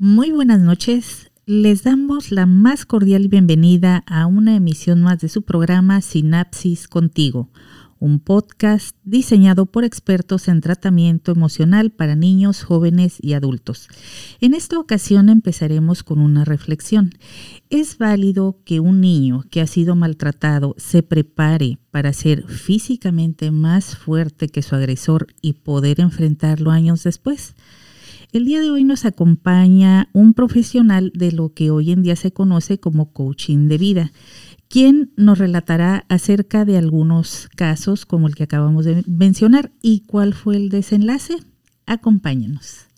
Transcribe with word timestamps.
Muy 0.00 0.30
buenas 0.30 0.60
noches. 0.60 1.32
Les 1.44 1.82
damos 1.82 2.30
la 2.30 2.46
más 2.46 2.86
cordial 2.86 3.26
bienvenida 3.26 4.04
a 4.06 4.26
una 4.26 4.54
emisión 4.54 5.02
más 5.02 5.18
de 5.18 5.28
su 5.28 5.42
programa 5.42 6.00
Sinapsis 6.02 6.86
Contigo, 6.86 7.50
un 7.98 8.20
podcast 8.20 8.96
diseñado 9.02 9.66
por 9.66 9.82
expertos 9.82 10.46
en 10.46 10.60
tratamiento 10.60 11.32
emocional 11.32 11.90
para 11.90 12.14
niños, 12.14 12.62
jóvenes 12.62 13.18
y 13.20 13.32
adultos. 13.32 13.88
En 14.40 14.54
esta 14.54 14.78
ocasión 14.78 15.30
empezaremos 15.30 16.04
con 16.04 16.20
una 16.20 16.44
reflexión. 16.44 17.10
¿Es 17.68 17.98
válido 17.98 18.60
que 18.64 18.78
un 18.78 19.00
niño 19.00 19.42
que 19.50 19.60
ha 19.60 19.66
sido 19.66 19.96
maltratado 19.96 20.76
se 20.78 21.02
prepare 21.02 21.80
para 21.90 22.12
ser 22.12 22.46
físicamente 22.46 23.50
más 23.50 23.96
fuerte 23.96 24.48
que 24.48 24.62
su 24.62 24.76
agresor 24.76 25.26
y 25.42 25.54
poder 25.54 25.98
enfrentarlo 25.98 26.70
años 26.70 27.02
después? 27.02 27.56
El 28.30 28.44
día 28.44 28.60
de 28.60 28.70
hoy 28.70 28.84
nos 28.84 29.06
acompaña 29.06 30.10
un 30.12 30.34
profesional 30.34 31.10
de 31.14 31.32
lo 31.32 31.54
que 31.54 31.70
hoy 31.70 31.92
en 31.92 32.02
día 32.02 32.14
se 32.14 32.30
conoce 32.30 32.78
como 32.78 33.14
coaching 33.14 33.68
de 33.68 33.78
vida, 33.78 34.12
quien 34.68 35.14
nos 35.16 35.38
relatará 35.38 36.04
acerca 36.10 36.66
de 36.66 36.76
algunos 36.76 37.48
casos 37.56 38.04
como 38.04 38.28
el 38.28 38.34
que 38.34 38.42
acabamos 38.42 38.84
de 38.84 39.02
mencionar 39.06 39.72
y 39.80 40.00
cuál 40.00 40.34
fue 40.34 40.56
el 40.56 40.68
desenlace. 40.68 41.38
Acompáñenos. 41.86 42.88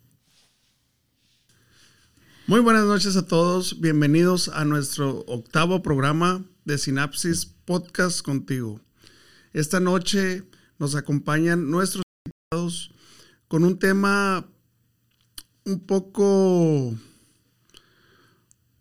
Muy 2.48 2.58
buenas 2.58 2.86
noches 2.86 3.14
a 3.14 3.24
todos, 3.24 3.80
bienvenidos 3.80 4.48
a 4.48 4.64
nuestro 4.64 5.20
octavo 5.28 5.80
programa 5.80 6.44
de 6.64 6.76
Sinapsis 6.76 7.46
Podcast 7.46 8.22
contigo. 8.22 8.80
Esta 9.52 9.78
noche 9.78 10.42
nos 10.80 10.96
acompañan 10.96 11.70
nuestros 11.70 12.02
invitados 12.26 12.90
con 13.46 13.62
un 13.62 13.78
tema 13.78 14.48
un 15.70 15.80
poco 15.80 16.94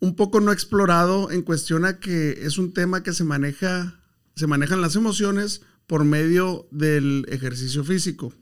un 0.02 0.16
poco 0.16 0.40
no 0.40 0.52
explorado 0.52 1.30
en 1.30 1.42
cuestión 1.42 1.86
a 1.86 2.00
que 2.00 2.46
es 2.46 2.58
un 2.58 2.74
tema 2.74 3.04
que 3.04 3.14
se 3.14 3.24
maneja 3.24 4.00
se 4.36 4.48
manejan 4.48 4.82
las 4.82 4.96
emociones 4.96 5.62
por 5.86 6.06
medio 6.06 6.68
del 6.72 7.26
ejercicio 7.30 7.84
físico. 7.84 8.34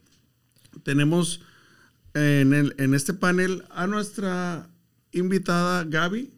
Tenemos 0.83 1.41
en, 2.13 2.53
el, 2.53 2.75
en 2.77 2.93
este 2.93 3.13
panel 3.13 3.63
a 3.71 3.87
nuestra 3.87 4.69
invitada 5.11 5.83
Gaby. 5.83 6.29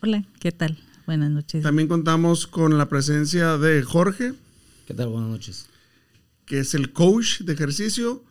Hola, 0.00 0.24
¿qué 0.38 0.52
tal? 0.52 0.78
Buenas 1.06 1.30
noches. 1.30 1.62
También 1.62 1.88
contamos 1.88 2.46
con 2.46 2.78
la 2.78 2.88
presencia 2.88 3.58
de 3.58 3.82
Jorge. 3.82 4.34
¿Qué 4.86 4.94
tal? 4.94 5.08
Buenas 5.08 5.30
noches. 5.30 5.66
Que 6.46 6.60
es 6.60 6.74
el 6.74 6.92
coach 6.92 7.40
de 7.40 7.52
ejercicio. 7.52 8.24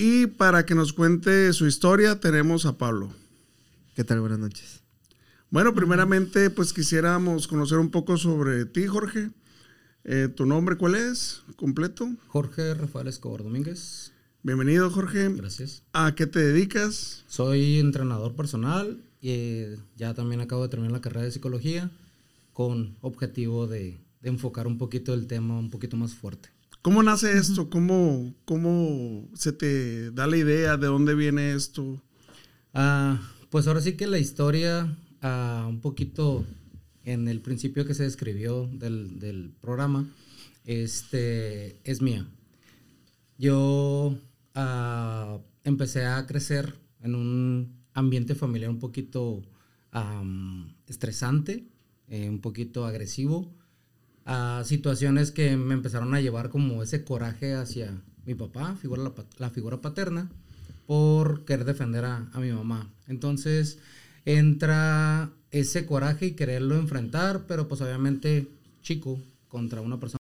Y 0.00 0.28
para 0.28 0.64
que 0.64 0.76
nos 0.76 0.92
cuente 0.92 1.52
su 1.52 1.66
historia 1.66 2.20
tenemos 2.20 2.66
a 2.66 2.78
Pablo. 2.78 3.10
¿Qué 3.96 4.04
tal? 4.04 4.20
Buenas 4.20 4.38
noches. 4.38 4.84
Bueno, 5.50 5.74
primeramente 5.74 6.50
pues 6.50 6.72
quisiéramos 6.72 7.48
conocer 7.48 7.78
un 7.78 7.90
poco 7.90 8.16
sobre 8.16 8.64
ti, 8.64 8.86
Jorge. 8.86 9.30
Eh, 10.04 10.28
¿Tu 10.28 10.46
nombre 10.46 10.76
cuál 10.76 10.94
es? 10.94 11.42
¿Completo? 11.56 12.08
Jorge 12.28 12.74
Rafael 12.74 13.08
Escobar 13.08 13.42
Domínguez. 13.42 14.12
Bienvenido, 14.44 14.88
Jorge. 14.88 15.30
Gracias. 15.30 15.82
¿A 15.92 16.14
qué 16.14 16.28
te 16.28 16.38
dedicas? 16.38 17.24
Soy 17.26 17.80
entrenador 17.80 18.36
personal 18.36 19.02
y 19.20 19.30
eh, 19.30 19.78
ya 19.96 20.14
también 20.14 20.40
acabo 20.40 20.62
de 20.62 20.68
terminar 20.68 20.92
la 20.92 21.00
carrera 21.00 21.24
de 21.24 21.32
psicología 21.32 21.90
con 22.52 22.96
objetivo 23.00 23.66
de, 23.66 23.98
de 24.20 24.28
enfocar 24.28 24.68
un 24.68 24.78
poquito 24.78 25.12
el 25.12 25.26
tema 25.26 25.58
un 25.58 25.70
poquito 25.70 25.96
más 25.96 26.14
fuerte. 26.14 26.50
¿Cómo 26.80 27.02
nace 27.02 27.36
esto? 27.36 27.68
¿Cómo, 27.70 28.34
¿Cómo 28.44 29.28
se 29.34 29.52
te 29.52 30.12
da 30.12 30.26
la 30.28 30.36
idea 30.36 30.76
de 30.76 30.86
dónde 30.86 31.14
viene 31.14 31.52
esto? 31.52 32.00
Ah, 32.72 33.20
pues 33.50 33.66
ahora 33.66 33.80
sí 33.80 33.94
que 33.96 34.06
la 34.06 34.18
historia, 34.18 34.96
ah, 35.20 35.66
un 35.68 35.80
poquito 35.80 36.44
en 37.02 37.26
el 37.26 37.40
principio 37.40 37.84
que 37.84 37.94
se 37.94 38.04
describió 38.04 38.68
del, 38.72 39.18
del, 39.18 39.50
programa, 39.60 40.08
este, 40.64 41.80
es 41.82 42.00
mía. 42.00 42.28
Yo 43.38 44.16
ah, 44.54 45.38
empecé 45.64 46.04
a 46.06 46.26
crecer 46.26 46.74
en 47.00 47.16
un 47.16 47.82
ambiente 47.92 48.36
familiar 48.36 48.70
un 48.70 48.78
poquito 48.78 49.42
um, 49.92 50.72
estresante, 50.86 51.66
eh, 52.06 52.28
un 52.28 52.40
poquito 52.40 52.86
agresivo 52.86 53.57
a 54.30 54.62
situaciones 54.66 55.30
que 55.30 55.56
me 55.56 55.72
empezaron 55.72 56.14
a 56.14 56.20
llevar 56.20 56.50
como 56.50 56.82
ese 56.82 57.02
coraje 57.02 57.54
hacia 57.54 57.98
mi 58.26 58.34
papá, 58.34 58.76
figura, 58.76 59.02
la, 59.02 59.12
la 59.38 59.48
figura 59.48 59.80
paterna, 59.80 60.28
por 60.86 61.46
querer 61.46 61.64
defender 61.64 62.04
a, 62.04 62.28
a, 62.34 62.38
mi 62.38 62.52
mamá. 62.52 62.90
Entonces 63.06 63.78
entra 64.26 65.30
ese 65.50 65.86
coraje 65.86 66.26
y 66.26 66.32
quererlo 66.32 66.76
enfrentar, 66.76 67.46
pero 67.48 67.68
pues 67.68 67.80
obviamente 67.80 68.46
chico 68.82 69.18
contra 69.48 69.80
una 69.80 69.98
persona 69.98 70.18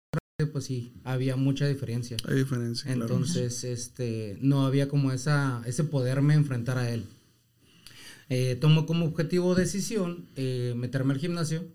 pues 0.52 0.66
sí, 0.66 0.92
había 1.04 1.36
mucha 1.36 1.68
diferencia. 1.68 2.18
Hay 2.28 2.38
diferencia. 2.38 2.92
Entonces, 2.92 3.60
claro. 3.60 3.74
este, 3.76 4.38
no 4.42 4.66
había 4.66 4.88
como 4.88 5.12
esa, 5.12 5.62
ese 5.68 5.84
poderme 5.84 6.34
enfrentar 6.34 6.80
a 6.80 6.90
él. 6.90 7.06
Eh, 8.30 8.58
tomo 8.60 8.88
como 8.88 9.06
objetivo 9.06 9.54
decisión 9.54 10.26
eh, 10.36 10.74
meterme 10.76 11.14
al 11.14 11.20
gimnasio 11.20 11.66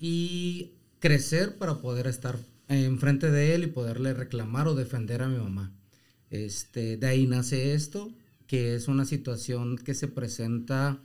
y 0.00 0.72
crecer 1.00 1.56
para 1.56 1.80
poder 1.80 2.06
estar 2.06 2.38
enfrente 2.68 3.30
de 3.30 3.54
él 3.54 3.64
y 3.64 3.68
poderle 3.68 4.14
reclamar 4.14 4.68
o 4.68 4.74
defender 4.74 5.22
a 5.22 5.28
mi 5.28 5.38
mamá. 5.38 5.72
Este, 6.30 6.96
de 6.96 7.06
ahí 7.06 7.26
nace 7.26 7.74
esto, 7.74 8.10
que 8.46 8.74
es 8.74 8.88
una 8.88 9.04
situación 9.04 9.78
que 9.78 9.94
se 9.94 10.08
presenta 10.08 11.00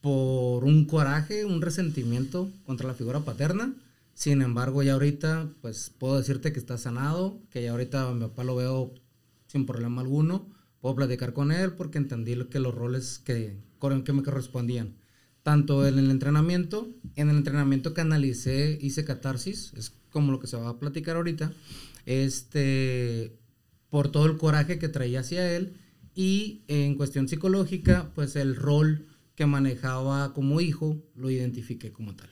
por 0.00 0.64
un 0.64 0.86
coraje, 0.86 1.44
un 1.44 1.60
resentimiento 1.60 2.50
contra 2.64 2.88
la 2.88 2.94
figura 2.94 3.20
paterna. 3.20 3.74
Sin 4.14 4.42
embargo, 4.42 4.82
ya 4.82 4.94
ahorita, 4.94 5.50
pues 5.60 5.90
puedo 5.96 6.16
decirte 6.16 6.52
que 6.52 6.58
está 6.58 6.78
sanado, 6.78 7.40
que 7.50 7.62
ya 7.62 7.72
ahorita 7.72 8.08
a 8.08 8.14
mi 8.14 8.20
papá 8.20 8.44
lo 8.44 8.56
veo 8.56 8.94
sin 9.46 9.66
problema 9.66 10.00
alguno. 10.00 10.48
Puedo 10.80 10.96
platicar 10.96 11.32
con 11.32 11.52
él 11.52 11.72
porque 11.72 11.98
entendí 11.98 12.36
que 12.46 12.60
los 12.60 12.74
roles 12.74 13.18
que, 13.18 13.58
que 14.04 14.12
me 14.12 14.22
correspondían 14.22 14.94
tanto 15.48 15.86
en 15.86 15.98
el 15.98 16.10
entrenamiento, 16.10 16.90
en 17.16 17.30
el 17.30 17.38
entrenamiento 17.38 17.94
que 17.94 18.02
analicé, 18.02 18.78
hice 18.82 19.06
catarsis, 19.06 19.72
es 19.78 19.94
como 20.10 20.30
lo 20.30 20.40
que 20.40 20.46
se 20.46 20.58
va 20.58 20.68
a 20.68 20.78
platicar 20.78 21.16
ahorita, 21.16 21.54
este, 22.04 23.34
por 23.88 24.12
todo 24.12 24.26
el 24.26 24.36
coraje 24.36 24.78
que 24.78 24.90
traía 24.90 25.20
hacia 25.20 25.50
él 25.56 25.72
y 26.14 26.64
en 26.68 26.96
cuestión 26.96 27.28
psicológica, 27.28 28.12
pues 28.14 28.36
el 28.36 28.56
rol 28.56 29.06
que 29.36 29.46
manejaba 29.46 30.34
como 30.34 30.60
hijo 30.60 31.02
lo 31.16 31.30
identifiqué 31.30 31.92
como 31.92 32.14
tal. 32.14 32.28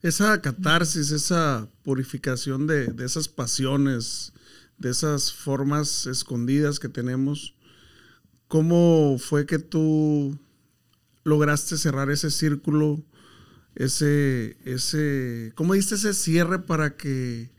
Esa 0.00 0.40
catarsis, 0.40 1.10
esa 1.10 1.68
purificación 1.82 2.68
de, 2.68 2.86
de 2.92 3.06
esas 3.06 3.26
pasiones, 3.26 4.32
de 4.78 4.90
esas 4.90 5.32
formas 5.32 6.06
escondidas 6.06 6.78
que 6.78 6.88
tenemos, 6.88 7.56
¿cómo 8.46 9.16
fue 9.18 9.46
que 9.46 9.58
tú 9.58 10.38
lograste 11.26 11.76
cerrar 11.76 12.08
ese 12.08 12.30
círculo, 12.30 13.02
ese, 13.74 14.56
ese, 14.64 15.52
¿cómo 15.56 15.74
diste 15.74 15.96
ese 15.96 16.14
cierre 16.14 16.60
para 16.60 16.96
que 16.96 17.50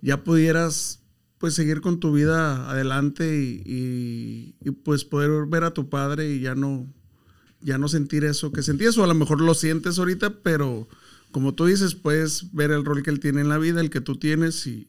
ya 0.00 0.24
pudieras 0.24 1.00
pues 1.38 1.54
seguir 1.54 1.82
con 1.82 2.00
tu 2.00 2.12
vida 2.12 2.68
adelante 2.68 3.38
y, 3.40 3.62
y, 3.64 4.56
y, 4.60 4.70
pues 4.72 5.04
poder 5.04 5.46
ver 5.46 5.62
a 5.62 5.72
tu 5.72 5.88
padre 5.88 6.32
y 6.32 6.40
ya 6.40 6.56
no, 6.56 6.92
ya 7.60 7.78
no 7.78 7.86
sentir 7.86 8.24
eso 8.24 8.50
que 8.50 8.64
sentías 8.64 8.98
o 8.98 9.04
a 9.04 9.06
lo 9.06 9.14
mejor 9.14 9.40
lo 9.40 9.54
sientes 9.54 10.00
ahorita, 10.00 10.42
pero 10.42 10.88
como 11.30 11.54
tú 11.54 11.66
dices, 11.66 11.94
puedes 11.94 12.52
ver 12.52 12.72
el 12.72 12.84
rol 12.84 13.04
que 13.04 13.10
él 13.10 13.20
tiene 13.20 13.40
en 13.40 13.48
la 13.48 13.58
vida, 13.58 13.80
el 13.80 13.90
que 13.90 14.00
tú 14.00 14.16
tienes 14.16 14.66
y, 14.66 14.88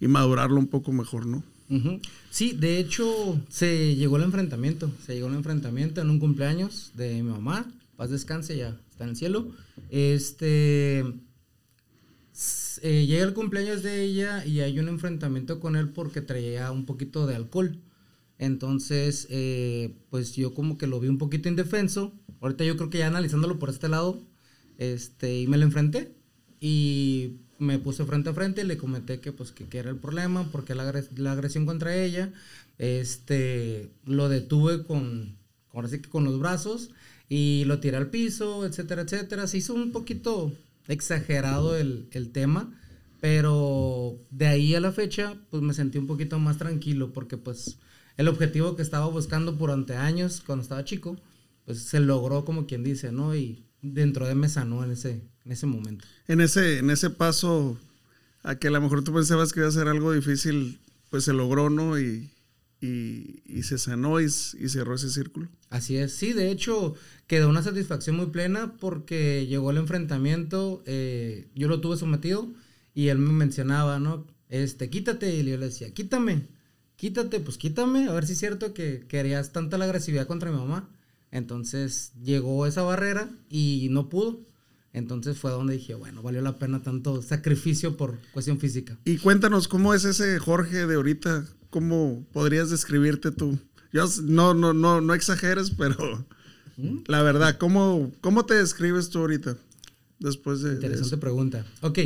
y 0.00 0.08
madurarlo 0.08 0.56
un 0.56 0.66
poco 0.66 0.90
mejor, 0.90 1.26
¿no? 1.26 1.44
Sí, 2.30 2.52
de 2.52 2.78
hecho, 2.78 3.40
se 3.48 3.96
llegó 3.96 4.16
el 4.16 4.22
enfrentamiento. 4.22 4.90
Se 5.04 5.14
llegó 5.14 5.28
el 5.28 5.34
enfrentamiento 5.34 6.00
en 6.00 6.10
un 6.10 6.18
cumpleaños 6.18 6.92
de 6.94 7.14
mi 7.14 7.22
mamá. 7.22 7.70
Paz 7.96 8.10
descanse, 8.10 8.56
ya 8.56 8.78
está 8.90 9.04
en 9.04 9.10
el 9.10 9.16
cielo. 9.16 9.48
Este. 9.90 11.04
Eh, 12.82 13.06
llega 13.06 13.24
el 13.24 13.32
cumpleaños 13.32 13.82
de 13.82 14.02
ella 14.02 14.44
y 14.44 14.60
hay 14.60 14.78
un 14.78 14.88
enfrentamiento 14.88 15.60
con 15.60 15.76
él 15.76 15.88
porque 15.88 16.20
traía 16.20 16.70
un 16.70 16.84
poquito 16.84 17.26
de 17.26 17.34
alcohol. 17.34 17.80
Entonces, 18.38 19.26
eh, 19.30 19.96
pues 20.10 20.36
yo 20.36 20.52
como 20.52 20.76
que 20.76 20.86
lo 20.86 21.00
vi 21.00 21.08
un 21.08 21.18
poquito 21.18 21.48
indefenso. 21.48 22.12
Ahorita 22.40 22.64
yo 22.64 22.76
creo 22.76 22.90
que 22.90 22.98
ya 22.98 23.06
analizándolo 23.06 23.58
por 23.58 23.70
este 23.70 23.88
lado, 23.88 24.22
este, 24.76 25.40
y 25.40 25.46
me 25.46 25.56
lo 25.56 25.64
enfrenté. 25.64 26.14
Y 26.60 27.36
me 27.58 27.78
puse 27.78 28.04
frente 28.04 28.30
a 28.30 28.34
frente 28.34 28.62
y 28.62 28.64
le 28.64 28.76
comenté 28.76 29.20
que 29.20 29.32
pues 29.32 29.52
que, 29.52 29.66
que 29.66 29.78
era 29.78 29.90
el 29.90 29.96
problema, 29.96 30.48
porque 30.52 30.74
la, 30.74 30.92
la, 31.16 31.32
agresión 31.32 31.66
contra 31.66 31.96
ella, 31.96 32.32
este, 32.78 33.90
lo 34.04 34.28
detuve 34.28 34.84
con, 34.84 35.36
ahora 35.72 35.88
sí 35.88 36.00
que 36.00 36.10
con 36.10 36.24
los 36.24 36.38
brazos 36.38 36.90
y 37.28 37.64
lo 37.66 37.80
tiré 37.80 37.96
al 37.96 38.10
piso, 38.10 38.66
etcétera, 38.66 39.02
etcétera. 39.02 39.46
Se 39.46 39.58
hizo 39.58 39.74
un 39.74 39.92
poquito 39.92 40.52
exagerado 40.88 41.76
el, 41.76 42.08
el 42.12 42.30
tema, 42.30 42.72
pero 43.20 44.18
de 44.30 44.46
ahí 44.46 44.74
a 44.74 44.80
la 44.80 44.92
fecha 44.92 45.36
pues 45.50 45.62
me 45.62 45.74
sentí 45.74 45.98
un 45.98 46.06
poquito 46.06 46.38
más 46.38 46.58
tranquilo 46.58 47.12
porque 47.12 47.36
pues 47.36 47.78
el 48.16 48.28
objetivo 48.28 48.76
que 48.76 48.82
estaba 48.82 49.06
buscando 49.08 49.52
durante 49.52 49.94
años 49.96 50.42
cuando 50.44 50.62
estaba 50.62 50.84
chico, 50.84 51.16
pues 51.64 51.82
se 51.82 52.00
logró 52.00 52.44
como 52.44 52.66
quien 52.66 52.82
dice, 52.84 53.12
¿no? 53.12 53.34
Y 53.34 53.64
dentro 53.82 54.26
de 54.26 54.34
me 54.34 54.48
sanó 54.48 54.84
en 54.84 54.92
ese, 54.92 55.20
en 55.46 55.52
ese 55.52 55.66
momento. 55.66 56.04
En 56.26 56.40
ese, 56.40 56.78
en 56.78 56.90
ese 56.90 57.08
paso 57.08 57.78
a 58.42 58.56
que 58.56 58.68
a 58.68 58.70
lo 58.70 58.80
mejor 58.80 59.02
tú 59.04 59.14
pensabas 59.14 59.52
que 59.52 59.60
iba 59.60 59.68
a 59.68 59.72
ser 59.72 59.88
algo 59.88 60.12
difícil, 60.12 60.78
pues 61.08 61.24
se 61.24 61.32
logró, 61.32 61.70
¿no? 61.70 61.98
Y, 61.98 62.28
y, 62.80 63.62
se 63.62 63.78
sanó 63.78 64.20
y, 64.20 64.28
cerró 64.28 64.94
ese 64.94 65.10
círculo. 65.10 65.48
Así 65.70 65.96
es, 65.96 66.12
sí, 66.12 66.32
de 66.32 66.50
hecho 66.50 66.94
quedó 67.26 67.48
una 67.48 67.62
satisfacción 67.62 68.16
muy 68.16 68.26
plena 68.26 68.74
porque 68.78 69.46
llegó 69.46 69.70
el 69.70 69.78
enfrentamiento, 69.78 70.82
eh, 70.86 71.48
yo 71.54 71.68
lo 71.68 71.80
tuve 71.80 71.96
sometido 71.96 72.48
y 72.94 73.08
él 73.08 73.18
me 73.18 73.32
mencionaba, 73.32 73.98
¿no? 73.98 74.26
Este, 74.48 74.90
quítate, 74.90 75.34
y 75.34 75.38
yo 75.38 75.56
le 75.56 75.66
decía, 75.66 75.92
quítame, 75.92 76.42
quítate, 76.96 77.40
pues 77.40 77.56
quítame, 77.56 78.08
a 78.08 78.12
ver 78.12 78.26
si 78.26 78.34
es 78.34 78.38
cierto 78.38 78.74
que 78.74 79.04
querías 79.08 79.52
tanta 79.52 79.78
la 79.78 79.86
agresividad 79.86 80.26
contra 80.26 80.50
mi 80.50 80.58
mamá. 80.58 80.88
Entonces 81.32 82.12
llegó 82.22 82.66
esa 82.66 82.82
barrera 82.82 83.28
y 83.50 83.88
no 83.90 84.08
pudo. 84.08 84.46
Entonces 84.96 85.36
fue 85.36 85.50
donde 85.50 85.74
dije, 85.74 85.94
bueno, 85.94 86.22
valió 86.22 86.40
la 86.40 86.58
pena 86.58 86.82
tanto 86.82 87.20
sacrificio 87.20 87.98
por 87.98 88.16
cuestión 88.32 88.58
física. 88.58 88.96
Y 89.04 89.18
cuéntanos, 89.18 89.68
¿cómo 89.68 89.92
es 89.92 90.06
ese 90.06 90.38
Jorge 90.38 90.86
de 90.86 90.94
ahorita? 90.94 91.46
¿Cómo 91.68 92.24
podrías 92.32 92.70
describirte 92.70 93.30
tú? 93.30 93.58
Yo 93.92 94.06
no, 94.22 94.54
no, 94.54 94.72
no, 94.72 95.02
no 95.02 95.12
exageres, 95.12 95.70
pero 95.70 96.24
la 97.06 97.20
verdad, 97.20 97.58
¿cómo, 97.58 98.10
¿cómo 98.22 98.46
te 98.46 98.54
describes 98.54 99.10
tú 99.10 99.18
ahorita? 99.18 99.58
Después 100.18 100.62
de. 100.62 100.72
Interesante 100.72 101.18
pregunta. 101.18 101.66
Ok. 101.82 101.98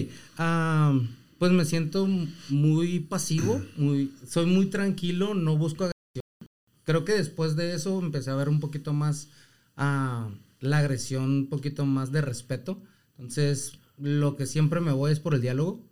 pues 1.39 1.53
me 1.53 1.65
siento 1.65 2.09
muy 2.49 2.99
pasivo, 2.99 3.63
muy, 3.77 4.13
soy 4.29 4.47
muy 4.47 4.67
tranquilo, 4.67 5.35
no 5.35 5.57
busco 5.57 5.85
agresión. 5.85 6.51
Creo 6.83 7.05
que 7.05 7.13
después 7.13 7.55
de 7.55 7.73
eso 7.73 8.01
empecé 8.01 8.31
a 8.31 8.35
ver 8.35 8.49
un 8.49 8.59
poquito 8.59 8.93
más 8.93 9.29
la 10.61 10.79
agresión, 10.79 11.25
un 11.25 11.49
poquito 11.49 11.87
más 11.87 12.13
de 12.13 12.21
respeto. 12.21 12.83
Entonces, 13.19 13.79
lo 13.99 14.37
que 14.37 14.47
siempre 14.47 14.81
me 14.81 14.93
voy 14.93 15.13
es 15.13 15.21
por 15.21 15.35
el 15.35 15.41
diálogo. 15.41 15.87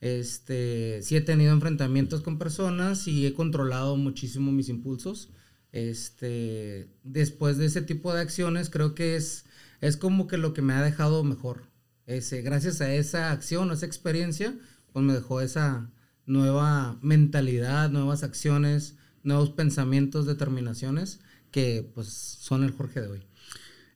Este, 0.00 1.00
sí 1.02 1.16
he 1.16 1.20
tenido 1.20 1.52
enfrentamientos 1.52 2.22
con 2.22 2.38
personas 2.38 3.06
y 3.06 3.26
he 3.26 3.34
controlado 3.34 3.96
muchísimo 3.96 4.52
mis 4.52 4.68
impulsos. 4.68 5.30
Este, 5.72 6.88
después 7.04 7.58
de 7.58 7.66
ese 7.66 7.82
tipo 7.82 8.12
de 8.12 8.20
acciones, 8.20 8.70
creo 8.70 8.94
que 8.94 9.16
es, 9.16 9.44
es 9.80 9.96
como 9.96 10.26
que 10.26 10.38
lo 10.38 10.54
que 10.54 10.62
me 10.62 10.72
ha 10.72 10.82
dejado 10.82 11.22
mejor. 11.24 11.64
Ese, 12.06 12.42
gracias 12.42 12.80
a 12.80 12.92
esa 12.94 13.30
acción, 13.30 13.70
a 13.70 13.74
esa 13.74 13.86
experiencia, 13.86 14.58
pues 14.92 15.04
me 15.04 15.12
dejó 15.12 15.40
esa 15.40 15.90
nueva 16.26 16.98
mentalidad, 17.02 17.90
nuevas 17.90 18.22
acciones, 18.22 18.96
nuevos 19.22 19.50
pensamientos, 19.50 20.26
determinaciones 20.26 21.20
que 21.50 21.88
pues 21.94 22.08
son 22.08 22.64
el 22.64 22.72
Jorge 22.72 23.00
de 23.00 23.08
hoy. 23.08 23.29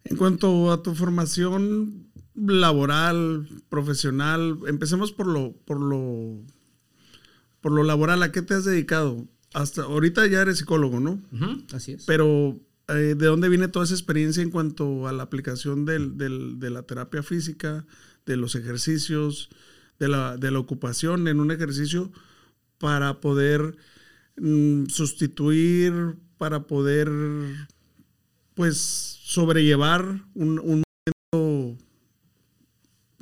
En 0.05 0.17
cuanto 0.17 0.71
a 0.71 0.83
tu 0.83 0.95
formación 0.95 2.09
laboral, 2.35 3.49
profesional, 3.69 4.59
empecemos 4.67 5.13
por 5.13 5.27
lo, 5.27 5.53
por 5.65 5.81
lo, 5.81 6.43
por 7.61 7.73
lo 7.73 7.83
laboral. 7.85 8.23
¿A 8.23 8.33
qué 8.33 8.43
te 8.43 8.55
has 8.55 8.65
dedicado? 8.65 9.27
Hasta 9.53 9.83
ahorita 9.83 10.27
ya 10.27 10.43
eres 10.43 10.59
psicólogo, 10.59 11.01
¿no? 11.01 11.23
así 11.73 11.93
es. 11.93 12.05
Pero 12.05 12.61
eh, 12.89 13.15
¿de 13.17 13.27
dónde 13.27 13.49
viene 13.49 13.69
toda 13.69 13.85
esa 13.85 13.95
experiencia 13.95 14.43
en 14.43 14.51
cuanto 14.51 15.09
a 15.09 15.13
la 15.13 15.23
aplicación 15.23 15.85
de 15.87 16.71
la 16.71 16.83
terapia 16.83 17.23
física, 17.23 17.87
de 18.27 18.37
los 18.37 18.57
ejercicios, 18.57 19.49
de 19.99 20.09
la, 20.09 20.37
de 20.37 20.51
la 20.51 20.59
ocupación 20.59 21.29
en 21.29 21.41
un 21.41 21.51
ejercicio 21.51 22.11
para 22.79 23.21
poder 23.21 23.77
mm, 24.37 24.87
sustituir, 24.87 26.17
para 26.37 26.67
poder 26.67 27.09
pues 28.55 28.77
sobrellevar 29.25 30.23
un, 30.35 30.57
momento 30.57 31.79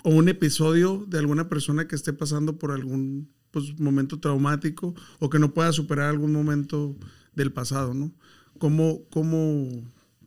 o 0.05 0.11
un 0.11 0.29
episodio 0.29 1.05
de 1.09 1.19
alguna 1.19 1.49
persona 1.49 1.89
que 1.89 1.95
esté 1.95 2.13
pasando 2.13 2.59
por 2.59 2.73
algún 2.73 3.31
pues, 3.51 3.79
momento 3.79 4.19
traumático 4.21 4.95
o 5.19 5.31
que 5.31 5.39
no 5.39 5.55
pueda 5.55 5.73
superar 5.73 6.09
algún 6.09 6.33
momento 6.33 6.97
del 7.35 7.53
pasado, 7.53 7.95
¿no? 7.95 8.13
¿Cómo, 8.59 9.03
cómo, 9.11 9.69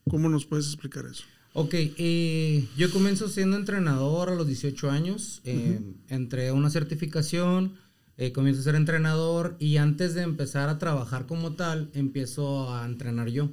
cómo 0.09 0.29
nos 0.29 0.45
puedes 0.45 0.65
explicar 0.67 1.05
eso? 1.05 1.23
Ok, 1.53 1.73
eh, 1.73 2.67
yo 2.75 2.91
comienzo 2.91 3.29
siendo 3.29 3.55
entrenador 3.55 4.29
a 4.29 4.35
los 4.35 4.47
18 4.47 4.91
años, 4.91 5.41
eh, 5.45 5.79
entré 6.09 6.49
a 6.49 6.53
una 6.53 6.69
certificación, 6.69 7.75
eh, 8.17 8.33
comienzo 8.33 8.61
a 8.61 8.63
ser 8.65 8.75
entrenador 8.75 9.55
y 9.59 9.77
antes 9.77 10.15
de 10.15 10.23
empezar 10.23 10.67
a 10.67 10.79
trabajar 10.79 11.25
como 11.27 11.53
tal, 11.53 11.91
empiezo 11.93 12.73
a 12.73 12.85
entrenar 12.85 13.29
yo 13.29 13.51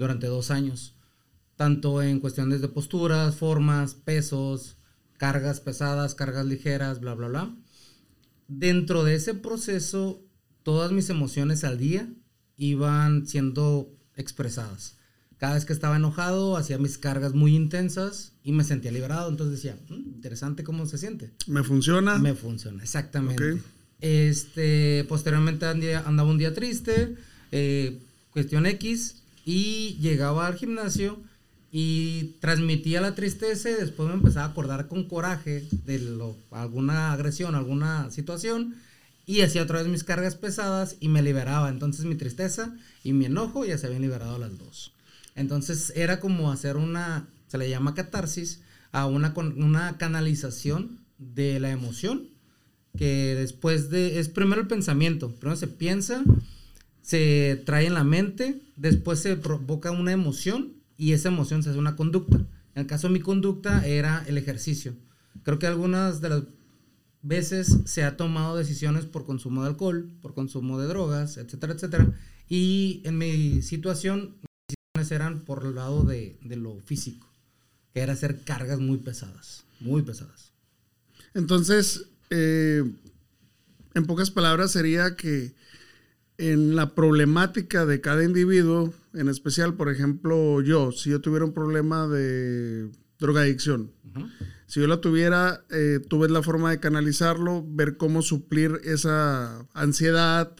durante 0.00 0.26
dos 0.26 0.50
años, 0.50 0.94
tanto 1.56 2.02
en 2.02 2.20
cuestiones 2.20 2.62
de 2.62 2.68
posturas, 2.68 3.36
formas, 3.36 3.94
pesos, 3.94 4.78
cargas 5.18 5.60
pesadas, 5.60 6.14
cargas 6.14 6.46
ligeras, 6.46 7.00
bla, 7.00 7.14
bla, 7.14 7.28
bla. 7.28 7.54
Dentro 8.48 9.04
de 9.04 9.14
ese 9.14 9.34
proceso, 9.34 10.24
todas 10.62 10.90
mis 10.90 11.10
emociones 11.10 11.64
al 11.64 11.76
día 11.76 12.08
iban 12.56 13.26
siendo 13.26 13.94
expresadas. 14.16 14.96
Cada 15.36 15.54
vez 15.54 15.66
que 15.66 15.74
estaba 15.74 15.96
enojado, 15.96 16.56
hacía 16.56 16.78
mis 16.78 16.96
cargas 16.96 17.34
muy 17.34 17.54
intensas 17.54 18.32
y 18.42 18.52
me 18.52 18.64
sentía 18.64 18.92
liberado. 18.92 19.28
Entonces 19.28 19.62
decía, 19.62 19.78
mm, 19.90 20.14
interesante 20.14 20.64
cómo 20.64 20.86
se 20.86 20.96
siente. 20.96 21.30
¿Me 21.46 21.62
funciona? 21.62 22.18
Me 22.18 22.34
funciona, 22.34 22.82
exactamente. 22.82 23.60
Este, 24.00 25.04
posteriormente 25.08 25.66
andaba 25.66 26.30
un 26.30 26.38
día 26.38 26.54
triste, 26.54 27.16
eh, 27.52 28.00
cuestión 28.30 28.64
X, 28.64 29.19
y 29.44 29.96
llegaba 30.00 30.46
al 30.46 30.56
gimnasio 30.56 31.18
y 31.72 32.36
transmitía 32.40 33.00
la 33.00 33.14
tristeza 33.14 33.70
y 33.70 33.74
después 33.74 34.08
me 34.08 34.14
empezaba 34.14 34.46
a 34.46 34.48
acordar 34.50 34.88
con 34.88 35.04
coraje 35.04 35.66
de 35.84 35.98
lo, 35.98 36.36
alguna 36.50 37.12
agresión, 37.12 37.54
alguna 37.54 38.10
situación 38.10 38.74
y 39.26 39.42
hacía 39.42 39.62
otra 39.62 39.78
vez 39.78 39.88
mis 39.88 40.04
cargas 40.04 40.34
pesadas 40.34 40.96
y 41.00 41.08
me 41.08 41.22
liberaba. 41.22 41.68
Entonces 41.68 42.04
mi 42.04 42.16
tristeza 42.16 42.74
y 43.04 43.12
mi 43.12 43.26
enojo 43.26 43.64
ya 43.64 43.78
se 43.78 43.86
habían 43.86 44.02
liberado 44.02 44.38
las 44.38 44.58
dos. 44.58 44.92
Entonces 45.36 45.92
era 45.94 46.18
como 46.18 46.50
hacer 46.50 46.76
una, 46.76 47.28
se 47.46 47.58
le 47.58 47.70
llama 47.70 47.94
catarsis, 47.94 48.60
a 48.92 49.06
una, 49.06 49.32
una 49.36 49.98
canalización 49.98 50.98
de 51.18 51.60
la 51.60 51.70
emoción 51.70 52.28
que 52.98 53.36
después 53.36 53.90
de, 53.90 54.18
es 54.18 54.28
primero 54.28 54.62
el 54.62 54.66
pensamiento, 54.66 55.30
primero 55.36 55.56
se 55.56 55.68
piensa, 55.68 56.24
se 57.02 57.62
trae 57.64 57.86
en 57.86 57.94
la 57.94 58.04
mente, 58.04 58.62
después 58.76 59.20
se 59.20 59.36
provoca 59.36 59.90
una 59.90 60.12
emoción 60.12 60.72
y 60.96 61.12
esa 61.12 61.28
emoción 61.28 61.62
se 61.62 61.70
hace 61.70 61.78
una 61.78 61.96
conducta. 61.96 62.36
En 62.36 62.82
el 62.82 62.86
caso 62.86 63.08
de 63.08 63.14
mi 63.14 63.20
conducta 63.20 63.86
era 63.86 64.24
el 64.26 64.38
ejercicio. 64.38 64.94
Creo 65.42 65.58
que 65.58 65.66
algunas 65.66 66.20
de 66.20 66.28
las 66.28 66.42
veces 67.22 67.78
se 67.84 68.04
ha 68.04 68.16
tomado 68.16 68.56
decisiones 68.56 69.04
por 69.04 69.26
consumo 69.26 69.62
de 69.62 69.68
alcohol, 69.68 70.10
por 70.22 70.34
consumo 70.34 70.78
de 70.78 70.86
drogas, 70.86 71.36
etcétera, 71.36 71.74
etcétera. 71.74 72.12
Y 72.48 73.02
en 73.04 73.18
mi 73.18 73.62
situación, 73.62 74.36
mis 74.40 74.76
decisiones 74.94 75.12
eran 75.12 75.40
por 75.40 75.64
el 75.64 75.74
lado 75.74 76.04
de, 76.04 76.38
de 76.42 76.56
lo 76.56 76.80
físico, 76.80 77.28
que 77.94 78.00
era 78.00 78.14
hacer 78.14 78.42
cargas 78.44 78.80
muy 78.80 78.98
pesadas, 78.98 79.64
muy 79.80 80.02
pesadas. 80.02 80.52
Entonces, 81.34 82.06
eh, 82.30 82.84
en 83.94 84.06
pocas 84.06 84.30
palabras, 84.30 84.72
sería 84.72 85.16
que 85.16 85.52
en 86.40 86.74
la 86.74 86.94
problemática 86.94 87.84
de 87.84 88.00
cada 88.00 88.24
individuo, 88.24 88.94
en 89.12 89.28
especial, 89.28 89.74
por 89.74 89.90
ejemplo, 89.90 90.62
yo, 90.62 90.90
si 90.90 91.10
yo 91.10 91.20
tuviera 91.20 91.44
un 91.44 91.52
problema 91.52 92.08
de 92.08 92.90
drogadicción, 93.18 93.92
si 94.66 94.80
yo 94.80 94.86
la 94.86 95.02
tuviera, 95.02 95.64
eh, 95.70 96.00
tú 96.08 96.18
ves 96.20 96.30
la 96.30 96.42
forma 96.42 96.70
de 96.70 96.80
canalizarlo, 96.80 97.62
ver 97.68 97.98
cómo 97.98 98.22
suplir 98.22 98.80
esa 98.84 99.66
ansiedad 99.74 100.54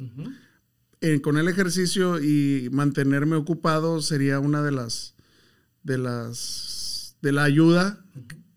eh, 1.00 1.22
con 1.22 1.38
el 1.38 1.48
ejercicio 1.48 2.20
y 2.20 2.68
mantenerme 2.70 3.36
ocupado 3.36 4.02
sería 4.02 4.38
una 4.38 4.62
de 4.62 4.72
las, 4.72 5.14
de 5.82 5.96
las, 5.96 7.16
de 7.22 7.32
la 7.32 7.44
ayuda 7.44 8.04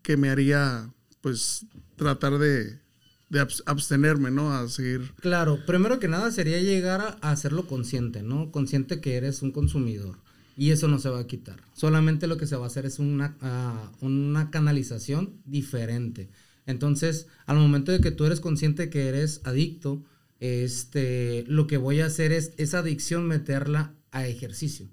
que 0.02 0.18
me 0.18 0.28
haría, 0.28 0.92
pues, 1.22 1.64
tratar 1.96 2.38
de 2.38 2.83
de 3.30 3.46
abstenerme, 3.66 4.30
¿no? 4.30 4.52
A 4.52 4.68
seguir. 4.68 5.12
Claro, 5.20 5.64
primero 5.66 5.98
que 5.98 6.08
nada 6.08 6.30
sería 6.30 6.60
llegar 6.60 7.18
a, 7.20 7.30
hacerlo 7.30 7.66
consciente, 7.66 8.22
¿no? 8.22 8.50
Consciente 8.50 9.00
que 9.00 9.16
eres 9.16 9.42
un 9.42 9.50
consumidor. 9.50 10.18
Y 10.56 10.70
eso 10.70 10.86
no 10.86 10.98
se 10.98 11.08
va 11.08 11.18
a 11.18 11.26
quitar. 11.26 11.60
Solamente 11.72 12.28
lo 12.28 12.36
que 12.36 12.46
se 12.46 12.56
va 12.56 12.64
a 12.64 12.68
hacer 12.68 12.86
es 12.86 13.00
una, 13.00 13.36
ah, 13.40 13.90
una 14.00 14.50
canalización 14.50 15.40
diferente. 15.44 16.30
Entonces, 16.66 17.26
al 17.46 17.56
momento 17.56 17.90
de 17.90 18.00
que 18.00 18.12
tú 18.12 18.24
eres 18.24 18.40
consciente 18.40 18.88
que 18.88 19.08
eres 19.08 19.40
adicto, 19.44 20.04
este, 20.40 21.44
lo 21.48 21.66
que 21.66 21.76
voy 21.76 22.00
a 22.00 22.06
hacer 22.06 22.32
es 22.32 22.52
esa 22.56 22.78
adicción 22.78 23.26
meterla 23.26 23.94
a 24.12 24.26
ejercicio. 24.26 24.88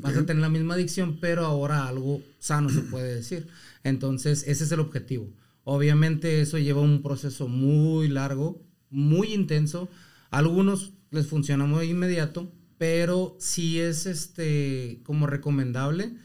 Vas 0.00 0.16
a 0.16 0.26
tener 0.26 0.40
la 0.40 0.48
misma 0.48 0.74
adicción, 0.74 1.18
pero 1.20 1.44
ahora 1.44 1.86
algo 1.86 2.20
sano 2.38 2.68
se 2.68 2.80
puede 2.80 3.14
decir. 3.14 3.46
Entonces, 3.84 4.44
ese 4.48 4.64
es 4.64 4.72
el 4.72 4.80
objetivo. 4.80 5.30
Obviamente 5.64 6.40
eso 6.40 6.58
lleva 6.58 6.82
un 6.82 7.02
proceso 7.02 7.48
muy 7.48 8.08
largo, 8.08 8.62
muy 8.90 9.32
intenso. 9.32 9.88
A 10.30 10.38
algunos 10.38 10.92
les 11.10 11.26
funciona 11.26 11.64
muy 11.64 11.90
inmediato, 11.90 12.52
pero 12.76 13.36
sí 13.40 13.80
es 13.80 14.06
este 14.06 15.00
como 15.04 15.26
recomendable 15.26 16.16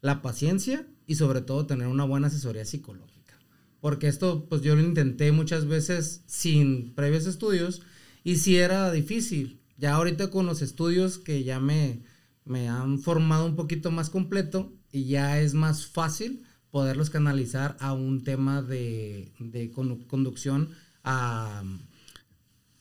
la 0.00 0.20
paciencia 0.20 0.86
y 1.06 1.14
sobre 1.14 1.40
todo 1.40 1.66
tener 1.66 1.86
una 1.86 2.04
buena 2.04 2.26
asesoría 2.26 2.64
psicológica. 2.64 3.38
Porque 3.80 4.08
esto, 4.08 4.46
pues 4.48 4.62
yo 4.62 4.74
lo 4.74 4.82
intenté 4.82 5.30
muchas 5.30 5.66
veces 5.66 6.22
sin 6.26 6.94
previos 6.94 7.26
estudios 7.26 7.82
y 8.24 8.36
sí 8.36 8.56
era 8.56 8.90
difícil. 8.90 9.60
Ya 9.76 9.94
ahorita 9.94 10.30
con 10.30 10.46
los 10.46 10.60
estudios 10.60 11.18
que 11.18 11.44
ya 11.44 11.60
me, 11.60 12.02
me 12.44 12.68
han 12.68 12.98
formado 12.98 13.46
un 13.46 13.54
poquito 13.54 13.92
más 13.92 14.10
completo 14.10 14.72
y 14.90 15.04
ya 15.04 15.40
es 15.40 15.54
más 15.54 15.86
fácil 15.86 16.42
poderlos 16.70 17.10
canalizar 17.10 17.76
a 17.80 17.92
un 17.92 18.24
tema 18.24 18.62
de, 18.62 19.32
de 19.38 19.70
conducción 19.70 20.70
a, 21.04 21.62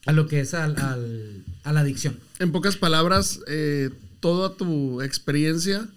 a, 0.06 0.12
lo 0.12 0.28
que 0.28 0.42
es 0.42 0.54
al, 0.54 0.78
al, 0.80 1.46
a 1.64 1.74
la 1.74 1.82
adicción. 1.82 2.20
En 2.40 2.52
pocas 2.52 2.76
palabras, 2.78 3.40
eh, 3.48 3.90
toda 4.20 4.56
tu 4.56 5.02
experiencia 5.02 5.88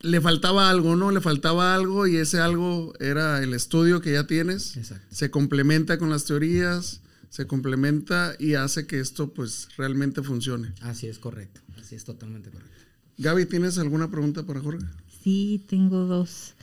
le 0.00 0.20
faltaba 0.20 0.68
algo, 0.68 0.96
¿no? 0.96 1.10
Le 1.12 1.20
faltaba 1.20 1.74
algo 1.74 2.06
y 2.06 2.16
ese 2.16 2.40
algo 2.40 2.92
era 2.98 3.42
el 3.42 3.54
estudio 3.54 4.00
que 4.00 4.12
ya 4.12 4.26
tienes. 4.26 4.76
Exacto. 4.76 5.06
Se 5.14 5.30
complementa 5.30 5.96
con 5.98 6.10
las 6.10 6.24
teorías, 6.24 7.00
se 7.30 7.46
complementa 7.46 8.34
y 8.38 8.54
hace 8.54 8.86
que 8.86 9.00
esto 9.00 9.32
pues 9.32 9.68
realmente 9.76 10.22
funcione. 10.22 10.74
Así 10.82 11.06
es 11.06 11.18
correcto, 11.18 11.60
así 11.80 11.94
es 11.94 12.04
totalmente 12.04 12.50
correcto. 12.50 12.72
Gaby, 13.18 13.46
¿tienes 13.46 13.78
alguna 13.78 14.10
pregunta 14.10 14.44
para 14.44 14.60
Jorge? 14.60 14.84
Sí, 15.22 15.64
tengo 15.68 16.06
dos. 16.06 16.54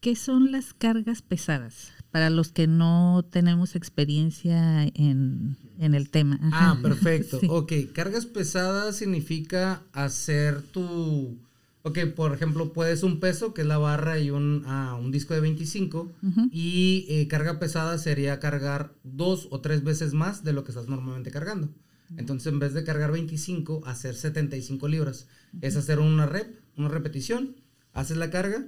¿Qué 0.00 0.14
son 0.14 0.52
las 0.52 0.72
cargas 0.74 1.22
pesadas? 1.22 1.92
Para 2.10 2.30
los 2.30 2.52
que 2.52 2.66
no 2.66 3.24
tenemos 3.30 3.74
experiencia 3.74 4.84
en, 4.94 5.56
el 5.78 6.10
tema. 6.10 6.38
Ah, 6.52 6.78
perfecto. 6.82 7.40
Ok, 7.48 7.72
cargas 7.92 8.26
pesadas 8.26 8.96
significa 8.96 9.82
hacer 9.92 10.62
tu 10.62 11.38
Ok, 11.82 11.98
por 12.14 12.34
ejemplo, 12.34 12.72
puedes 12.72 13.02
un 13.02 13.18
peso, 13.18 13.54
que 13.54 13.62
es 13.62 13.66
la 13.66 13.78
barra 13.78 14.18
y 14.18 14.30
un, 14.30 14.64
ah, 14.66 14.98
un 15.00 15.10
disco 15.10 15.32
de 15.32 15.40
25, 15.40 16.12
y 16.50 17.06
eh, 17.08 17.28
carga 17.28 17.58
pesada 17.58 17.96
sería 17.98 18.40
cargar 18.40 18.92
dos 19.04 19.48
o 19.50 19.60
tres 19.60 19.84
veces 19.84 20.12
más 20.12 20.44
de 20.44 20.52
lo 20.52 20.64
que 20.64 20.72
estás 20.72 20.88
normalmente 20.88 21.30
cargando. 21.30 21.70
Entonces, 22.16 22.52
en 22.52 22.58
vez 22.58 22.74
de 22.74 22.84
cargar 22.84 23.12
25, 23.12 23.82
hacer 23.86 24.14
75 24.14 24.88
libras. 24.88 25.28
Es 25.60 25.76
hacer 25.76 25.98
una 25.98 26.26
rep, 26.26 26.58
una 26.76 26.88
repetición, 26.88 27.56
haces 27.92 28.16
la 28.16 28.30
carga, 28.30 28.64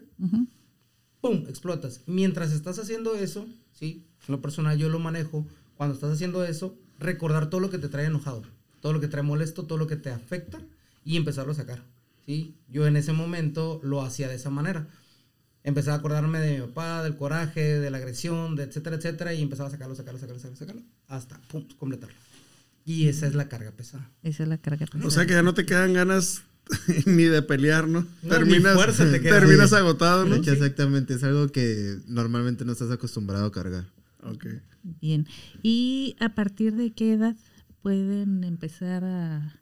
¡pum!, 1.21 1.45
explotas. 1.49 2.03
Mientras 2.07 2.53
estás 2.53 2.79
haciendo 2.79 3.15
eso, 3.15 3.47
¿sí? 3.73 4.07
En 4.29 4.33
lo 4.33 4.41
personal 4.41 4.79
yo 4.79 4.89
lo 4.89 4.99
manejo, 4.99 5.47
cuando 5.77 5.95
estás 5.95 6.13
haciendo 6.13 6.45
eso, 6.45 6.77
recordar 6.99 7.51
todo 7.51 7.61
lo 7.61 7.71
que 7.71 7.79
te 7.79 7.89
trae 7.89 8.07
enojado, 8.07 8.43
todo 8.81 8.93
lo 8.93 9.01
que 9.01 9.09
trae 9.09 9.23
molesto, 9.23 9.65
todo 9.65 9.79
lo 9.79 9.87
que 9.87 9.97
te 9.97 10.11
afecta, 10.11 10.61
y 11.05 11.17
empezarlo 11.17 11.53
a 11.53 11.57
sacar. 11.57 11.83
Yo 12.69 12.87
en 12.87 12.97
ese 12.97 13.13
momento 13.13 13.81
lo 13.83 14.03
hacía 14.03 14.29
de 14.29 14.37
esa 14.37 14.51
manera. 14.51 14.87
Empezaba 15.65 15.97
a 15.97 15.99
acordarme 15.99 16.39
de 16.39 16.61
mi 16.61 16.67
papá, 16.69 17.03
del 17.03 17.17
coraje, 17.17 17.81
de 17.81 17.91
la 17.91 17.99
agresión, 17.99 18.55
de 18.55 18.63
etcétera, 18.65 18.97
etcétera, 18.97 19.35
y 19.35 19.43
empezaba 19.43 19.69
a 19.69 19.73
sacarlo, 19.73 19.95
sacarlo, 19.97 20.21
sacarlo, 20.21 20.39
sacarlo, 20.39 20.57
sacarlo 20.57 20.83
hasta 21.09 21.41
pum, 21.49 21.67
completarlo. 21.77 22.15
Y 22.85 23.09
esa 23.09 23.27
es 23.27 23.35
la 23.35 23.49
carga 23.49 23.73
pesada. 23.73 24.09
Esa 24.23 24.45
es 24.45 24.49
la 24.49 24.59
carga 24.59 24.87
pesada. 24.87 25.07
O 25.07 25.11
sea 25.11 25.27
que 25.27 25.33
ya 25.33 25.43
no 25.43 25.55
te 25.55 25.67
quedan 25.67 25.93
ganas 25.93 26.43
ni 27.07 27.25
de 27.25 27.43
pelear, 27.43 27.89
¿no? 27.89 28.07
terminas, 28.29 28.97
terminas 29.23 29.73
agotado, 29.73 30.25
¿no? 30.25 30.37
exactamente, 30.37 31.15
es 31.15 31.25
algo 31.25 31.49
que 31.49 31.99
normalmente 32.07 32.65
no 32.65 32.73
estás 32.73 32.91
acostumbrado 32.91 33.47
a 33.47 33.53
cargar. 33.53 33.87
Ok. 34.23 34.47
Bien. 35.01 35.27
¿Y 35.63 36.17
a 36.21 36.35
partir 36.35 36.75
de 36.75 36.93
qué 36.93 37.13
edad 37.13 37.37
pueden 37.83 38.45
empezar 38.45 39.05
a 39.05 39.61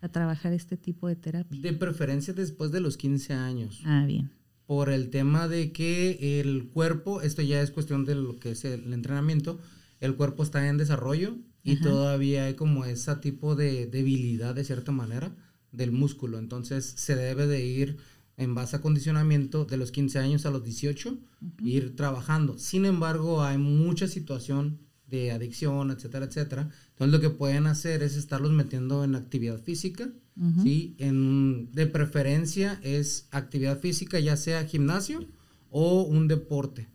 a 0.00 0.08
trabajar 0.08 0.52
este 0.52 0.76
tipo 0.76 1.08
de 1.08 1.16
terapia? 1.16 1.60
De 1.60 1.72
preferencia 1.72 2.32
después 2.34 2.70
de 2.70 2.80
los 2.80 2.96
15 2.96 3.34
años. 3.34 3.80
Ah, 3.84 4.04
bien. 4.06 4.30
Por 4.66 4.90
el 4.90 5.10
tema 5.10 5.48
de 5.48 5.72
que 5.72 6.40
el 6.40 6.68
cuerpo, 6.68 7.20
esto 7.22 7.42
ya 7.42 7.60
es 7.60 7.70
cuestión 7.70 8.04
de 8.04 8.16
lo 8.16 8.38
que 8.38 8.52
es 8.52 8.64
el 8.64 8.92
entrenamiento, 8.92 9.60
el 10.00 10.16
cuerpo 10.16 10.42
está 10.42 10.68
en 10.68 10.76
desarrollo 10.76 11.36
y 11.62 11.80
todavía 11.80 12.44
hay 12.44 12.54
como 12.54 12.84
ese 12.84 13.14
tipo 13.16 13.56
de 13.56 13.86
debilidad 13.86 14.54
de 14.54 14.64
cierta 14.64 14.92
manera 14.92 15.34
del 15.76 15.92
músculo. 15.92 16.38
Entonces 16.38 16.94
se 16.96 17.14
debe 17.14 17.46
de 17.46 17.64
ir 17.64 17.98
en 18.36 18.54
base 18.54 18.76
a 18.76 18.80
condicionamiento 18.80 19.64
de 19.64 19.76
los 19.76 19.92
15 19.92 20.18
años 20.18 20.46
a 20.46 20.50
los 20.50 20.62
18, 20.64 21.18
ir 21.62 21.96
trabajando. 21.96 22.58
Sin 22.58 22.84
embargo, 22.84 23.42
hay 23.42 23.58
mucha 23.58 24.08
situación 24.08 24.78
de 25.08 25.30
adicción, 25.30 25.90
etcétera, 25.90 26.26
etcétera. 26.26 26.70
Entonces 26.90 27.12
lo 27.12 27.20
que 27.20 27.30
pueden 27.30 27.66
hacer 27.66 28.02
es 28.02 28.16
estarlos 28.16 28.52
metiendo 28.52 29.04
en 29.04 29.14
actividad 29.14 29.60
física, 29.60 30.08
¿sí? 30.62 30.94
En, 30.98 31.70
de 31.72 31.86
preferencia 31.86 32.78
es 32.82 33.26
actividad 33.30 33.80
física, 33.80 34.20
ya 34.20 34.36
sea 34.36 34.66
gimnasio 34.66 35.24
o 35.70 36.02
un 36.02 36.28
deporte. 36.28 36.88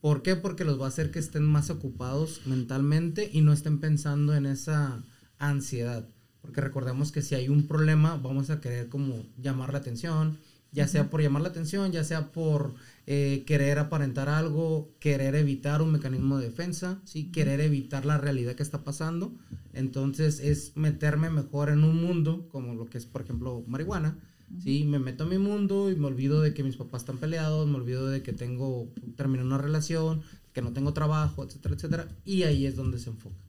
¿Por 0.00 0.22
qué? 0.22 0.36
Porque 0.36 0.64
los 0.64 0.80
va 0.80 0.84
a 0.84 0.88
hacer 0.88 1.10
que 1.10 1.18
estén 1.18 1.44
más 1.44 1.70
ocupados 1.70 2.42
mentalmente 2.46 3.30
y 3.32 3.40
no 3.40 3.52
estén 3.52 3.80
pensando 3.80 4.34
en 4.34 4.46
esa 4.46 5.02
ansiedad. 5.38 6.06
Porque 6.44 6.60
recordemos 6.60 7.10
que 7.10 7.22
si 7.22 7.34
hay 7.34 7.48
un 7.48 7.66
problema, 7.66 8.18
vamos 8.22 8.50
a 8.50 8.60
querer 8.60 8.90
como 8.90 9.24
llamar 9.38 9.72
la 9.72 9.78
atención, 9.78 10.36
ya 10.72 10.86
sea 10.86 11.08
por 11.08 11.22
llamar 11.22 11.40
la 11.40 11.48
atención, 11.48 11.90
ya 11.90 12.04
sea 12.04 12.32
por 12.32 12.74
eh, 13.06 13.44
querer 13.46 13.78
aparentar 13.78 14.28
algo, 14.28 14.92
querer 15.00 15.36
evitar 15.36 15.80
un 15.80 15.90
mecanismo 15.90 16.36
de 16.36 16.50
defensa, 16.50 17.00
¿sí? 17.04 17.32
querer 17.32 17.62
evitar 17.62 18.04
la 18.04 18.18
realidad 18.18 18.56
que 18.56 18.62
está 18.62 18.84
pasando. 18.84 19.32
Entonces 19.72 20.38
es 20.38 20.76
meterme 20.76 21.30
mejor 21.30 21.70
en 21.70 21.82
un 21.82 22.02
mundo, 22.02 22.46
como 22.50 22.74
lo 22.74 22.90
que 22.90 22.98
es, 22.98 23.06
por 23.06 23.22
ejemplo, 23.22 23.64
marihuana. 23.66 24.18
¿sí? 24.62 24.84
Me 24.84 24.98
meto 24.98 25.24
en 25.24 25.30
mi 25.30 25.38
mundo 25.38 25.90
y 25.90 25.96
me 25.96 26.08
olvido 26.08 26.42
de 26.42 26.52
que 26.52 26.62
mis 26.62 26.76
papás 26.76 27.02
están 27.02 27.16
peleados, 27.16 27.66
me 27.66 27.76
olvido 27.76 28.06
de 28.06 28.22
que 28.22 28.34
tengo, 28.34 28.92
terminé 29.16 29.44
una 29.44 29.56
relación, 29.56 30.20
que 30.52 30.60
no 30.60 30.74
tengo 30.74 30.92
trabajo, 30.92 31.42
etcétera, 31.42 31.74
etcétera. 31.74 32.08
Y 32.26 32.42
ahí 32.42 32.66
es 32.66 32.76
donde 32.76 32.98
se 32.98 33.08
enfoca. 33.08 33.43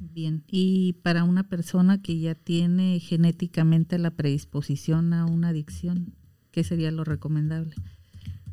Bien, 0.00 0.44
y 0.46 0.94
para 1.02 1.24
una 1.24 1.48
persona 1.48 2.00
que 2.00 2.18
ya 2.18 2.34
tiene 2.34 3.00
genéticamente 3.00 3.98
la 3.98 4.12
predisposición 4.12 5.12
a 5.12 5.26
una 5.26 5.48
adicción, 5.48 6.14
¿qué 6.52 6.62
sería 6.62 6.90
lo 6.90 7.04
recomendable? 7.04 7.74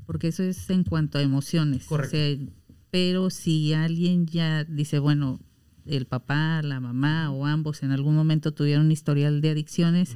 Porque 0.05 0.29
eso 0.29 0.43
es 0.43 0.69
en 0.69 0.83
cuanto 0.83 1.17
a 1.17 1.21
emociones. 1.21 1.85
Correcto. 1.85 2.51
pero 2.89 3.29
si 3.29 3.73
alguien 3.73 4.25
ya 4.25 4.63
dice, 4.63 4.99
bueno, 4.99 5.39
el 5.85 6.05
papá, 6.05 6.61
la 6.63 6.79
mamá 6.79 7.31
o 7.31 7.45
ambos 7.45 7.83
en 7.83 7.91
algún 7.91 8.15
momento 8.15 8.53
tuvieron 8.53 8.85
un 8.85 8.91
historial 8.91 9.41
de 9.41 9.51
adicciones 9.51 10.15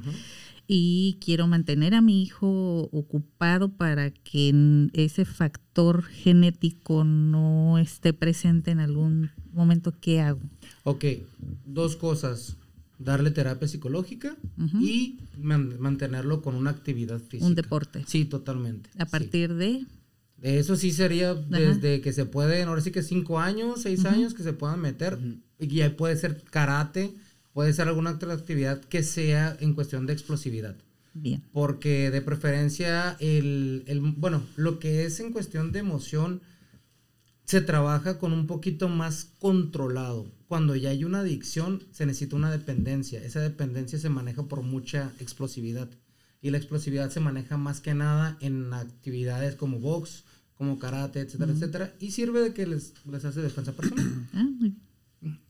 y 0.66 1.18
quiero 1.20 1.46
mantener 1.46 1.94
a 1.94 2.00
mi 2.00 2.22
hijo 2.22 2.88
ocupado 2.92 3.70
para 3.76 4.10
que 4.10 4.88
ese 4.92 5.24
factor 5.24 6.02
genético 6.04 7.04
no 7.04 7.78
esté 7.78 8.12
presente 8.12 8.70
en 8.70 8.80
algún 8.80 9.30
momento, 9.52 9.92
¿qué 10.00 10.20
hago? 10.20 10.40
Ok, 10.84 11.04
dos 11.64 11.96
cosas 11.96 12.56
darle 13.00 13.30
terapia 13.30 13.66
psicológica 13.66 14.36
y 14.78 15.18
mantenerlo 15.38 16.42
con 16.42 16.54
una 16.54 16.70
actividad 16.70 17.18
física. 17.18 17.46
Un 17.46 17.54
deporte. 17.54 18.04
Sí, 18.06 18.26
totalmente. 18.26 18.90
A 18.98 19.06
partir 19.06 19.54
de... 19.54 19.86
Eso 20.42 20.76
sí 20.76 20.92
sería 20.92 21.34
desde 21.34 22.00
que 22.00 22.12
se 22.12 22.24
pueden, 22.24 22.68
ahora 22.68 22.80
sí 22.80 22.90
que 22.90 23.02
cinco 23.02 23.38
años, 23.38 23.82
seis 23.82 24.04
años 24.04 24.32
que 24.32 24.42
se 24.42 24.52
puedan 24.52 24.80
meter. 24.80 25.18
Y 25.58 25.80
ahí 25.80 25.90
puede 25.90 26.16
ser 26.16 26.42
karate, 26.50 27.14
puede 27.52 27.72
ser 27.72 27.88
alguna 27.88 28.12
otra 28.12 28.32
actividad 28.32 28.80
que 28.82 29.02
sea 29.02 29.56
en 29.60 29.74
cuestión 29.74 30.06
de 30.06 30.14
explosividad. 30.14 30.76
Bien. 31.12 31.42
Porque 31.52 32.10
de 32.10 32.22
preferencia, 32.22 33.16
el, 33.18 33.82
el, 33.86 34.00
bueno, 34.00 34.42
lo 34.56 34.78
que 34.78 35.04
es 35.04 35.20
en 35.20 35.32
cuestión 35.32 35.72
de 35.72 35.80
emoción, 35.80 36.40
se 37.44 37.60
trabaja 37.60 38.18
con 38.18 38.32
un 38.32 38.46
poquito 38.46 38.88
más 38.88 39.32
controlado. 39.40 40.26
Cuando 40.50 40.74
ya 40.74 40.90
hay 40.90 41.04
una 41.04 41.20
adicción, 41.20 41.84
se 41.92 42.06
necesita 42.06 42.34
una 42.34 42.50
dependencia. 42.50 43.22
Esa 43.22 43.38
dependencia 43.38 44.00
se 44.00 44.08
maneja 44.08 44.42
por 44.48 44.62
mucha 44.62 45.12
explosividad. 45.20 45.88
Y 46.42 46.50
la 46.50 46.56
explosividad 46.56 47.08
se 47.12 47.20
maneja 47.20 47.56
más 47.56 47.80
que 47.80 47.94
nada 47.94 48.36
en 48.40 48.74
actividades 48.74 49.54
como 49.54 49.78
box, 49.78 50.24
como 50.56 50.80
karate, 50.80 51.20
etcétera, 51.20 51.52
etcétera. 51.52 51.94
Y 52.00 52.10
sirve 52.10 52.40
de 52.40 52.52
que 52.52 52.66
les, 52.66 52.94
les 53.08 53.24
hace 53.24 53.42
defensa 53.42 53.70
personal. 53.70 54.26
Ah, 54.34 54.42
muy 54.42 54.74
bien. 55.20 55.40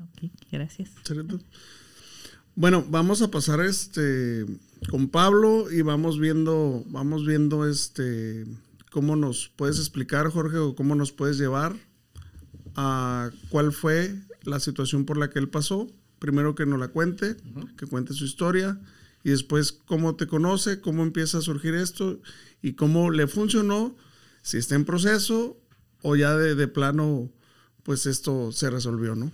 Ok, 0.00 0.32
gracias. 0.50 0.90
Bueno, 2.54 2.82
vamos 2.88 3.20
a 3.20 3.30
pasar 3.30 3.60
este 3.60 4.46
con 4.88 5.10
Pablo 5.10 5.70
y 5.70 5.82
vamos 5.82 6.18
viendo, 6.18 6.82
vamos 6.86 7.26
viendo 7.26 7.68
este 7.68 8.46
¿Cómo 8.90 9.16
nos 9.16 9.52
puedes 9.54 9.78
explicar, 9.78 10.30
Jorge, 10.30 10.56
o 10.56 10.74
cómo 10.74 10.94
nos 10.94 11.12
puedes 11.12 11.36
llevar 11.36 11.76
a 12.74 13.30
cuál 13.50 13.72
fue 13.72 14.14
la 14.46 14.60
situación 14.60 15.04
por 15.04 15.16
la 15.16 15.30
que 15.30 15.38
él 15.38 15.48
pasó? 15.48 15.90
Primero 16.18 16.54
que 16.54 16.66
nos 16.66 16.78
la 16.78 16.88
cuente, 16.88 17.36
que 17.76 17.86
cuente 17.86 18.14
su 18.14 18.24
historia, 18.24 18.80
y 19.22 19.30
después 19.30 19.72
cómo 19.72 20.16
te 20.16 20.26
conoce, 20.26 20.80
cómo 20.80 21.02
empieza 21.02 21.38
a 21.38 21.42
surgir 21.42 21.74
esto 21.74 22.20
y 22.62 22.72
cómo 22.74 23.10
le 23.10 23.26
funcionó, 23.26 23.96
si 24.42 24.56
está 24.58 24.76
en 24.76 24.84
proceso 24.84 25.60
o 26.02 26.16
ya 26.16 26.36
de, 26.36 26.68
plano, 26.68 27.30
pues 27.82 28.06
esto 28.06 28.52
se 28.52 28.70
resolvió, 28.70 29.14
¿no? 29.16 29.26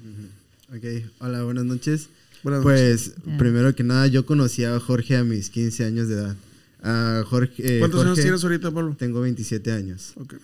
Ok, 0.74 0.84
hola, 1.18 1.42
buenas 1.42 1.64
noches. 1.64 2.08
Buenas 2.42 2.62
pues, 2.62 3.12
primero 3.38 3.74
que 3.74 3.84
nada, 3.84 4.06
yo 4.06 4.26
conocí 4.26 4.64
a 4.64 4.80
Jorge 4.80 5.16
a 5.16 5.24
mis 5.24 5.50
15 5.50 5.84
años 5.84 6.08
de 6.08 6.14
edad. 6.14 6.36
A 6.82 7.22
Jorge, 7.26 7.76
eh, 7.76 7.78
¿Cuántos 7.78 8.00
años 8.00 8.16
Jorge- 8.16 8.22
tienes 8.22 8.42
ahorita, 8.42 8.70
Pablo? 8.72 8.96
Tengo 8.98 9.20
27 9.20 9.70
años. 9.70 10.12
Ok. 10.16 10.34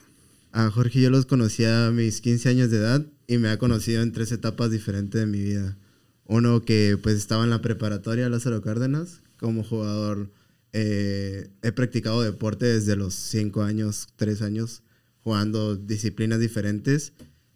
A 0.53 0.71
Jorge 0.71 1.01
yo 1.01 1.11
los 1.11 1.27
conocí 1.27 1.65
a 1.65 1.91
mis 1.91 2.21
15 2.21 2.49
años 2.51 2.71
de 2.71 2.77
edad 2.79 3.07
y 3.29 3.37
me 3.39 3.51
ha 3.51 3.59
conocido 3.59 4.03
en 4.03 4.11
tres 4.11 4.33
etapas 4.33 4.71
diferentes 4.73 5.21
de 5.21 5.27
mi 5.27 5.41
vida. 5.41 5.77
Uno 6.25 6.63
que 6.63 6.99
pues 7.01 7.17
estaba 7.17 7.45
en 7.45 7.51
la 7.51 7.63
preparatoria 7.63 8.29
Lázaro 8.29 8.63
Cárdenas 8.63 9.21
como 9.39 9.63
jugador. 9.63 10.33
eh, 10.73 11.49
he 11.63 11.73
practicado 11.73 12.23
deporte 12.23 12.67
desde 12.67 12.97
los 12.97 13.15
5 13.15 13.63
años, 13.63 14.09
3 14.17 14.43
años, 14.43 14.83
jugando 15.23 15.77
disciplinas 15.77 16.41
diferentes. 16.41 17.13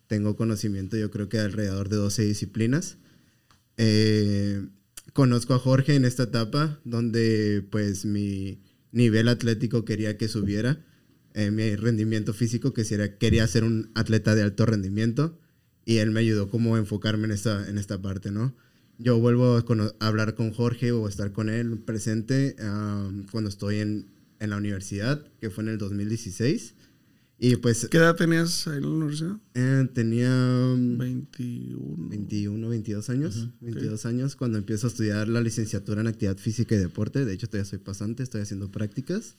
Tengo 0.06 0.36
conocimiento 0.36 0.96
yo 0.96 1.10
creo 1.10 1.28
que 1.28 1.38
de 1.38 1.44
alrededor 1.44 1.88
de 1.88 1.96
12 1.96 2.22
disciplinas. 2.22 2.98
Eh, 3.78 4.66
conozco 5.14 5.54
a 5.54 5.58
Jorge 5.58 5.94
en 5.94 6.04
esta 6.04 6.24
etapa 6.24 6.80
donde 6.84 7.66
pues 7.70 8.04
mi 8.04 8.60
nivel 8.92 9.28
atlético 9.28 9.84
quería 9.86 10.18
que 10.18 10.28
subiera, 10.28 10.84
eh, 11.34 11.50
mi 11.50 11.76
rendimiento 11.76 12.34
físico 12.34 12.74
que 12.74 12.84
quería 13.18 13.46
ser 13.46 13.64
un 13.64 13.90
atleta 13.94 14.34
de 14.34 14.42
alto 14.42 14.66
rendimiento 14.66 15.38
y 15.84 15.98
él 15.98 16.10
me 16.10 16.20
ayudó 16.20 16.48
como 16.48 16.76
a 16.76 16.78
enfocarme 16.78 17.24
en 17.24 17.32
esta, 17.32 17.68
en 17.68 17.78
esta 17.78 18.00
parte, 18.00 18.30
¿no? 18.30 18.54
Yo 18.98 19.18
vuelvo 19.18 19.56
a, 19.56 19.64
hablar 20.06 20.34
con 20.34 20.52
Jorge 20.52 20.92
o 20.92 21.06
a 21.06 21.08
estar 21.08 21.32
con 21.32 21.48
él 21.48 21.78
presente 21.78 22.56
ah, 22.60 23.10
cuando 23.30 23.50
estoy 23.50 23.78
en, 23.78 24.06
en 24.38 24.50
la 24.50 24.56
universidad, 24.56 25.24
que 25.40 25.50
fue 25.50 25.64
en 25.64 25.70
el 25.70 25.78
2016. 25.78 26.74
Y 27.44 27.56
pues 27.56 27.88
¿Qué 27.90 27.96
edad 27.96 28.14
tenías 28.14 28.68
ahí 28.68 28.76
en 28.76 28.82
la 28.82 28.88
universidad? 28.88 29.36
eh, 29.54 29.88
tenía 29.92 30.30
21. 30.76 32.08
21, 32.08 32.68
22 32.68 33.10
años. 33.10 33.48
22 33.60 34.06
años 34.06 34.36
cuando 34.36 34.58
empiezo 34.58 34.86
a 34.86 34.90
estudiar 34.90 35.26
la 35.26 35.40
licenciatura 35.40 36.02
en 36.02 36.06
actividad 36.06 36.36
física 36.36 36.76
y 36.76 36.78
deporte. 36.78 37.24
De 37.24 37.32
hecho, 37.32 37.48
todavía 37.48 37.68
soy 37.68 37.80
pasante, 37.80 38.22
estoy 38.22 38.42
haciendo 38.42 38.70
prácticas. 38.70 39.34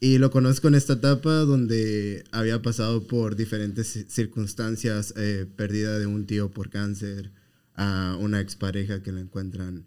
Y 0.00 0.16
lo 0.18 0.30
conozco 0.30 0.68
en 0.68 0.74
esta 0.74 0.94
etapa 0.94 1.30
donde 1.40 2.24
había 2.32 2.62
pasado 2.62 3.06
por 3.06 3.36
diferentes 3.36 3.96
ci- 3.96 4.08
circunstancias, 4.08 5.12
eh, 5.16 5.46
pérdida 5.56 5.98
de 5.98 6.06
un 6.06 6.26
tío 6.26 6.50
por 6.50 6.70
cáncer, 6.70 7.32
a 7.74 8.16
una 8.18 8.40
expareja 8.40 9.02
que 9.02 9.12
la 9.12 9.20
encuentran 9.20 9.86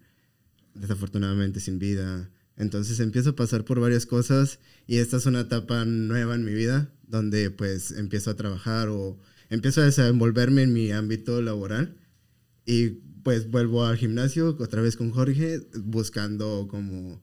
desafortunadamente 0.75 1.59
sin 1.59 1.79
vida. 1.79 2.29
Entonces 2.57 2.99
empiezo 2.99 3.31
a 3.31 3.35
pasar 3.35 3.65
por 3.65 3.79
varias 3.79 4.05
cosas 4.05 4.59
y 4.87 4.97
esta 4.97 5.17
es 5.17 5.25
una 5.25 5.41
etapa 5.41 5.85
nueva 5.85 6.35
en 6.35 6.45
mi 6.45 6.53
vida 6.53 6.93
donde 7.07 7.49
pues 7.49 7.91
empiezo 7.91 8.29
a 8.31 8.35
trabajar 8.35 8.89
o 8.89 9.19
empiezo 9.49 9.81
a 9.81 9.85
desenvolverme 9.85 10.63
en 10.63 10.73
mi 10.73 10.91
ámbito 10.91 11.41
laboral 11.41 11.97
y 12.65 12.89
pues 13.23 13.49
vuelvo 13.49 13.85
al 13.85 13.97
gimnasio 13.97 14.55
otra 14.59 14.81
vez 14.81 14.95
con 14.95 15.11
Jorge 15.11 15.61
buscando 15.83 16.67
como 16.69 17.22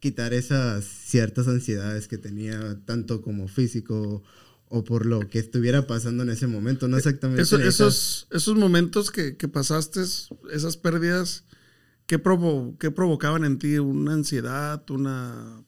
quitar 0.00 0.32
esas 0.34 0.84
ciertas 0.84 1.46
ansiedades 1.46 2.08
que 2.08 2.18
tenía 2.18 2.78
tanto 2.86 3.20
como 3.22 3.46
físico 3.48 4.22
o 4.68 4.84
por 4.84 5.04
lo 5.04 5.20
que 5.28 5.38
estuviera 5.38 5.86
pasando 5.86 6.22
en 6.22 6.30
ese 6.30 6.46
momento, 6.46 6.88
no 6.88 6.96
exactamente. 6.96 7.42
Eso- 7.42 7.58
esos, 7.58 8.26
esos 8.30 8.56
momentos 8.56 9.10
que, 9.10 9.36
que 9.36 9.48
pasaste, 9.48 10.00
esas 10.52 10.76
pérdidas, 10.76 11.44
¿qué, 12.06 12.22
provo- 12.22 12.76
qué 12.78 12.90
provocaban 12.90 13.44
en 13.44 13.58
ti? 13.58 13.78
¿Una 13.78 14.12
ansiedad, 14.14 14.82
una 14.90 15.64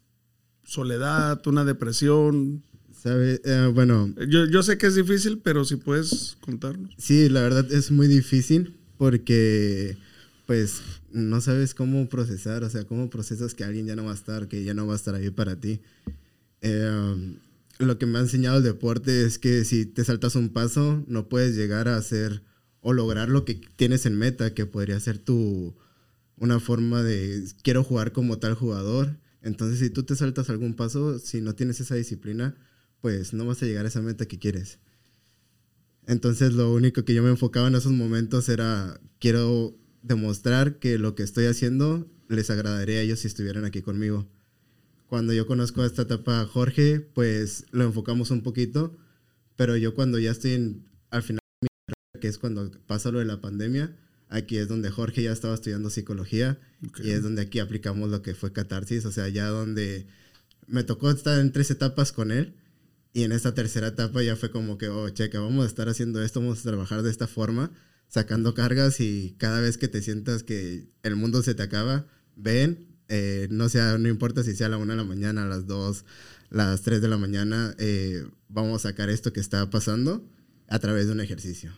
soledad, 0.65 1.45
una 1.47 1.65
depresión? 1.65 2.63
¿sabe? 2.93 3.41
Eh, 3.45 3.71
bueno, 3.75 4.15
Yo, 4.29 4.47
yo 4.47 4.63
sé 4.63 4.79
que 4.79 4.87
es 4.87 4.95
difícil, 4.95 5.41
pero 5.43 5.65
si 5.65 5.75
puedes 5.77 6.37
contarnos. 6.41 6.95
Sí, 6.97 7.29
la 7.29 7.43
verdad 7.43 7.71
es 7.73 7.91
muy 7.91 8.07
difícil 8.07 8.77
porque 8.99 9.97
pues 10.47 10.83
no 11.11 11.41
sabes 11.41 11.75
cómo 11.75 12.09
procesar, 12.09 12.65
o 12.65 12.71
sea, 12.71 12.85
cómo 12.85 13.11
procesas 13.11 13.55
que 13.55 13.65
alguien 13.65 13.87
ya 13.87 13.97
no 13.97 14.05
va 14.05 14.13
a 14.13 14.15
estar, 14.15 14.49
que 14.49 14.65
ya 14.65 14.75
no 14.75 14.87
va 14.87 14.95
a 14.95 14.97
estar 14.97 15.15
ahí 15.15 15.31
para 15.31 15.61
ti. 15.61 15.81
Eh, 16.61 17.37
lo 17.79 17.99
que 17.99 18.07
me 18.07 18.19
ha 18.19 18.23
enseñado 18.23 18.59
el 18.59 18.63
deporte 18.63 19.25
es 19.25 19.39
que 19.39 19.65
si 19.65 19.87
te 19.87 20.05
saltas 20.05 20.37
un 20.37 20.51
paso, 20.51 21.05
no 21.07 21.29
puedes 21.29 21.57
llegar 21.57 21.89
a 21.89 21.97
hacer 21.97 22.43
o 22.81 22.93
lograr 22.93 23.29
lo 23.29 23.45
que 23.45 23.61
tienes 23.77 24.07
en 24.07 24.17
meta, 24.17 24.55
que 24.55 24.67
podría 24.67 24.99
ser 25.01 25.19
tu 25.19 25.75
una 26.37 26.59
forma 26.59 27.03
de 27.03 27.45
quiero 27.63 27.85
jugar 27.85 28.13
como 28.13 28.39
tal 28.39 28.55
jugador. 28.55 29.17
Entonces, 29.43 29.79
si 29.79 29.91
tú 29.91 30.03
te 30.03 30.17
saltas 30.17 30.51
algún 30.51 30.75
paso, 30.75 31.19
si 31.19 31.41
no 31.41 31.55
tienes 31.55 31.81
esa 31.81 31.95
disciplina, 31.95 32.57
pues 33.01 33.33
no 33.33 33.45
vas 33.47 33.63
a 33.63 33.67
llegar 33.67 33.85
a 33.85 33.89
esa 33.89 34.01
meta 34.01 34.27
que 34.27 34.39
quieres. 34.39 34.79
Entonces 36.07 36.53
lo 36.55 36.73
único 36.73 37.05
que 37.05 37.15
yo 37.15 37.23
me 37.23 37.31
enfocaba 37.31 37.69
en 37.69 37.75
esos 37.75 37.93
momentos 37.93 38.49
era, 38.49 39.01
quiero 39.19 39.77
demostrar 40.03 40.79
que 40.79 40.99
lo 40.99 41.15
que 41.15 41.23
estoy 41.23 41.47
haciendo 41.47 42.07
les 42.29 42.51
agradaría 42.51 42.99
a 42.99 43.03
ellos 43.03 43.21
si 43.21 43.29
estuvieran 43.29 43.65
aquí 43.65 43.83
conmigo. 43.83 44.29
Cuando 45.07 45.33
yo 45.33 45.47
conozco 45.47 45.83
a 45.83 45.87
esta 45.87 46.03
etapa 46.03 46.41
a 46.41 46.47
Jorge, 46.47 47.01
pues 47.01 47.67
lo 47.71 47.85
enfocamos 47.85 48.31
un 48.31 48.43
poquito, 48.43 48.97
pero 49.57 49.77
yo 49.77 49.95
cuando 49.95 50.19
ya 50.19 50.31
estoy 50.31 50.53
en, 50.53 50.87
al 51.11 51.23
final 51.23 51.41
de 51.61 51.67
mi 51.67 51.69
carrera, 51.87 52.21
que 52.21 52.29
es 52.29 52.39
cuando 52.39 52.71
pasa 52.87 53.11
lo 53.11 53.19
de 53.19 53.27
la 53.27 53.41
pandemia, 53.41 53.95
aquí 54.29 54.57
es 54.57 54.69
donde 54.69 54.91
Jorge 54.91 55.23
ya 55.23 55.33
estaba 55.33 55.55
estudiando 55.55 55.91
psicología 55.91 56.59
y 57.03 57.11
es 57.11 57.23
donde 57.23 57.43
aquí 57.43 57.59
aplicamos 57.59 58.11
lo 58.11 58.23
que 58.23 58.35
fue 58.35 58.53
catarsis, 58.53 59.05
o 59.05 59.13
sea, 59.13 59.29
ya 59.29 59.49
donde 59.49 60.07
me 60.67 60.85
tocó 60.85 61.11
estar 61.11 61.39
en 61.39 61.53
tres 61.53 61.71
etapas 61.71 62.13
con 62.13 62.31
él 62.33 62.55
y 63.13 63.25
en 63.25 63.33
esta 63.33 63.53
tercera 63.53 63.89
etapa 63.89 64.23
ya 64.23 64.37
fue 64.37 64.51
como 64.51 64.79
que, 64.79 64.89
oh, 64.89 65.11
checa, 65.11 65.41
vamos 65.41 65.65
a 65.65 65.69
estar 65.69 65.89
haciendo 65.89 66.23
esto, 66.23 66.41
vamos 66.41 66.61
a 66.61 66.63
trabajar 66.63 67.03
de 67.03 67.11
esta 67.11 67.27
forma, 67.27 67.71
sacando 68.13 68.53
cargas 68.53 69.01
y 69.01 69.35
cada 69.39 69.63
vez 69.63 69.79
que 69.79 69.89
te 69.89 70.03
sientas 70.03 70.43
que 70.43 70.87
el 71.03 71.17
mundo 71.17 71.43
se 71.43 71.55
te 71.55 71.63
acaba, 71.63 72.07
ven, 72.37 72.87
eh, 73.09 73.49
no 73.51 73.71
sea, 73.71 73.97
no 73.97 74.07
importa 74.07 74.43
si 74.43 74.55
sea 74.55 74.67
a 74.67 74.71
la 74.71 74.77
una 74.77 74.93
de 74.93 74.99
la 74.99 75.05
mañana, 75.05 75.45
a 75.45 75.47
las 75.47 75.67
dos, 75.67 76.05
las 76.51 76.83
tres 76.83 77.01
de 77.01 77.09
la 77.09 77.17
mañana, 77.17 77.75
eh, 77.79 78.27
vamos 78.49 78.85
a 78.85 78.91
sacar 78.91 79.09
esto 79.09 79.33
que 79.33 79.41
está 79.41 79.71
pasando 79.71 80.29
a 80.69 80.79
través 80.79 81.07
de 81.07 81.13
un 81.13 81.21
ejercicio. 81.21 81.73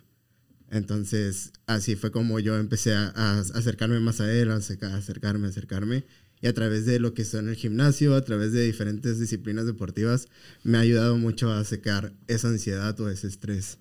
Entonces, 0.72 1.52
así 1.68 1.94
fue 1.94 2.10
como 2.10 2.40
yo 2.40 2.56
empecé 2.56 2.94
a, 2.94 3.38
acercarme 3.38 4.00
más 4.00 4.20
a 4.20 4.32
él, 4.32 4.50
a 4.50 4.56
acercarme, 4.56 5.46
a 5.46 5.50
acercarme. 5.50 6.04
Y 6.40 6.48
a 6.48 6.52
través 6.52 6.84
de 6.84 6.98
lo 6.98 7.14
que 7.14 7.22
está 7.22 7.38
en 7.38 7.48
el 7.48 7.54
gimnasio, 7.54 8.16
a 8.16 8.24
través 8.24 8.52
de 8.52 8.64
diferentes 8.64 9.20
disciplinas 9.20 9.66
deportivas, 9.66 10.26
me 10.64 10.78
ha 10.78 10.80
ayudado 10.80 11.16
mucho 11.16 11.52
a 11.52 11.62
secar 11.62 12.12
esa 12.26 12.48
ansiedad 12.48 12.98
o 13.00 13.08
ese 13.08 13.28
estrés 13.28 13.78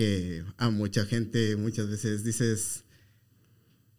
que 0.00 0.42
a 0.56 0.70
mucha 0.70 1.04
gente 1.04 1.56
muchas 1.56 1.90
veces 1.90 2.24
dices, 2.24 2.84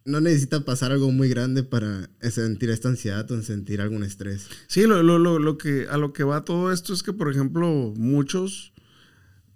no 0.04 0.20
necesita 0.20 0.64
pasar 0.64 0.90
algo 0.90 1.12
muy 1.12 1.28
grande 1.28 1.62
para 1.62 2.10
sentir 2.28 2.70
esta 2.70 2.88
ansiedad 2.88 3.30
o 3.30 3.40
sentir 3.40 3.80
algún 3.80 4.02
estrés. 4.02 4.48
Sí, 4.66 4.82
lo, 4.82 5.04
lo, 5.04 5.20
lo, 5.20 5.38
lo 5.38 5.58
que, 5.58 5.86
a 5.88 5.98
lo 5.98 6.12
que 6.12 6.24
va 6.24 6.44
todo 6.44 6.72
esto 6.72 6.92
es 6.92 7.04
que, 7.04 7.12
por 7.12 7.30
ejemplo, 7.30 7.94
muchos 7.96 8.72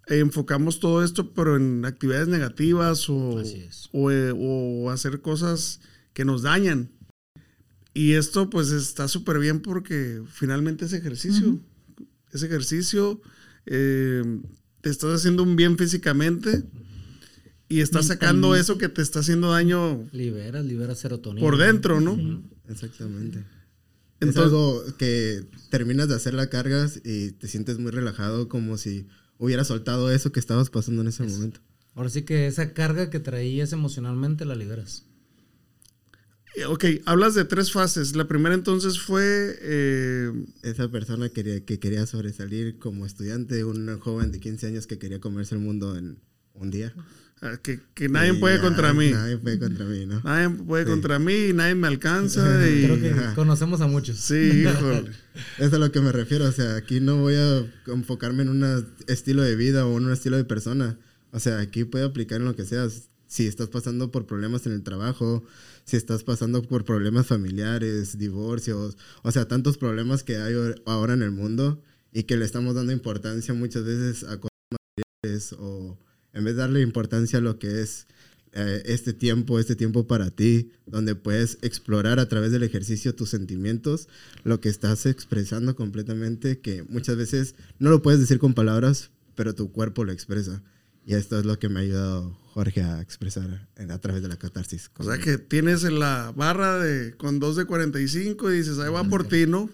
enfocamos 0.06 0.78
todo 0.78 1.02
esto, 1.02 1.34
pero 1.34 1.56
en 1.56 1.84
actividades 1.84 2.28
negativas 2.28 3.10
o, 3.10 3.42
o, 3.90 4.10
eh, 4.12 4.32
o 4.32 4.90
hacer 4.90 5.20
cosas 5.22 5.80
que 6.12 6.24
nos 6.24 6.42
dañan. 6.42 6.92
Y 7.92 8.12
esto 8.12 8.50
pues 8.50 8.70
está 8.70 9.08
súper 9.08 9.40
bien 9.40 9.62
porque 9.62 10.22
finalmente 10.30 10.84
es 10.84 10.92
ejercicio. 10.92 11.58
Es 12.32 12.44
ejercicio, 12.44 13.20
eh, 13.64 14.22
te 14.86 14.90
estás 14.90 15.16
haciendo 15.18 15.42
un 15.42 15.56
bien 15.56 15.76
físicamente 15.76 16.62
y 17.68 17.80
estás 17.80 18.06
sacando 18.06 18.50
Mentalmente. 18.50 18.60
eso 18.60 18.78
que 18.78 18.88
te 18.88 19.02
está 19.02 19.18
haciendo 19.18 19.50
daño 19.50 20.08
Liberas, 20.12 20.64
liberas 20.64 21.00
serotonina. 21.00 21.44
por 21.44 21.56
dentro, 21.58 22.00
¿no? 22.00 22.16
Exactamente. 22.68 23.40
es 23.40 23.44
Entonces- 24.28 24.44
algo 24.44 24.84
que 24.96 25.44
terminas 25.70 26.08
de 26.08 26.14
hacer 26.14 26.34
la 26.34 26.48
cargas 26.50 27.00
y 27.04 27.32
te 27.32 27.48
sientes 27.48 27.80
muy 27.80 27.90
relajado, 27.90 28.48
como 28.48 28.76
si 28.78 29.08
hubieras 29.38 29.66
soltado 29.66 30.12
eso 30.12 30.30
que 30.30 30.38
estabas 30.38 30.70
pasando 30.70 31.02
en 31.02 31.08
ese 31.08 31.24
momento. 31.24 31.58
Ahora 31.96 32.08
sí 32.08 32.22
que 32.22 32.46
esa 32.46 32.72
carga 32.72 33.10
que 33.10 33.18
traías 33.18 33.72
emocionalmente 33.72 34.44
la 34.44 34.54
liberas. 34.54 35.04
Eh, 36.56 36.64
Ok, 36.66 36.84
hablas 37.04 37.34
de 37.34 37.44
tres 37.44 37.70
fases. 37.72 38.16
La 38.16 38.26
primera 38.28 38.54
entonces 38.54 38.98
fue... 39.00 39.22
eh, 39.60 40.32
Esa 40.62 40.88
persona 40.90 41.28
quería, 41.28 41.64
que 41.64 41.78
quería 41.78 42.06
sobresalir 42.06 42.78
como 42.78 43.04
estudiante, 43.06 43.64
un 43.64 43.98
joven 44.00 44.32
de 44.32 44.40
15 44.40 44.66
años 44.68 44.86
que 44.86 44.98
quería 44.98 45.20
comerse 45.20 45.54
el 45.54 45.60
mundo 45.60 45.96
en 45.96 46.18
un 46.54 46.70
día. 46.70 46.94
ah, 47.42 47.58
que, 47.62 47.80
que 47.94 48.08
nadie 48.08 48.32
Y 48.32 48.40
puede 48.40 48.56
ya, 48.56 48.62
contra 48.62 48.94
mí. 48.94 49.10
Nadie 49.10 49.36
puede 49.36 49.58
contra 49.58 49.84
mí, 49.84 50.06
¿no? 50.06 50.20
Nadie 50.22 50.48
puede 50.64 50.84
Sí. 50.84 50.90
contra 50.90 51.18
mí, 51.18 51.52
nadie 51.52 51.74
me 51.74 51.86
alcanza. 51.88 52.40
Y, 52.70 52.84
Creo 52.84 53.00
que 53.00 53.10
Ajá. 53.10 53.34
conocemos 53.34 53.80
a 53.82 53.86
muchos. 53.86 54.16
Sí, 54.18 54.34
híjole. 54.64 55.10
Es 55.58 55.72
a 55.74 55.78
lo 55.78 55.92
que 55.92 56.00
me 56.00 56.12
refiero, 56.12 56.46
o 56.46 56.52
sea, 56.52 56.76
aquí 56.76 57.00
no 57.00 57.18
voy 57.18 57.34
a 57.34 57.66
enfocarme 57.88 58.42
en 58.44 58.48
un 58.48 58.86
estilo 59.06 59.42
de 59.42 59.54
vida 59.56 59.86
o 59.86 59.98
en 59.98 60.06
un 60.06 60.12
estilo 60.12 60.38
de 60.38 60.44
persona. 60.44 60.98
O 61.32 61.38
sea, 61.40 61.58
aquí 61.60 61.84
puedo 61.84 62.06
aplicar 62.06 62.40
en 62.40 62.46
lo 62.46 62.56
que 62.56 62.64
sea. 62.64 62.88
Si 63.28 63.46
estás 63.46 63.68
pasando 63.68 64.10
por 64.12 64.24
problemas 64.24 64.64
en 64.66 64.72
el 64.72 64.82
trabajo, 64.84 65.44
si 65.86 65.96
estás 65.96 66.24
pasando 66.24 66.62
por 66.62 66.84
problemas 66.84 67.26
familiares, 67.28 68.18
divorcios, 68.18 68.98
o 69.22 69.30
sea, 69.30 69.46
tantos 69.46 69.78
problemas 69.78 70.24
que 70.24 70.36
hay 70.36 70.52
ahor- 70.54 70.82
ahora 70.84 71.14
en 71.14 71.22
el 71.22 71.30
mundo 71.30 71.80
y 72.12 72.24
que 72.24 72.36
le 72.36 72.44
estamos 72.44 72.74
dando 72.74 72.92
importancia 72.92 73.54
muchas 73.54 73.84
veces 73.84 74.24
a 74.24 74.38
cosas 74.40 74.50
materiales 75.22 75.52
o 75.58 75.96
en 76.32 76.44
vez 76.44 76.54
de 76.56 76.60
darle 76.60 76.80
importancia 76.82 77.38
a 77.38 77.42
lo 77.42 77.58
que 77.58 77.82
es 77.82 78.06
eh, 78.52 78.82
este 78.86 79.12
tiempo, 79.12 79.60
este 79.60 79.76
tiempo 79.76 80.06
para 80.06 80.30
ti, 80.30 80.72
donde 80.86 81.14
puedes 81.14 81.58
explorar 81.62 82.18
a 82.18 82.28
través 82.28 82.50
del 82.50 82.62
ejercicio 82.64 83.14
tus 83.14 83.30
sentimientos, 83.30 84.08
lo 84.44 84.60
que 84.60 84.68
estás 84.68 85.06
expresando 85.06 85.76
completamente, 85.76 86.58
que 86.58 86.82
muchas 86.82 87.16
veces 87.16 87.54
no 87.78 87.90
lo 87.90 88.02
puedes 88.02 88.18
decir 88.18 88.38
con 88.38 88.54
palabras, 88.54 89.10
pero 89.34 89.54
tu 89.54 89.70
cuerpo 89.70 90.04
lo 90.04 90.12
expresa. 90.12 90.62
Y 91.06 91.14
esto 91.14 91.38
es 91.38 91.46
lo 91.46 91.58
que 91.58 91.68
me 91.68 91.78
ha 91.80 91.82
ayudado 91.84 92.36
Jorge 92.52 92.82
a 92.82 93.00
expresar 93.00 93.68
a 93.76 93.98
través 93.98 94.22
de 94.22 94.28
la 94.28 94.36
catarsis. 94.38 94.90
O 94.98 95.04
sea 95.04 95.18
que 95.18 95.38
tienes 95.38 95.84
en 95.84 96.00
la 96.00 96.32
barra 96.34 96.78
de 96.78 97.16
con 97.16 97.38
2 97.38 97.54
de 97.56 97.64
45 97.64 98.50
y 98.52 98.56
dices, 98.58 98.78
ahí 98.80 98.90
va 98.90 99.04
por 99.04 99.24
ti, 99.28 99.46
¿no? 99.46 99.70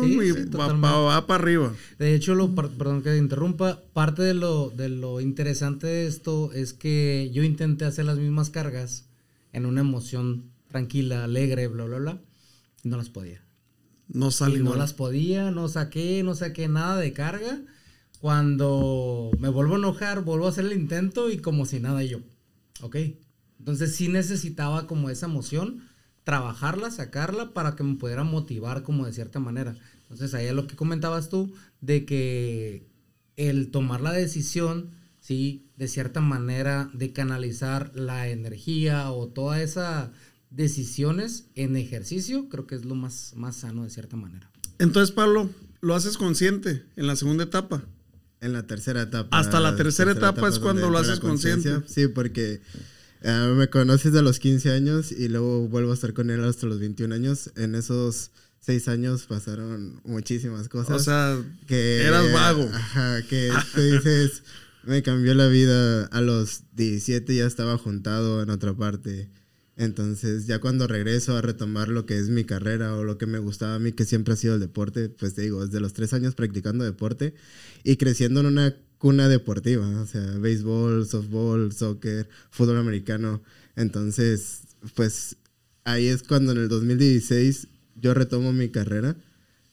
Sí, 0.00 0.18
y 0.22 0.32
sí, 0.32 0.44
va, 0.56 0.68
va- 0.72 0.98
va 1.00 1.26
para 1.26 1.42
arriba. 1.42 1.74
De 1.98 2.14
hecho, 2.14 2.34
lo, 2.34 2.54
perdón 2.54 3.02
que 3.02 3.10
te 3.10 3.18
interrumpa, 3.18 3.82
parte 3.92 4.22
de 4.22 4.34
lo, 4.34 4.70
de 4.70 4.88
lo 4.88 5.20
interesante 5.20 5.86
de 5.86 6.06
esto 6.06 6.52
es 6.52 6.72
que 6.72 7.30
yo 7.34 7.42
intenté 7.42 7.84
hacer 7.84 8.04
las 8.06 8.18
mismas 8.18 8.48
cargas 8.50 9.04
en 9.52 9.66
una 9.66 9.80
emoción 9.82 10.50
tranquila, 10.68 11.24
alegre, 11.24 11.66
bla, 11.68 11.84
bla, 11.84 11.98
bla, 11.98 12.20
y 12.82 12.88
no 12.88 12.96
las 12.96 13.10
podía. 13.10 13.42
No 14.08 14.28
Y 14.28 14.32
sale 14.32 14.58
no 14.60 14.74
las 14.76 14.92
podía, 14.94 15.50
no 15.50 15.68
saqué, 15.68 16.22
no 16.22 16.34
saqué 16.34 16.68
nada 16.68 16.96
de 16.98 17.12
carga. 17.12 17.58
Cuando 18.20 19.30
me 19.38 19.48
vuelvo 19.48 19.74
a 19.74 19.78
enojar, 19.78 20.24
vuelvo 20.24 20.46
a 20.46 20.50
hacer 20.50 20.64
el 20.64 20.72
intento 20.72 21.30
y 21.30 21.38
como 21.38 21.66
si 21.66 21.80
nada 21.80 22.02
yo. 22.02 22.20
Ok. 22.82 22.96
Entonces 23.58 23.94
sí 23.94 24.08
necesitaba 24.08 24.86
como 24.86 25.10
esa 25.10 25.26
emoción, 25.26 25.82
trabajarla, 26.24 26.90
sacarla 26.90 27.52
para 27.52 27.76
que 27.76 27.84
me 27.84 27.96
pudiera 27.96 28.24
motivar 28.24 28.82
como 28.82 29.06
de 29.06 29.12
cierta 29.12 29.40
manera. 29.40 29.76
Entonces 30.02 30.34
ahí 30.34 30.46
es 30.46 30.54
lo 30.54 30.66
que 30.66 30.76
comentabas 30.76 31.28
tú, 31.28 31.52
de 31.80 32.04
que 32.04 32.86
el 33.36 33.70
tomar 33.70 34.00
la 34.00 34.12
decisión, 34.12 34.90
sí, 35.20 35.68
de 35.76 35.88
cierta 35.88 36.20
manera, 36.20 36.90
de 36.94 37.12
canalizar 37.12 37.92
la 37.94 38.28
energía 38.28 39.10
o 39.10 39.28
todas 39.28 39.60
esas 39.60 40.10
decisiones 40.50 41.48
en 41.54 41.76
ejercicio, 41.76 42.48
creo 42.48 42.66
que 42.66 42.76
es 42.76 42.84
lo 42.84 42.94
más, 42.94 43.32
más 43.36 43.56
sano 43.56 43.84
de 43.84 43.90
cierta 43.90 44.16
manera. 44.16 44.50
Entonces, 44.78 45.14
Pablo, 45.14 45.50
lo 45.80 45.94
haces 45.94 46.18
consciente 46.18 46.84
en 46.96 47.06
la 47.06 47.16
segunda 47.16 47.44
etapa. 47.44 47.84
En 48.46 48.52
la 48.52 48.66
tercera 48.66 49.02
etapa. 49.02 49.36
Hasta 49.36 49.58
la 49.58 49.74
tercera 49.74 50.12
etapa 50.12 50.48
es 50.48 50.60
cuando 50.60 50.88
lo 50.88 50.98
haces 50.98 51.18
consciente. 51.20 51.82
Sí, 51.86 52.06
porque 52.06 52.60
eh, 53.22 53.54
me 53.56 53.68
conoces 53.68 54.14
a 54.14 54.22
los 54.22 54.38
15 54.38 54.70
años 54.70 55.10
y 55.10 55.28
luego 55.28 55.66
vuelvo 55.68 55.90
a 55.90 55.94
estar 55.94 56.12
con 56.12 56.30
él 56.30 56.44
hasta 56.44 56.66
los 56.66 56.78
21 56.78 57.12
años. 57.12 57.50
En 57.56 57.74
esos 57.74 58.30
seis 58.60 58.86
años 58.86 59.26
pasaron 59.26 60.00
muchísimas 60.04 60.68
cosas. 60.68 60.96
O 60.96 60.98
sea, 61.00 61.36
que 61.66 62.02
eras 62.02 62.32
vago. 62.32 62.70
Ajá, 62.72 63.22
que 63.22 63.50
tú 63.74 63.80
dices, 63.80 64.44
me 64.84 65.02
cambió 65.02 65.34
la 65.34 65.48
vida. 65.48 66.06
A 66.06 66.20
los 66.20 66.62
17 66.74 67.34
ya 67.34 67.46
estaba 67.46 67.76
juntado 67.78 68.42
en 68.42 68.50
otra 68.50 68.74
parte. 68.74 69.28
Entonces, 69.76 70.46
ya 70.46 70.58
cuando 70.58 70.86
regreso 70.86 71.36
a 71.36 71.42
retomar 71.42 71.88
lo 71.88 72.06
que 72.06 72.18
es 72.18 72.30
mi 72.30 72.44
carrera 72.44 72.96
o 72.96 73.04
lo 73.04 73.18
que 73.18 73.26
me 73.26 73.38
gustaba 73.38 73.74
a 73.74 73.78
mí, 73.78 73.92
que 73.92 74.06
siempre 74.06 74.32
ha 74.34 74.36
sido 74.36 74.54
el 74.54 74.60
deporte, 74.60 75.10
pues 75.10 75.34
te 75.34 75.42
digo, 75.42 75.66
desde 75.66 75.80
los 75.80 75.92
tres 75.92 76.14
años 76.14 76.34
practicando 76.34 76.84
deporte 76.84 77.34
y 77.84 77.96
creciendo 77.96 78.40
en 78.40 78.46
una 78.46 78.74
cuna 78.98 79.28
deportiva, 79.28 79.86
o 80.00 80.06
sea, 80.06 80.22
béisbol, 80.38 81.06
softball, 81.06 81.72
soccer, 81.72 82.28
fútbol 82.50 82.78
americano. 82.78 83.42
Entonces, 83.76 84.62
pues 84.94 85.36
ahí 85.84 86.06
es 86.06 86.22
cuando 86.22 86.52
en 86.52 86.58
el 86.58 86.68
2016 86.68 87.68
yo 87.96 88.14
retomo 88.14 88.52
mi 88.54 88.70
carrera, 88.70 89.16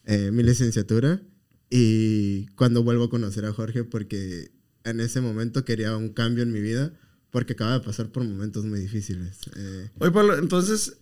eh, 0.05 0.31
mi 0.31 0.43
licenciatura, 0.43 1.21
y 1.69 2.47
cuando 2.55 2.83
vuelvo 2.83 3.05
a 3.05 3.09
conocer 3.09 3.45
a 3.45 3.53
Jorge, 3.53 3.83
porque 3.83 4.51
en 4.83 4.99
ese 4.99 5.21
momento 5.21 5.65
quería 5.65 5.95
un 5.95 6.09
cambio 6.09 6.43
en 6.43 6.51
mi 6.51 6.61
vida, 6.61 6.93
porque 7.33 7.53
acaba 7.53 7.73
de 7.73 7.79
pasar 7.79 8.09
por 8.11 8.23
momentos 8.23 8.63
muy 8.63 8.79
difíciles. 8.79 9.37
Eh, 9.57 9.89
Oye, 9.97 10.11
Pablo, 10.11 10.37
entonces, 10.37 10.97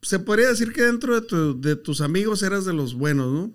se 0.00 0.20
podría 0.20 0.48
decir 0.48 0.72
que 0.72 0.82
dentro 0.82 1.20
de, 1.20 1.26
tu- 1.26 1.60
de 1.60 1.74
tus 1.74 2.00
amigos 2.00 2.42
eras 2.44 2.64
de 2.64 2.72
los 2.72 2.94
buenos, 2.94 3.32
¿no? 3.32 3.52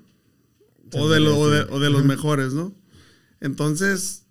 Se 0.92 1.00
O 1.00 1.10
de, 1.10 1.22
lo- 1.22 1.36
o 1.36 1.40
podría 1.40 1.54
de- 1.54 1.60
decir. 1.62 1.74
o 1.74 1.80
de 1.80 1.90
los 1.90 2.04
mejores, 2.06 2.54
¿no? 2.54 2.76
Entonces, 3.40 4.26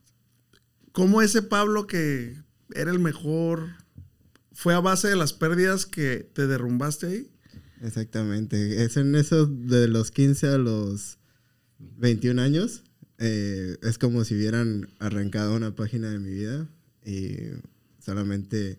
¿cómo 0.93 1.23
ese 1.23 1.41
Pablo 1.41 1.87
que 1.87 2.37
era 2.75 2.91
el 2.91 2.99
mejor 2.99 3.69
fue 4.53 4.75
a 4.75 4.81
base 4.81 5.09
de 5.09 5.17
las 5.17 5.33
pérdidas 5.33 5.87
que 5.87 6.29
te 6.35 6.47
derrumbaste 6.47 7.07
ahí? 7.07 7.31
Exactamente. 7.81 8.85
Es 8.85 8.97
en 8.99 9.15
eso 9.15 9.47
de 9.47 9.89
los 9.89 10.11
15 10.11 10.49
a 10.49 10.59
los 10.59 11.19
21 11.79 12.43
años. 12.43 12.83
eh, 13.21 13.79
es 13.83 13.97
como 13.99 14.25
si 14.25 14.35
hubieran 14.37 14.91
arrancado 14.99 15.57
una 15.57 15.75
página 15.75 16.11
de 16.11 16.19
mi 16.21 16.31
vida 16.31 16.69
y 17.09 17.37
solamente 18.05 18.79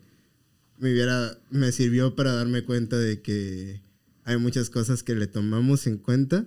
me, 0.78 0.92
hubiera, 0.92 1.38
me 1.50 1.72
sirvió 1.72 2.16
para 2.16 2.34
darme 2.34 2.64
cuenta 2.64 2.98
de 2.98 3.22
que 3.22 3.82
hay 4.24 4.38
muchas 4.38 4.70
cosas 4.70 5.04
que 5.04 5.16
le 5.16 5.28
tomamos 5.28 5.88
en 5.88 5.98
cuenta 5.98 6.46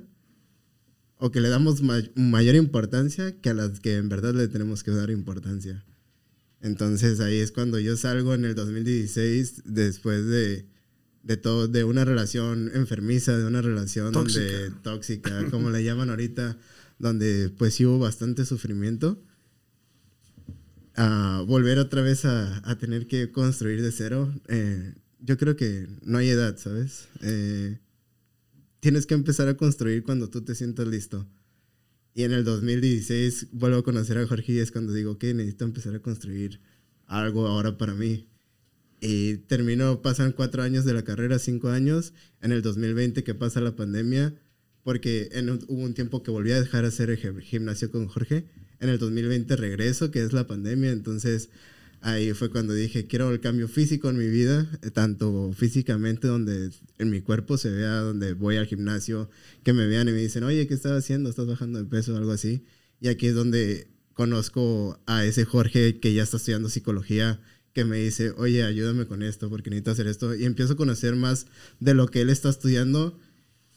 o 1.19 1.31
que 1.31 1.41
le 1.41 1.49
damos 1.49 1.83
ma- 1.83 2.03
mayor 2.15 2.55
importancia 2.55 3.41
que 3.41 3.51
a 3.51 3.55
las 3.55 3.81
que 3.81 3.97
en 3.97 4.09
verdad 4.09 4.35
le 4.35 4.49
tenemos 4.49 4.83
que 4.83 4.91
dar 4.93 5.11
importancia. 5.11 5.85
Entonces 6.61 7.19
ahí 7.21 7.39
es 7.39 7.51
cuando 7.53 7.79
yo 7.81 7.97
salgo 7.97 8.35
en 8.35 8.45
el 8.45 8.55
2016 8.55 9.63
después 9.65 10.27
de, 10.27 10.67
de 11.25 11.37
todo, 11.37 11.67
de 11.69 11.85
una 11.85 12.05
relación 12.05 12.71
enfermiza, 12.75 13.37
de 13.37 13.45
una 13.47 13.63
relación 13.63 14.13
Tóxica. 14.13 14.41
donde 14.45 14.71
tóxica, 14.83 15.51
como 15.51 15.71
le 15.71 15.83
llaman 15.85 16.11
ahorita, 16.11 16.57
donde 16.99 17.51
pues 17.59 17.75
sí 17.75 17.85
hubo 17.87 17.99
bastante 17.99 18.45
sufrimiento. 18.45 19.21
A 20.95 21.43
volver 21.47 21.79
otra 21.79 22.03
vez 22.03 22.25
a, 22.25 22.69
a 22.69 22.77
tener 22.79 23.07
que 23.07 23.31
construir 23.33 23.81
de 23.83 23.93
cero, 23.93 24.33
eh, 24.49 24.95
yo 25.21 25.39
creo 25.39 25.57
que 25.57 25.89
no 26.03 26.19
hay 26.19 26.29
edad, 26.29 26.57
¿sabes? 26.59 27.09
Eh, 27.23 27.79
tienes 28.81 29.07
que 29.07 29.15
empezar 29.15 29.49
a 29.49 29.57
construir 29.57 30.03
cuando 30.03 30.29
tú 30.29 30.43
te 30.43 30.55
sientas 30.55 30.87
listo. 30.87 31.27
Y 32.15 32.25
en 32.25 32.33
el 32.33 32.45
2016 32.45 33.49
vuelvo 33.53 33.79
a 33.79 33.85
conocer 33.85 34.19
a 34.19 34.27
Jorge 34.27 34.53
y 34.53 34.59
es 34.59 34.71
cuando 34.71 34.93
digo 34.93 35.19
que 35.19 35.33
necesito 35.33 35.65
empezar 35.65 35.95
a 35.95 36.01
construir 36.03 36.61
algo 37.07 37.47
ahora 37.47 37.79
para 37.79 37.95
mí. 37.95 38.29
Y 39.01 39.39
termino, 39.39 40.03
pasan 40.03 40.33
cuatro 40.33 40.63
años 40.63 40.85
de 40.85 40.93
la 40.95 41.03
carrera, 41.05 41.39
cinco 41.39 41.71
años. 41.71 42.13
En 42.41 42.53
el 42.53 42.61
2020 42.63 43.25
que 43.25 43.35
pasa 43.35 43.61
la 43.61 43.77
pandemia, 43.77 44.35
porque 44.83 45.31
en 45.33 45.49
hubo 45.51 45.83
un 45.83 45.95
tiempo 45.95 46.23
que 46.23 46.31
volví 46.31 46.53
a 46.53 46.61
dejar 46.61 46.85
hacer 46.85 47.09
el 47.11 47.19
gim- 47.19 47.41
gimnasio 47.41 47.91
con 47.91 48.07
Jorge. 48.09 48.45
En 48.83 48.89
el 48.89 48.99
2020 48.99 49.57
regreso, 49.57 50.11
que 50.11 50.23
es 50.23 50.33
la 50.33 50.47
pandemia. 50.47 50.91
Entonces 50.91 51.49
ahí 52.01 52.33
fue 52.35 52.51
cuando 52.51 52.75
dije, 52.75 53.07
quiero 53.07 53.31
el 53.31 53.41
cambio 53.41 53.69
físico 53.69 54.11
en 54.11 54.19
mi 54.19 54.27
vida, 54.27 54.69
eh, 54.83 54.91
tanto 54.91 55.53
físicamente, 55.57 56.27
donde 56.27 56.71
en 56.99 57.11
mi 57.11 57.21
cuerpo 57.21 57.57
se 57.57 57.71
vea, 57.71 58.01
donde 58.01 58.35
voy 58.35 58.57
al 58.57 58.67
gimnasio, 58.67 59.31
que 59.63 59.73
me 59.73 59.87
vean 59.87 60.09
y 60.09 60.13
me 60.13 60.19
dicen, 60.19 60.43
oye, 60.43 60.67
¿qué 60.67 60.75
estás 60.75 60.93
haciendo? 60.93 61.31
¿Estás 61.31 61.47
bajando 61.47 61.79
de 61.79 61.85
peso 61.85 62.13
o 62.13 62.17
algo 62.17 62.33
así? 62.33 62.65
Y 63.01 63.09
aquí 63.09 63.29
es 63.29 63.35
donde 63.35 63.87
conozco 64.15 65.01
a 65.07 65.25
ese 65.25 65.45
Jorge 65.45 66.01
que 66.01 66.13
ya 66.13 66.25
está 66.25 66.37
estudiando 66.37 66.69
psicología, 66.69 67.41
que 67.73 67.85
me 67.85 67.99
dice, 67.99 68.33
oye, 68.37 68.65
ayúdame 68.65 69.07
con 69.07 69.23
esto, 69.23 69.49
porque 69.49 69.71
necesito 69.71 69.93
hacer 69.93 70.07
esto. 70.09 70.35
Y 70.35 70.45
empiezo 70.45 70.75
a 70.75 70.77
conocer 70.77 71.15
más 71.15 71.47
de 71.81 71.95
lo 71.95 72.09
que 72.09 72.21
él 72.21 72.31
está 72.31 72.51
estudiando 72.51 73.19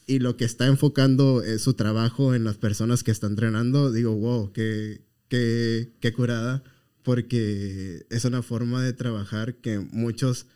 y 0.07 0.19
lo 0.19 0.37
que 0.37 0.45
está 0.45 0.67
enfocando 0.67 1.43
eh, 1.43 1.59
su 1.59 1.73
trabajo 1.73 2.35
en 2.35 2.43
las 2.43 2.57
personas 2.57 3.03
que 3.03 3.11
está 3.11 3.27
entrenando. 3.27 3.91
Digo, 3.91 4.15
wow, 4.15 4.51
qué, 4.51 5.01
qué, 5.27 5.91
qué 5.99 6.13
curada, 6.13 6.63
porque 7.03 8.05
es 8.09 8.25
una 8.25 8.41
forma 8.41 8.83
de 8.83 8.93
trabajar 8.93 9.55
que 9.55 9.79
muchos 9.79 10.47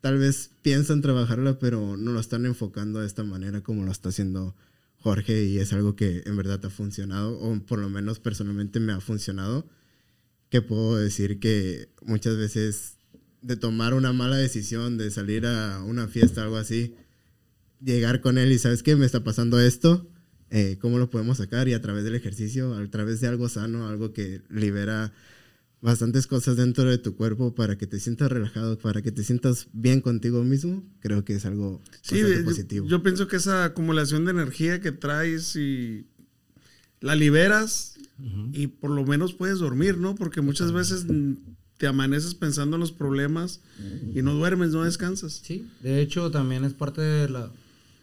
tal 0.00 0.18
vez 0.18 0.50
piensan 0.62 1.02
trabajarla, 1.02 1.58
pero 1.58 1.96
no 1.96 2.12
lo 2.12 2.20
están 2.20 2.46
enfocando 2.46 3.00
de 3.00 3.06
esta 3.06 3.24
manera 3.24 3.62
como 3.62 3.84
lo 3.84 3.90
está 3.90 4.10
haciendo 4.10 4.54
Jorge 4.98 5.44
y 5.44 5.58
es 5.58 5.72
algo 5.72 5.94
que 5.96 6.22
en 6.26 6.36
verdad 6.36 6.64
ha 6.64 6.70
funcionado, 6.70 7.38
o 7.38 7.58
por 7.60 7.78
lo 7.78 7.88
menos 7.88 8.18
personalmente 8.18 8.80
me 8.80 8.92
ha 8.92 9.00
funcionado, 9.00 9.68
que 10.48 10.62
puedo 10.62 10.96
decir 10.96 11.38
que 11.40 11.88
muchas 12.02 12.36
veces 12.36 12.98
de 13.42 13.56
tomar 13.56 13.94
una 13.94 14.12
mala 14.12 14.36
decisión, 14.36 14.98
de 14.98 15.10
salir 15.10 15.46
a 15.46 15.82
una 15.84 16.08
fiesta 16.08 16.42
algo 16.42 16.56
así, 16.56 16.94
llegar 17.86 18.20
con 18.20 18.36
él 18.38 18.52
y 18.52 18.58
sabes 18.58 18.82
qué, 18.82 18.96
me 18.96 19.06
está 19.06 19.22
pasando 19.24 19.60
esto, 19.60 20.06
eh, 20.50 20.76
¿cómo 20.80 20.98
lo 20.98 21.08
podemos 21.10 21.38
sacar? 21.38 21.68
Y 21.68 21.72
a 21.74 21.80
través 21.80 22.04
del 22.04 22.14
ejercicio, 22.14 22.74
a 22.74 22.86
través 22.88 23.20
de 23.20 23.28
algo 23.28 23.48
sano, 23.48 23.88
algo 23.88 24.12
que 24.12 24.42
libera 24.50 25.12
bastantes 25.80 26.26
cosas 26.26 26.56
dentro 26.56 26.84
de 26.90 26.98
tu 26.98 27.14
cuerpo 27.16 27.54
para 27.54 27.76
que 27.78 27.86
te 27.86 28.00
sientas 28.00 28.30
relajado, 28.32 28.78
para 28.78 29.02
que 29.02 29.12
te 29.12 29.22
sientas 29.22 29.68
bien 29.72 30.00
contigo 30.00 30.42
mismo, 30.42 30.82
creo 31.00 31.24
que 31.24 31.34
es 31.34 31.44
algo 31.46 31.80
Sí, 32.02 32.18
yo, 32.18 32.44
positivo. 32.44 32.88
yo 32.88 33.02
pienso 33.02 33.28
que 33.28 33.36
esa 33.36 33.64
acumulación 33.64 34.24
de 34.24 34.32
energía 34.32 34.80
que 34.80 34.90
traes 34.92 35.54
y 35.54 36.06
la 37.00 37.14
liberas 37.14 37.94
y 38.52 38.68
por 38.68 38.90
lo 38.90 39.04
menos 39.04 39.34
puedes 39.34 39.58
dormir, 39.58 39.98
¿no? 39.98 40.14
Porque 40.14 40.40
muchas 40.40 40.72
veces 40.72 41.06
te 41.76 41.86
amaneces 41.86 42.34
pensando 42.34 42.76
en 42.76 42.80
los 42.80 42.90
problemas 42.90 43.60
y 44.14 44.22
no 44.22 44.32
duermes, 44.34 44.70
no 44.70 44.82
descansas. 44.82 45.42
Sí, 45.44 45.68
de 45.82 46.00
hecho 46.00 46.30
también 46.30 46.64
es 46.64 46.72
parte 46.72 47.02
de 47.02 47.28
la... 47.28 47.52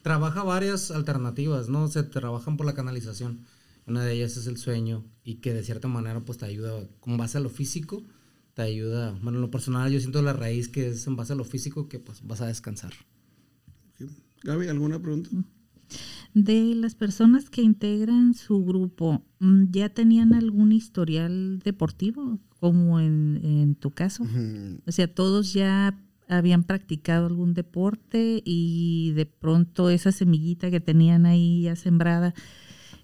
Trabaja 0.04 0.44
varias 0.44 0.92
alternativas, 0.92 1.70
¿no? 1.70 1.88
Se 1.88 2.04
trabajan 2.04 2.58
por 2.58 2.66
la 2.66 2.74
canalización. 2.74 3.46
Una 3.88 4.04
de 4.04 4.14
ellas 4.14 4.38
es 4.38 4.48
el 4.48 4.58
sueño 4.58 5.06
y 5.24 5.36
que 5.36 5.54
de 5.54 5.64
cierta 5.64 5.88
manera 5.88 6.20
pues 6.20 6.38
te 6.38 6.46
ayuda 6.46 6.88
con 7.00 7.18
base 7.18 7.38
a 7.38 7.42
lo 7.42 7.50
físico, 7.50 8.04
te 8.54 8.62
ayuda. 8.62 9.18
Bueno, 9.22 9.38
en 9.38 9.42
lo 9.42 9.50
personal 9.50 9.92
yo 9.92 10.00
siento 10.00 10.22
la 10.22 10.34
raíz 10.34 10.68
que 10.68 10.90
es 10.90 11.08
en 11.08 11.16
base 11.16 11.34
a 11.34 11.38
lo 11.38 11.46
físico 11.46 11.88
que 11.88 12.00
pues 12.00 12.26
vas 12.28 12.42
a 12.42 12.48
descansar. 12.48 12.94
Gaby, 14.44 14.68
¿alguna 14.68 15.02
pregunta? 15.02 15.30
De 16.34 16.76
las 16.76 16.96
personas 16.96 17.50
que 17.50 17.62
integran 17.62 18.34
su 18.34 18.64
grupo, 18.66 19.24
mm, 19.40 19.72
¿ya 19.72 19.90
tenían 19.90 20.34
algún 20.34 20.74
historial 20.74 21.60
deportivo, 21.60 22.40
como 22.60 23.00
en, 23.00 23.40
en 23.42 23.76
tu 23.76 23.92
caso? 23.92 24.26
O 24.86 24.92
sea, 24.92 25.14
todos 25.14 25.54
ya 25.54 25.98
habían 26.38 26.64
practicado 26.64 27.28
algún 27.28 27.54
deporte 27.54 28.42
y 28.46 29.12
de 29.16 29.26
pronto 29.26 29.90
esa 29.90 30.12
semillita 30.12 30.72
que 30.72 30.80
tenían 30.80 31.26
ahí 31.26 31.64
ya 31.64 31.76
sembrada 31.76 32.34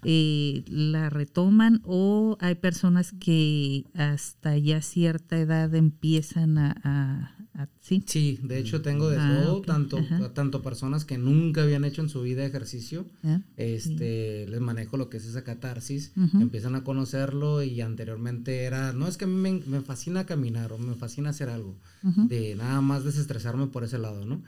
eh, 0.02 0.64
la 0.66 1.10
retoman 1.10 1.82
o 1.84 2.38
hay 2.40 2.54
personas 2.54 3.12
que 3.12 3.84
hasta 3.94 4.56
ya 4.56 4.80
cierta 4.80 5.38
edad 5.38 5.74
empiezan 5.74 6.58
a... 6.58 7.36
¿sí? 7.80 8.02
sí, 8.06 8.38
de 8.42 8.58
hecho 8.58 8.82
tengo 8.82 9.10
de 9.10 9.18
ah, 9.18 9.42
todo, 9.42 9.62
tanto, 9.62 9.98
tanto 10.34 10.62
personas 10.62 11.04
que 11.04 11.18
nunca 11.18 11.62
habían 11.62 11.84
hecho 11.84 12.02
en 12.02 12.08
su 12.08 12.22
vida 12.22 12.44
ejercicio, 12.44 13.06
ah, 13.24 13.40
este, 13.56 14.46
les 14.48 14.60
manejo 14.60 14.96
lo 14.96 15.10
que 15.10 15.16
es 15.16 15.26
esa 15.26 15.44
catarsis, 15.44 16.12
empiezan 16.34 16.74
a 16.74 16.84
conocerlo 16.84 17.62
y 17.62 17.80
anteriormente 17.80 18.64
era, 18.64 18.92
no 18.92 19.08
es 19.08 19.16
que 19.16 19.24
a 19.24 19.28
mí 19.28 19.34
me, 19.34 19.60
me 19.66 19.80
fascina 19.80 20.26
caminar 20.26 20.72
o 20.72 20.78
me 20.78 20.94
fascina 20.94 21.30
hacer 21.30 21.48
algo, 21.48 21.76
de 22.02 22.54
nada 22.54 22.80
más 22.80 23.04
desestresarme 23.04 23.66
por 23.66 23.84
ese 23.84 23.98
lado, 23.98 24.24
¿no? 24.24 24.42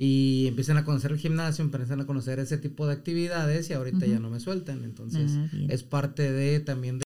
y 0.00 0.46
empiezan 0.46 0.76
a 0.76 0.84
conocer 0.84 1.10
el 1.10 1.18
gimnasio, 1.18 1.64
empiezan 1.64 2.00
a 2.00 2.06
conocer 2.06 2.38
ese 2.38 2.56
tipo 2.56 2.86
de 2.86 2.92
actividades 2.92 3.68
y 3.68 3.72
ahorita 3.72 4.06
ya 4.06 4.20
no 4.20 4.30
me 4.30 4.38
sueltan. 4.38 4.84
Entonces 4.84 5.32
ah, 5.36 5.48
es 5.68 5.82
parte 5.82 6.30
de 6.30 6.60
también 6.60 7.00
de 7.00 7.04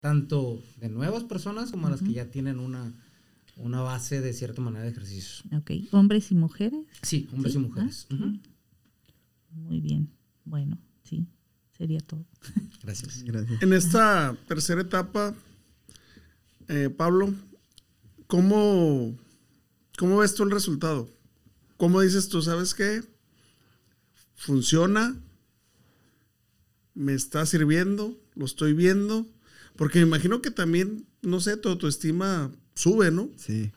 tanto 0.00 0.62
de 0.76 0.88
nuevas 0.88 1.24
personas 1.24 1.72
como 1.72 1.90
las 1.90 2.00
que 2.00 2.12
ya 2.12 2.30
tienen 2.30 2.60
una, 2.60 2.92
una 3.56 3.80
base 3.80 4.20
de 4.20 4.32
cierta 4.32 4.60
manera 4.60 4.84
de 4.84 4.90
ejercicios. 4.90 5.44
Ok, 5.56 5.70
¿hombres 5.92 6.30
y 6.30 6.34
mujeres? 6.34 6.86
Sí, 7.02 7.28
hombres 7.32 7.54
y 7.54 7.58
mujeres. 7.58 8.06
Ah, 8.10 8.32
Muy 9.50 9.80
bien, 9.80 10.10
bueno, 10.44 10.78
sí, 11.04 11.26
sería 11.76 12.00
todo. 12.00 12.24
Gracias. 12.82 13.24
En 13.60 13.72
esta 13.72 14.36
tercera 14.48 14.80
etapa, 14.80 15.34
eh, 16.68 16.90
Pablo, 16.90 17.34
¿cómo, 18.26 19.16
¿cómo 19.98 20.18
ves 20.18 20.34
tú 20.34 20.42
el 20.42 20.50
resultado? 20.50 21.08
¿Cómo 21.76 22.00
dices 22.00 22.28
tú, 22.28 22.42
sabes 22.42 22.74
qué? 22.74 23.02
Funciona, 24.34 25.16
me 26.94 27.14
está 27.14 27.46
sirviendo, 27.46 28.18
lo 28.34 28.44
estoy 28.44 28.72
viendo, 28.72 29.26
porque 29.76 30.00
me 30.00 30.06
imagino 30.06 30.42
que 30.42 30.50
también, 30.50 31.06
no 31.22 31.40
sé, 31.40 31.56
tu 31.56 31.68
autoestima 31.68 32.50
sube, 32.82 33.10
¿no? 33.10 33.30
Sí. 33.36 33.70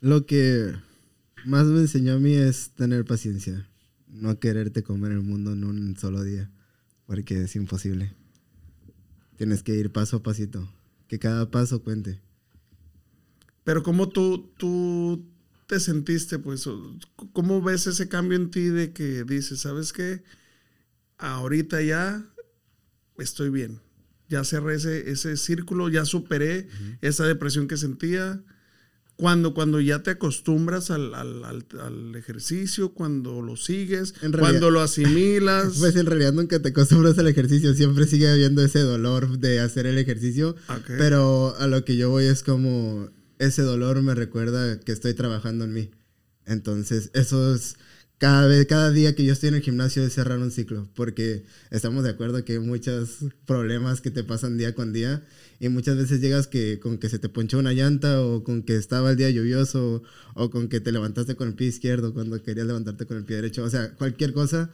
Lo 0.00 0.26
que 0.26 0.72
más 1.44 1.66
me 1.66 1.80
enseñó 1.80 2.14
a 2.14 2.18
mí 2.18 2.34
es 2.34 2.70
tener 2.70 3.04
paciencia, 3.04 3.68
no 4.08 4.38
quererte 4.38 4.82
comer 4.82 5.12
el 5.12 5.22
mundo 5.22 5.52
en 5.52 5.64
un 5.64 5.96
solo 5.96 6.22
día, 6.22 6.50
porque 7.06 7.42
es 7.42 7.56
imposible. 7.56 8.12
Tienes 9.36 9.62
que 9.62 9.74
ir 9.74 9.90
paso 9.90 10.18
a 10.18 10.22
pasito, 10.22 10.68
que 11.08 11.18
cada 11.18 11.50
paso 11.50 11.82
cuente. 11.82 12.20
Pero 13.64 13.82
como 13.82 14.08
tú, 14.08 14.52
tú 14.56 15.26
te 15.66 15.80
sentiste, 15.80 16.38
pues? 16.38 16.68
¿Cómo 17.32 17.60
ves 17.60 17.86
ese 17.88 18.08
cambio 18.08 18.36
en 18.36 18.50
ti 18.50 18.66
de 18.66 18.92
que 18.92 19.24
dices, 19.24 19.60
¿sabes 19.60 19.92
qué? 19.92 20.22
Ahorita 21.18 21.82
ya 21.82 22.24
estoy 23.18 23.50
bien. 23.50 23.80
Ya 24.28 24.44
cerré 24.44 24.76
ese, 24.76 25.10
ese 25.10 25.36
círculo, 25.36 25.88
ya 25.88 26.04
superé 26.04 26.68
esa 27.02 27.26
depresión 27.26 27.68
que 27.68 27.76
sentía. 27.76 28.42
Cuando, 29.16 29.54
cuando 29.54 29.80
ya 29.80 30.02
te 30.02 30.10
acostumbras 30.10 30.90
al, 30.90 31.14
al, 31.14 32.16
ejercicio, 32.16 32.94
cuando 32.94 33.42
lo 33.42 33.56
sigues, 33.56 34.12
cuando 34.38 34.70
lo 34.70 34.80
asimilas. 34.80 35.74
Pues 35.78 35.94
en 35.94 36.06
realidad 36.06 36.32
nunca 36.32 36.60
te 36.60 36.70
acostumbras 36.70 37.16
al 37.18 37.28
ejercicio, 37.28 37.74
siempre 37.74 38.06
sigue 38.06 38.28
habiendo 38.28 38.64
ese 38.64 38.80
dolor 38.80 39.38
de 39.38 39.60
hacer 39.60 39.86
el 39.86 39.98
ejercicio. 39.98 40.56
Pero 40.86 41.54
a 41.58 41.68
lo 41.68 41.84
que 41.84 41.96
yo 41.96 42.10
voy 42.10 42.24
es 42.24 42.42
como 42.42 43.08
ese 43.38 43.62
dolor 43.62 44.02
me 44.02 44.14
recuerda 44.14 44.80
que 44.80 44.92
estoy 44.92 45.14
trabajando 45.14 45.64
en 45.64 45.74
mí. 45.74 45.90
Entonces, 46.46 47.10
eso 47.14 47.54
es 47.54 47.76
cada 48.18 48.46
vez, 48.46 48.66
cada 48.66 48.90
día 48.90 49.14
que 49.14 49.24
yo 49.24 49.32
estoy 49.32 49.48
en 49.50 49.56
el 49.56 49.62
gimnasio 49.62 50.04
es 50.04 50.12
cerrar 50.12 50.38
un 50.38 50.50
ciclo, 50.50 50.88
porque 50.94 51.44
estamos 51.70 52.04
de 52.04 52.10
acuerdo 52.10 52.44
que 52.44 52.54
hay 52.54 52.58
muchos 52.58 53.18
problemas 53.44 54.00
que 54.00 54.10
te 54.10 54.24
pasan 54.24 54.56
día 54.56 54.74
con 54.74 54.92
día 54.92 55.22
y 55.60 55.68
muchas 55.68 55.96
veces 55.96 56.20
llegas 56.20 56.46
que 56.46 56.78
con 56.80 56.98
que 56.98 57.08
se 57.08 57.18
te 57.18 57.28
ponchó 57.28 57.58
una 57.58 57.72
llanta 57.72 58.22
o 58.22 58.44
con 58.44 58.62
que 58.62 58.76
estaba 58.76 59.10
el 59.10 59.16
día 59.16 59.30
lluvioso 59.30 60.02
o 60.34 60.50
con 60.50 60.68
que 60.68 60.80
te 60.80 60.92
levantaste 60.92 61.34
con 61.34 61.48
el 61.48 61.54
pie 61.54 61.68
izquierdo 61.68 62.14
cuando 62.14 62.42
querías 62.42 62.66
levantarte 62.66 63.06
con 63.06 63.16
el 63.16 63.24
pie 63.24 63.36
derecho, 63.36 63.64
o 63.64 63.70
sea, 63.70 63.94
cualquier 63.94 64.32
cosa 64.32 64.70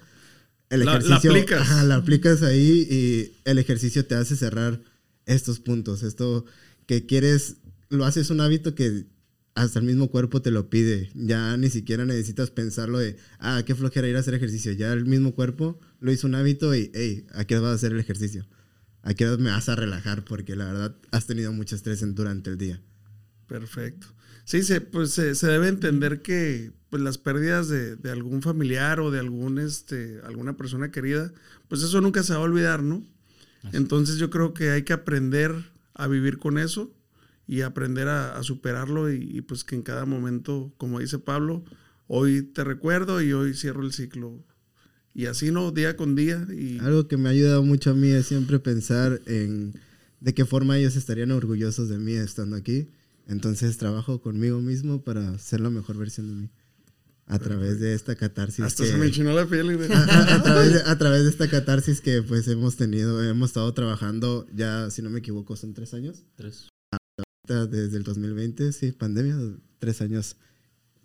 el 0.69 0.83
ejercicio 0.83 1.33
la 1.33 1.39
aplicas. 1.41 1.85
la 1.85 1.95
aplicas 1.97 2.43
ahí 2.43 2.87
y 2.89 3.33
el 3.45 3.59
ejercicio 3.59 4.05
te 4.05 4.15
hace 4.15 4.37
cerrar 4.37 4.81
estos 5.27 5.61
puntos, 5.61 6.03
esto 6.03 6.45
que 6.87 7.07
quieres 7.07 7.57
lo 7.89 8.05
haces 8.05 8.31
un 8.31 8.41
hábito 8.41 8.75
que 8.75 9.07
hasta 9.55 9.79
el 9.79 9.85
mismo 9.85 10.11
cuerpo 10.11 10.43
te 10.43 10.51
lo 10.51 10.71
pide. 10.71 11.11
Ya 11.15 11.57
ni 11.57 11.71
siquiera 11.71 12.05
necesitas 12.05 12.51
pensarlo 12.51 12.99
de, 12.99 13.17
ah, 13.39 13.63
qué 13.67 13.75
flojera 13.75 14.09
ir 14.09 14.17
a 14.17 14.21
hacer 14.21 14.35
ejercicio. 14.35 14.73
Ya 14.73 14.93
el 14.93 15.07
mismo 15.07 15.35
cuerpo 15.35 15.79
lo 16.01 16.13
hizo 16.13 16.27
un 16.27 16.35
hábito 16.35 16.75
y, 16.75 16.91
hey, 16.95 17.27
¿a 17.35 17.45
qué 17.45 17.59
vas 17.59 17.73
a 17.73 17.75
hacer 17.75 17.93
el 17.93 18.01
ejercicio? 18.01 18.47
¿A 19.03 19.15
qué 19.15 19.27
me 19.39 19.51
vas 19.51 19.69
a 19.69 19.77
relajar? 19.77 20.25
Porque 20.25 20.57
la 20.57 20.67
verdad 20.67 20.97
has 21.11 21.27
tenido 21.27 21.53
mucho 21.53 21.75
estrés 21.75 22.03
durante 22.15 22.51
el 22.51 22.59
día. 22.59 22.81
Perfecto. 23.47 24.07
Sí, 24.45 24.63
se, 24.63 24.81
pues 24.81 25.13
se, 25.13 25.47
debe 25.47 25.69
entender 25.69 26.23
que 26.23 26.73
pues, 26.89 27.03
las 27.03 27.19
pérdidas 27.19 27.69
de, 27.69 27.97
de, 27.97 28.11
algún 28.11 28.43
familiar 28.43 29.01
o 29.01 29.11
de 29.11 29.21
algún, 29.21 29.59
este, 29.59 30.21
alguna 30.25 30.57
persona 30.57 30.91
querida, 30.91 31.33
pues 31.69 31.83
eso 31.83 32.01
nunca 32.01 32.23
se 32.23 32.33
va 32.33 32.41
a 32.41 32.43
olvidar, 32.43 32.83
¿no? 32.83 33.05
Entonces 33.73 34.17
yo 34.17 34.31
creo 34.31 34.55
que 34.55 34.71
hay 34.71 34.85
que 34.85 34.95
aprender 34.95 35.55
a 35.95 36.07
vivir 36.07 36.39
con 36.39 36.59
eso 36.59 36.95
y 37.51 37.63
aprender 37.63 38.07
a, 38.07 38.41
superarlo 38.45 39.13
y, 39.13 39.41
pues 39.41 39.65
que 39.65 39.75
en 39.75 39.83
cada 39.83 40.07
momento, 40.07 40.73
como 40.77 41.01
dice 41.01 41.19
Pablo, 41.19 41.65
hoy 42.07 42.43
te 42.43 42.63
recuerdo 42.63 43.21
y 43.21 43.33
hoy 43.33 43.55
cierro 43.55 43.83
el 43.83 43.93
ciclo. 43.93 44.47
Y 45.15 45.27
así, 45.27 45.51
¿no? 45.51 45.73
Día 45.73 45.97
con 45.97 46.15
día. 46.15 46.47
Y... 46.57 46.79
Algo 46.79 47.09
que 47.09 47.17
me 47.17 47.29
ha 47.29 47.33
ayudado 47.33 47.65
mucho 47.65 47.91
a 47.91 47.95
mí 47.95 48.07
es 48.07 48.27
siempre 48.27 48.61
pensar 48.61 49.21
en 49.27 49.75
de 50.21 50.33
qué 50.33 50.45
forma 50.45 50.79
ellos 50.79 50.95
estarían 50.95 51.33
orgullosos 51.33 51.89
de 51.89 51.99
mí 51.99 52.13
estando 52.13 52.55
aquí. 52.55 52.87
Entonces 53.27 53.77
trabajo 53.79 54.21
conmigo 54.21 54.61
mismo 54.61 55.03
para 55.03 55.37
ser 55.41 55.61
la 55.61 55.71
mejor 55.71 55.97
versión 55.97 56.29
de 56.29 56.35
mí. 56.43 56.51
A 57.27 57.41
través 57.41 57.81
de 57.81 57.95
esta 57.95 58.15
catarsis. 58.15 58.65
Hasta 58.65 58.85
se 58.85 58.97
me 58.97 59.07
enchinó 59.07 59.33
la 59.33 59.47
piel. 59.47 59.71
A, 59.91 60.43
través 60.45 60.73
de, 60.73 60.83
a, 60.89 60.99
través 60.99 61.25
de, 61.25 61.31
esta 61.31 61.51
catarsis 61.51 62.01
que 62.01 62.23
pues 62.23 62.47
hemos 62.47 62.77
tenido, 62.77 63.21
hemos 63.25 63.51
estado 63.51 63.75
trabajando 63.75 64.47
ya, 64.55 64.89
si 64.91 65.03
no 65.03 65.11
me 65.11 65.19
equivoco, 65.19 65.57
son 65.57 65.75
tres 65.75 65.95
años. 65.95 66.23
Tres 66.37 66.71
desde 67.45 67.97
el 67.97 68.03
2020, 68.03 68.73
sí, 68.73 68.93
pandemia, 68.93 69.37
tres 69.79 70.01
años 70.01 70.37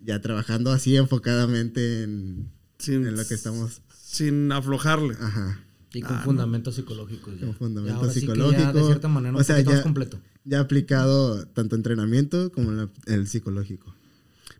ya 0.00 0.20
trabajando 0.20 0.72
así 0.72 0.96
enfocadamente 0.96 2.02
en, 2.02 2.50
en 2.86 3.16
lo 3.16 3.26
que 3.26 3.34
estamos. 3.34 3.82
Sin 3.94 4.52
aflojarle. 4.52 5.14
Ajá. 5.20 5.60
Y 5.92 6.02
con 6.02 6.16
ah, 6.16 6.22
fundamentos 6.22 6.74
psicológicos. 6.74 7.34
Con 7.40 7.54
fundamentos 7.54 8.12
psicológicos. 8.12 8.74
de 8.74 8.84
cierta 8.84 9.08
manera, 9.08 9.36
o 9.36 9.42
sea, 9.42 9.60
ya, 9.60 9.82
completo. 9.82 10.20
Ya 10.44 10.60
aplicado 10.60 11.46
tanto 11.48 11.74
entrenamiento 11.74 12.52
como 12.52 12.90
el 13.06 13.26
psicológico. 13.26 13.94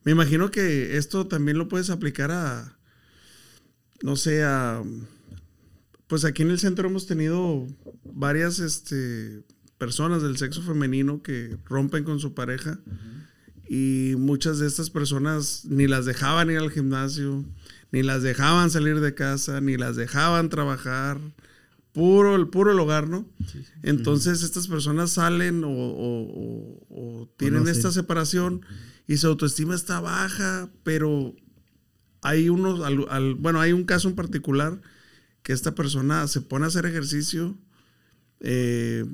Me 0.05 0.13
imagino 0.13 0.51
que 0.51 0.97
esto 0.97 1.27
también 1.27 1.59
lo 1.59 1.69
puedes 1.69 1.91
aplicar 1.91 2.31
a, 2.31 2.79
no 4.03 4.17
sé, 4.17 4.45
a, 4.45 4.83
pues 6.07 6.25
aquí 6.25 6.43
en 6.43 6.51
el 6.51 6.59
centro 6.59 6.89
hemos 6.89 7.07
tenido 7.07 7.67
varias, 8.05 8.61
este, 8.61 9.43
personas 9.79 10.23
del 10.23 10.37
sexo 10.37 10.63
femenino 10.63 11.23
que 11.23 11.57
rompen 11.65 12.05
con 12.05 12.21
su 12.21 12.35
pareja. 12.35 12.79
Y 13.69 14.15
muchas 14.17 14.59
de 14.59 14.67
estas 14.67 14.91
personas 14.91 15.65
ni 15.65 15.89
las 15.89 16.05
dejaban 16.05 16.51
ir 16.51 16.59
al 16.59 16.71
gimnasio, 16.71 17.45
ni 17.91 18.03
las 18.03 18.23
dejaban 18.23 18.71
salir 18.71 19.01
de 19.01 19.15
casa, 19.15 19.61
ni 19.61 19.77
las 19.77 19.97
dejaban 19.97 20.49
trabajar, 20.49 21.19
puro 21.93 22.37
el 22.37 22.49
puro 22.49 22.73
el 22.73 22.79
hogar, 22.79 23.09
¿no? 23.09 23.27
Entonces 23.83 24.43
estas 24.43 24.69
personas 24.69 25.13
salen 25.13 25.63
o, 25.65 27.29
tienen 27.37 27.67
esta 27.69 27.91
separación 27.91 28.61
y 29.09 29.17
su 29.17 29.27
autoestima 29.27 29.75
está 29.75 30.01
baja, 30.01 30.69
pero 30.85 31.35
hay 32.23 32.49
unos, 32.49 32.81
bueno, 33.39 33.61
hay 33.61 33.73
un 33.73 33.85
caso 33.85 34.09
en 34.09 34.15
particular 34.15 34.81
que 35.43 35.53
esta 35.53 35.75
persona 35.75 36.27
se 36.29 36.41
pone 36.41 36.67
a 36.67 36.69
hacer 36.69 36.87
ejercicio, 36.87 37.57
eh, 38.41 39.07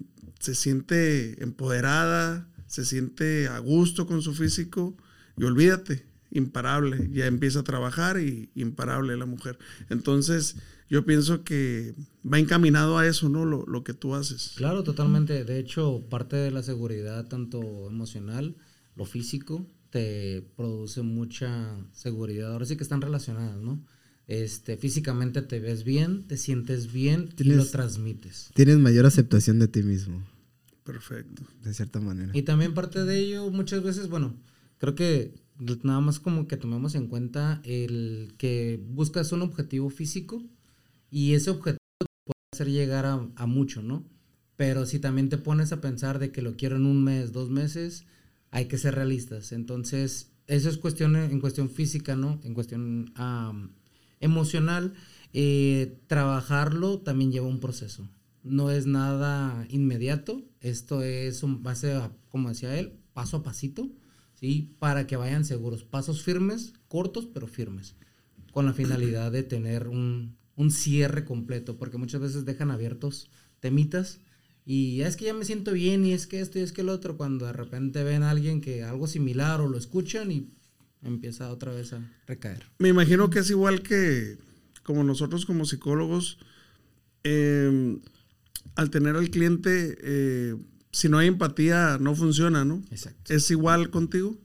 se 0.42 0.56
siente 0.56 1.40
empoderada, 1.40 2.48
se 2.66 2.84
siente 2.84 3.46
a 3.46 3.60
gusto 3.60 4.08
con 4.08 4.22
su 4.22 4.34
físico 4.34 4.96
y 5.36 5.44
olvídate, 5.44 6.04
imparable, 6.32 7.08
ya 7.12 7.26
empieza 7.26 7.60
a 7.60 7.62
trabajar 7.62 8.18
y 8.18 8.50
imparable 8.56 9.16
la 9.16 9.24
mujer. 9.24 9.56
Entonces, 9.88 10.56
yo 10.90 11.06
pienso 11.06 11.44
que 11.44 11.94
va 12.26 12.40
encaminado 12.40 12.98
a 12.98 13.06
eso, 13.06 13.28
¿no? 13.28 13.44
Lo, 13.44 13.84
que 13.84 13.94
tú 13.94 14.16
haces. 14.16 14.54
Claro, 14.56 14.82
totalmente. 14.82 15.44
De 15.44 15.60
hecho, 15.60 16.08
parte 16.10 16.34
de 16.34 16.50
la 16.50 16.64
seguridad, 16.64 17.28
tanto 17.28 17.86
emocional, 17.88 18.56
lo 18.96 19.04
físico 19.04 19.64
te 19.90 20.44
produce 20.56 21.02
mucha 21.02 21.76
seguridad. 21.92 22.50
Ahora 22.50 22.66
sí 22.66 22.76
que 22.76 22.82
están 22.82 23.00
relacionadas, 23.00 23.58
¿no? 23.58 23.80
Este, 24.26 24.76
físicamente 24.76 25.40
te 25.42 25.60
ves 25.60 25.84
bien, 25.84 26.26
te 26.26 26.36
sientes 26.36 26.92
bien 26.92 27.28
y 27.38 27.44
lo 27.44 27.64
transmites. 27.64 28.50
Tienes 28.54 28.78
mayor 28.78 29.06
aceptación 29.06 29.60
de 29.60 29.68
ti 29.68 29.84
mismo. 29.84 30.31
Perfecto. 30.84 31.42
De 31.62 31.74
cierta 31.74 32.00
manera. 32.00 32.32
Y 32.34 32.42
también 32.42 32.74
parte 32.74 33.04
de 33.04 33.18
ello, 33.18 33.50
muchas 33.50 33.82
veces, 33.82 34.08
bueno, 34.08 34.34
creo 34.78 34.94
que 34.94 35.34
nada 35.82 36.00
más 36.00 36.18
como 36.18 36.48
que 36.48 36.56
tomemos 36.56 36.94
en 36.94 37.06
cuenta 37.06 37.60
el 37.64 38.34
que 38.36 38.82
buscas 38.88 39.32
un 39.32 39.42
objetivo 39.42 39.90
físico 39.90 40.42
y 41.10 41.34
ese 41.34 41.50
objetivo 41.50 41.78
puede 42.24 42.38
hacer 42.52 42.68
llegar 42.68 43.06
a, 43.06 43.28
a 43.36 43.46
mucho, 43.46 43.82
¿no? 43.82 44.04
Pero 44.56 44.86
si 44.86 44.98
también 44.98 45.28
te 45.28 45.38
pones 45.38 45.72
a 45.72 45.80
pensar 45.80 46.18
de 46.18 46.32
que 46.32 46.42
lo 46.42 46.56
quiero 46.56 46.76
en 46.76 46.86
un 46.86 47.02
mes, 47.02 47.32
dos 47.32 47.50
meses, 47.50 48.06
hay 48.50 48.66
que 48.66 48.78
ser 48.78 48.94
realistas. 48.94 49.52
Entonces, 49.52 50.32
eso 50.46 50.68
es 50.68 50.78
cuestión 50.78 51.16
en 51.16 51.40
cuestión 51.40 51.70
física, 51.70 52.16
¿no? 52.16 52.40
En 52.44 52.54
cuestión 52.54 53.12
emocional. 54.20 54.94
Eh, 55.32 55.98
trabajarlo 56.06 57.00
también 57.00 57.32
lleva 57.32 57.46
un 57.46 57.60
proceso. 57.60 58.08
No 58.42 58.70
es 58.70 58.86
nada 58.86 59.66
inmediato. 59.70 60.42
Esto 60.62 61.02
es 61.02 61.42
un 61.42 61.62
base, 61.62 62.00
como 62.30 62.48
decía 62.48 62.78
él, 62.78 62.94
paso 63.12 63.38
a 63.38 63.42
pasito, 63.42 63.90
¿sí? 64.34 64.74
Para 64.78 65.06
que 65.06 65.16
vayan 65.16 65.44
seguros. 65.44 65.84
Pasos 65.84 66.22
firmes, 66.22 66.72
cortos, 66.88 67.26
pero 67.26 67.46
firmes. 67.46 67.96
Con 68.52 68.64
la 68.66 68.72
finalidad 68.72 69.30
de 69.32 69.42
tener 69.42 69.88
un, 69.88 70.36
un 70.56 70.70
cierre 70.70 71.24
completo, 71.24 71.76
porque 71.76 71.98
muchas 71.98 72.20
veces 72.20 72.44
dejan 72.44 72.70
abiertos 72.70 73.30
temitas 73.60 74.20
y 74.64 75.00
es 75.00 75.16
que 75.16 75.24
ya 75.24 75.34
me 75.34 75.44
siento 75.44 75.72
bien 75.72 76.04
y 76.04 76.12
es 76.12 76.26
que 76.26 76.40
esto 76.40 76.58
y 76.58 76.62
es 76.62 76.72
que 76.72 76.82
el 76.82 76.88
otro, 76.88 77.16
cuando 77.16 77.46
de 77.46 77.52
repente 77.52 78.04
ven 78.04 78.22
a 78.22 78.30
alguien 78.30 78.60
que 78.60 78.84
algo 78.84 79.06
similar 79.06 79.60
o 79.60 79.68
lo 79.68 79.76
escuchan 79.76 80.30
y 80.30 80.50
empieza 81.02 81.50
otra 81.50 81.72
vez 81.72 81.92
a 81.92 82.08
recaer. 82.26 82.66
Me 82.78 82.88
imagino 82.88 83.28
que 83.28 83.40
es 83.40 83.50
igual 83.50 83.82
que 83.82 84.38
como 84.84 85.02
nosotros 85.02 85.46
como 85.46 85.64
psicólogos, 85.64 86.38
em, 87.24 88.00
al 88.74 88.90
tener 88.90 89.16
al 89.16 89.30
cliente, 89.30 89.98
eh, 90.02 90.56
si 90.90 91.08
no 91.08 91.18
hay 91.18 91.28
empatía, 91.28 91.98
no 92.00 92.14
funciona, 92.14 92.64
¿no? 92.64 92.82
Exacto. 92.90 93.32
¿Es 93.32 93.50
igual 93.50 93.90
contigo? 93.90 94.36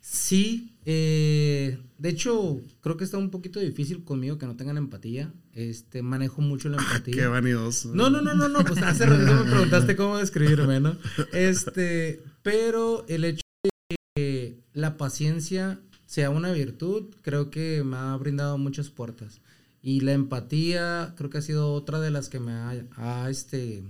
Sí, 0.00 0.74
eh, 0.86 1.78
de 1.98 2.08
hecho, 2.08 2.60
creo 2.80 2.96
que 2.96 3.04
está 3.04 3.18
un 3.18 3.30
poquito 3.30 3.60
difícil 3.60 4.04
conmigo 4.04 4.38
que 4.38 4.46
no 4.46 4.56
tengan 4.56 4.78
empatía. 4.78 5.32
Este, 5.52 6.00
manejo 6.02 6.40
mucho 6.40 6.68
la 6.68 6.78
empatía. 6.78 7.14
Qué 7.14 7.26
vanidoso. 7.26 7.94
No, 7.94 8.08
no, 8.08 8.22
no, 8.22 8.34
no, 8.34 8.48
no, 8.48 8.64
pues 8.64 8.80
hace 8.82 9.04
rato 9.04 9.44
me 9.44 9.50
preguntaste 9.50 9.96
cómo 9.96 10.16
describirme, 10.16 10.80
¿no? 10.80 10.96
Este, 11.32 12.22
pero 12.42 13.04
el 13.08 13.24
hecho 13.24 13.42
de 13.62 13.96
que 14.14 14.60
la 14.72 14.96
paciencia 14.96 15.80
sea 16.06 16.30
una 16.30 16.52
virtud, 16.52 17.14
creo 17.20 17.50
que 17.50 17.84
me 17.84 17.96
ha 17.96 18.16
brindado 18.16 18.56
muchas 18.56 18.88
puertas. 18.88 19.42
Y 19.82 20.00
la 20.00 20.12
empatía 20.12 21.14
creo 21.16 21.30
que 21.30 21.38
ha 21.38 21.42
sido 21.42 21.72
otra 21.72 22.00
de 22.00 22.10
las 22.10 22.28
que 22.28 22.40
me 22.40 22.52
ha, 22.52 22.84
ha 22.96 23.30
este, 23.30 23.82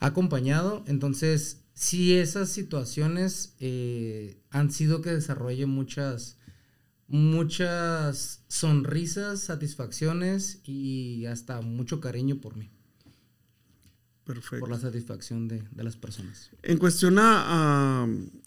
acompañado. 0.00 0.82
Entonces, 0.86 1.64
si 1.74 2.14
esas 2.14 2.48
situaciones 2.48 3.54
eh, 3.58 4.38
han 4.50 4.70
sido 4.70 5.02
que 5.02 5.10
desarrolle 5.10 5.66
muchas, 5.66 6.38
muchas 7.08 8.44
sonrisas, 8.48 9.40
satisfacciones 9.40 10.60
y 10.64 11.26
hasta 11.26 11.60
mucho 11.60 12.00
cariño 12.00 12.40
por 12.40 12.56
mí. 12.56 12.70
Perfecto. 14.24 14.60
Por 14.60 14.70
la 14.70 14.78
satisfacción 14.78 15.48
de, 15.48 15.62
las 15.76 15.96
personas. 15.96 16.50
En 16.62 16.78
cuestión 16.78 17.16
a, 17.18 18.06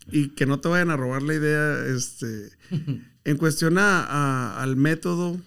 y 0.09 0.29
que 0.29 0.47
no 0.47 0.59
te 0.59 0.69
vayan 0.69 0.89
a 0.89 0.97
robar 0.97 1.21
la 1.21 1.35
idea, 1.35 1.85
este, 1.85 2.49
en 3.25 3.37
cuestión 3.37 3.77
a, 3.77 4.59
al 4.59 4.75
método, 4.75 5.39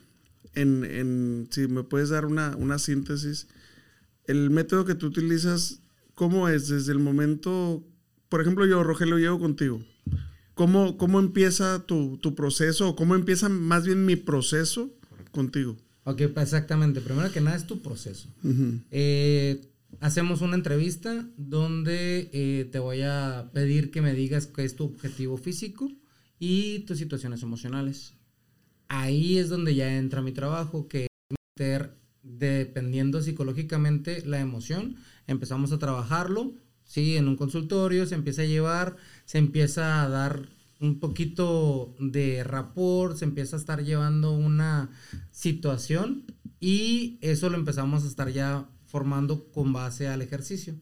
en, 0.55 0.85
en, 0.85 1.49
si 1.51 1.69
me 1.69 1.83
puedes 1.83 2.09
dar 2.09 2.27
una, 2.27 2.57
una 2.57 2.79
síntesis, 2.79 3.49
el 4.27 4.51
método 4.51 4.85
que 4.85 4.95
tú 4.95 5.07
utilizas 5.07 5.81
¿Cómo 6.21 6.51
es 6.51 6.69
desde 6.69 6.93
el 6.93 6.99
momento, 6.99 7.83
por 8.29 8.43
ejemplo, 8.43 8.67
yo, 8.67 8.85
Rogelio, 8.85 9.17
llego 9.17 9.39
contigo? 9.39 9.83
¿Cómo, 10.53 10.99
cómo 10.99 11.19
empieza 11.19 11.87
tu, 11.87 12.19
tu 12.19 12.35
proceso 12.35 12.91
o 12.91 12.95
cómo 12.95 13.15
empieza 13.15 13.49
más 13.49 13.87
bien 13.87 14.05
mi 14.05 14.17
proceso 14.17 14.91
contigo? 15.31 15.79
Ok, 16.05 16.21
exactamente. 16.21 17.01
Primero 17.01 17.33
que 17.33 17.41
nada 17.41 17.57
es 17.57 17.67
tu 17.67 17.81
proceso. 17.81 18.29
Eh, 18.91 19.63
hacemos 20.01 20.43
una 20.43 20.57
entrevista 20.57 21.27
donde 21.39 22.29
eh, 22.35 22.69
te 22.71 22.79
voy 22.81 23.01
a 23.01 23.51
pedir 23.55 23.91
que 23.91 24.03
me 24.03 24.13
digas 24.13 24.47
qué 24.47 24.65
es 24.67 24.77
tu 24.77 24.85
objetivo 24.85 25.39
físico 25.39 25.91
y 26.39 26.81
tus 26.81 26.99
situaciones 26.99 27.43
emocionales. 27.43 28.13
Ahí 28.93 29.39
es 29.39 29.49
donde 29.49 29.77
ya 29.77 29.97
entra 29.97 30.21
mi 30.21 30.33
trabajo, 30.33 30.89
que 30.89 31.05
es 31.05 31.37
meter, 31.57 31.97
dependiendo 32.25 33.23
psicológicamente, 33.23 34.27
la 34.27 34.41
emoción 34.41 34.97
empezamos 35.29 35.71
a 35.71 35.79
trabajarlo, 35.79 36.55
¿sí? 36.83 37.17
En 37.17 37.29
un 37.29 37.37
consultorio 37.37 38.05
se 38.07 38.17
empieza 38.17 38.43
a 38.43 38.47
llevar, 38.47 38.97
se 39.27 39.39
empieza 39.39 40.03
a 40.03 40.09
dar 40.09 40.49
un 40.81 40.99
poquito 40.99 41.95
de 42.01 42.43
rapport, 42.43 43.17
se 43.17 43.27
empieza 43.27 43.55
a 43.55 43.61
estar 43.61 43.85
llevando 43.85 44.33
una 44.33 44.91
situación 45.31 46.25
y 46.59 47.17
eso 47.21 47.49
lo 47.49 47.59
empezamos 47.59 48.03
a 48.03 48.09
estar 48.09 48.31
ya 48.31 48.69
formando 48.87 49.53
con 49.53 49.73
base 49.73 50.09
al 50.09 50.21
ejercicio. 50.21 50.75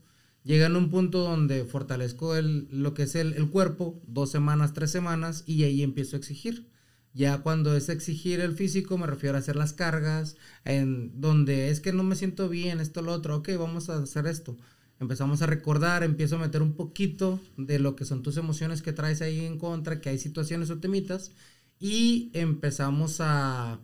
Llega 0.44 0.64
en 0.64 0.76
un 0.76 0.88
punto 0.88 1.24
donde 1.24 1.66
fortalezco 1.66 2.36
el, 2.36 2.68
lo 2.70 2.94
que 2.94 3.02
es 3.02 3.14
el, 3.16 3.34
el, 3.34 3.50
cuerpo, 3.50 4.00
dos 4.06 4.30
semanas, 4.30 4.72
tres 4.72 4.90
semanas, 4.90 5.44
y 5.46 5.64
ahí 5.64 5.82
empiezo 5.82 6.16
a 6.16 6.20
exigir. 6.20 6.70
Ya 7.18 7.38
cuando 7.38 7.74
es 7.74 7.88
exigir 7.88 8.38
el 8.38 8.52
físico, 8.54 8.96
me 8.96 9.08
refiero 9.08 9.34
a 9.34 9.40
hacer 9.40 9.56
las 9.56 9.72
cargas, 9.72 10.36
en 10.64 11.20
donde 11.20 11.68
es 11.68 11.80
que 11.80 11.92
no 11.92 12.04
me 12.04 12.14
siento 12.14 12.48
bien, 12.48 12.78
esto, 12.78 13.02
lo 13.02 13.10
otro, 13.10 13.38
ok, 13.38 13.48
vamos 13.58 13.90
a 13.90 13.96
hacer 13.96 14.28
esto. 14.28 14.56
Empezamos 15.00 15.42
a 15.42 15.46
recordar, 15.46 16.04
empiezo 16.04 16.36
a 16.36 16.38
meter 16.38 16.62
un 16.62 16.74
poquito 16.74 17.40
de 17.56 17.80
lo 17.80 17.96
que 17.96 18.04
son 18.04 18.22
tus 18.22 18.36
emociones 18.36 18.82
que 18.82 18.92
traes 18.92 19.20
ahí 19.20 19.44
en 19.44 19.58
contra, 19.58 20.00
que 20.00 20.10
hay 20.10 20.18
situaciones 20.20 20.70
o 20.70 20.78
temitas, 20.78 21.32
y 21.80 22.30
empezamos 22.34 23.16
a, 23.18 23.80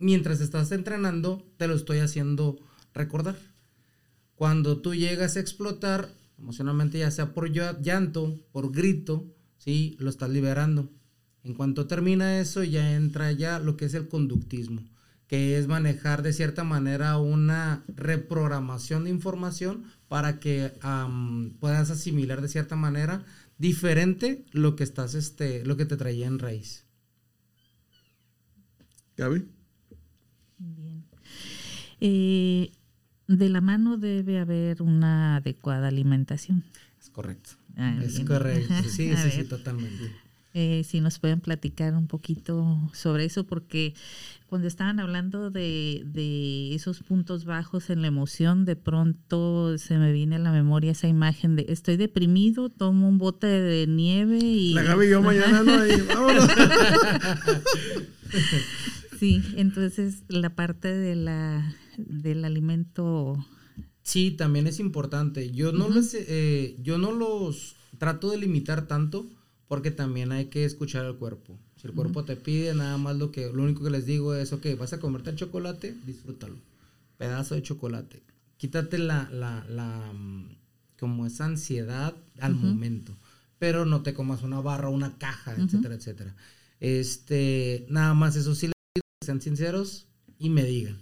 mientras 0.00 0.40
estás 0.40 0.72
entrenando, 0.72 1.46
te 1.56 1.68
lo 1.68 1.76
estoy 1.76 1.98
haciendo 1.98 2.58
recordar. 2.92 3.38
Cuando 4.34 4.78
tú 4.78 4.96
llegas 4.96 5.36
a 5.36 5.40
explotar 5.40 6.08
emocionalmente, 6.36 6.98
ya 6.98 7.12
sea 7.12 7.32
por 7.32 7.48
llanto, 7.52 8.40
por 8.50 8.72
grito, 8.72 9.24
¿sí? 9.56 9.94
Lo 10.00 10.10
estás 10.10 10.30
liberando 10.30 10.90
en 11.44 11.54
cuanto 11.54 11.86
termina 11.86 12.38
eso, 12.38 12.62
ya 12.64 12.94
entra 12.94 13.32
ya 13.32 13.58
lo 13.58 13.76
que 13.76 13.86
es 13.86 13.94
el 13.94 14.08
conductismo, 14.08 14.82
que 15.26 15.58
es 15.58 15.68
manejar 15.68 16.22
de 16.22 16.32
cierta 16.32 16.64
manera 16.64 17.16
una 17.18 17.82
reprogramación 17.88 19.04
de 19.04 19.10
información 19.10 19.84
para 20.08 20.40
que 20.40 20.72
puedas 21.60 21.90
asimilar 21.90 22.42
de 22.42 22.48
cierta 22.48 22.76
manera 22.76 23.24
diferente 23.58 24.44
lo 24.52 24.76
que 24.76 24.84
estás, 24.84 25.14
este, 25.14 25.64
lo 25.64 25.76
que 25.76 25.86
te 25.86 25.96
traía 25.96 26.26
en 26.26 26.38
raíz. 26.38 26.84
Gaby. 29.16 29.46
Bien. 30.58 31.04
Eh, 32.00 32.72
de 33.28 33.48
la 33.48 33.60
mano 33.60 33.98
debe 33.98 34.38
haber 34.38 34.82
una 34.82 35.36
adecuada 35.36 35.88
alimentación. 35.88 36.64
Es 37.00 37.10
correcto. 37.10 37.50
Ah, 37.76 37.98
es 38.02 38.20
correcto. 38.20 38.74
Sí, 38.82 39.14
sí, 39.14 39.30
sí, 39.30 39.44
totalmente. 39.44 40.10
Eh, 40.52 40.82
si 40.84 41.00
nos 41.00 41.20
pueden 41.20 41.40
platicar 41.40 41.94
un 41.94 42.08
poquito 42.08 42.90
sobre 42.92 43.24
eso, 43.24 43.44
porque 43.44 43.94
cuando 44.48 44.66
estaban 44.66 44.98
hablando 44.98 45.48
de, 45.48 46.02
de, 46.06 46.74
esos 46.74 47.04
puntos 47.04 47.44
bajos 47.44 47.88
en 47.88 48.02
la 48.02 48.08
emoción, 48.08 48.64
de 48.64 48.74
pronto 48.74 49.78
se 49.78 49.96
me 49.96 50.12
viene 50.12 50.34
a 50.34 50.38
la 50.40 50.50
memoria 50.50 50.90
esa 50.90 51.06
imagen 51.06 51.54
de 51.54 51.66
estoy 51.68 51.96
deprimido, 51.96 52.68
tomo 52.68 53.08
un 53.08 53.18
bote 53.18 53.46
de 53.46 53.86
nieve 53.86 54.38
y... 54.38 54.74
La 54.74 54.82
Gaby 54.82 55.08
yo 55.08 55.22
mañana 55.22 55.62
no 55.62 55.72
vámonos. 56.08 56.50
sí, 59.20 59.40
entonces 59.54 60.24
la 60.26 60.56
parte 60.56 60.92
de 60.92 61.14
la, 61.14 61.76
del 61.96 62.44
alimento... 62.44 63.36
Sí, 64.02 64.32
también 64.32 64.66
es 64.66 64.80
importante. 64.80 65.52
Yo 65.52 65.70
no, 65.70 65.88
los, 65.88 66.12
eh, 66.14 66.74
yo 66.82 66.98
no 66.98 67.12
los 67.12 67.76
trato 67.98 68.32
de 68.32 68.38
limitar 68.38 68.88
tanto 68.88 69.30
porque 69.70 69.92
también 69.92 70.32
hay 70.32 70.46
que 70.46 70.64
escuchar 70.64 71.06
al 71.06 71.16
cuerpo. 71.16 71.56
Si 71.76 71.86
el 71.86 71.94
cuerpo 71.94 72.24
te 72.24 72.34
pide 72.34 72.74
nada 72.74 72.98
más 72.98 73.14
lo 73.16 73.30
que, 73.30 73.52
lo 73.52 73.62
único 73.62 73.84
que 73.84 73.90
les 73.90 74.04
digo 74.04 74.34
es, 74.34 74.52
ok, 74.52 74.66
vas 74.76 74.92
a 74.94 74.98
comerte 74.98 75.30
el 75.30 75.36
chocolate, 75.36 75.94
disfrútalo. 76.04 76.56
Pedazo 77.18 77.54
de 77.54 77.62
chocolate. 77.62 78.20
Quítate 78.56 78.98
la, 78.98 79.30
la, 79.30 79.64
la 79.68 80.12
mm, 80.12 80.56
como 80.98 81.24
esa 81.24 81.44
ansiedad 81.44 82.16
al 82.40 82.56
momento. 82.56 83.16
Pero 83.60 83.86
no 83.86 84.02
te 84.02 84.12
comas 84.12 84.42
una 84.42 84.60
barra, 84.60 84.88
una 84.88 85.16
caja, 85.18 85.54
etcétera, 85.54 85.94
etcétera. 85.94 86.34
Este, 86.80 87.86
nada 87.88 88.12
más 88.12 88.34
eso 88.34 88.56
sí 88.56 88.66
les 88.66 88.74
digo, 88.96 89.06
que 89.20 89.26
sean 89.26 89.40
sinceros 89.40 90.08
y 90.40 90.50
me 90.50 90.64
digan. 90.64 90.98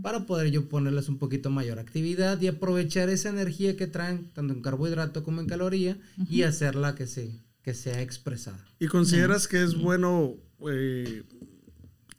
Para 0.00 0.26
poder 0.26 0.52
yo 0.52 0.68
ponerles 0.68 1.08
un 1.08 1.18
poquito 1.18 1.50
mayor 1.50 1.80
actividad 1.80 2.40
y 2.40 2.46
aprovechar 2.46 3.08
esa 3.08 3.30
energía 3.30 3.76
que 3.76 3.88
traen, 3.88 4.30
tanto 4.32 4.54
en 4.54 4.62
carbohidrato 4.62 5.24
como 5.24 5.40
en 5.40 5.48
caloría, 5.48 5.98
y 6.30 6.42
hacerla 6.42 6.94
que 6.94 7.08
se 7.08 7.32
que 7.62 7.74
sea 7.74 8.02
expresada. 8.02 8.64
¿Y 8.78 8.88
consideras 8.88 9.46
que 9.46 9.62
es 9.62 9.76
bueno 9.76 10.34
eh, 10.68 11.22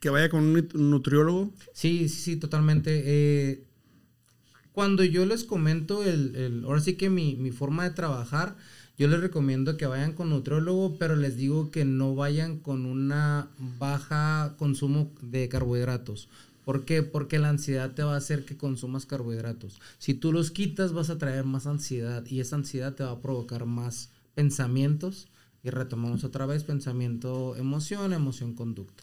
que 0.00 0.10
vaya 0.10 0.28
con 0.28 0.44
un 0.44 0.90
nutriólogo? 0.90 1.52
Sí, 1.72 2.08
sí, 2.08 2.20
sí, 2.20 2.36
totalmente. 2.36 3.02
Eh, 3.04 3.64
cuando 4.72 5.04
yo 5.04 5.24
les 5.26 5.44
comento 5.44 6.02
el, 6.02 6.34
el 6.34 6.64
ahora 6.64 6.80
sí 6.80 6.94
que 6.94 7.10
mi, 7.10 7.36
mi, 7.36 7.50
forma 7.50 7.84
de 7.84 7.90
trabajar, 7.90 8.56
yo 8.98 9.06
les 9.08 9.20
recomiendo 9.20 9.76
que 9.76 9.86
vayan 9.86 10.14
con 10.14 10.30
nutriólogo, 10.30 10.96
pero 10.98 11.14
les 11.14 11.36
digo 11.36 11.70
que 11.70 11.84
no 11.84 12.14
vayan 12.14 12.58
con 12.58 12.86
una 12.86 13.48
baja 13.78 14.54
consumo 14.58 15.12
de 15.20 15.48
carbohidratos. 15.48 16.28
¿Por 16.64 16.86
qué? 16.86 17.02
Porque 17.02 17.38
la 17.38 17.50
ansiedad 17.50 17.92
te 17.92 18.02
va 18.02 18.14
a 18.14 18.18
hacer 18.18 18.46
que 18.46 18.56
consumas 18.56 19.04
carbohidratos. 19.04 19.80
Si 19.98 20.14
tú 20.14 20.32
los 20.32 20.50
quitas 20.50 20.92
vas 20.92 21.10
a 21.10 21.18
traer 21.18 21.44
más 21.44 21.66
ansiedad 21.66 22.24
y 22.26 22.40
esa 22.40 22.56
ansiedad 22.56 22.94
te 22.94 23.04
va 23.04 23.10
a 23.10 23.20
provocar 23.20 23.66
más 23.66 24.10
pensamientos 24.34 25.28
y 25.64 25.70
retomamos 25.70 26.22
otra 26.22 26.46
vez 26.46 26.62
pensamiento, 26.62 27.56
emoción, 27.56 28.12
emoción, 28.12 28.54
conducta. 28.54 29.02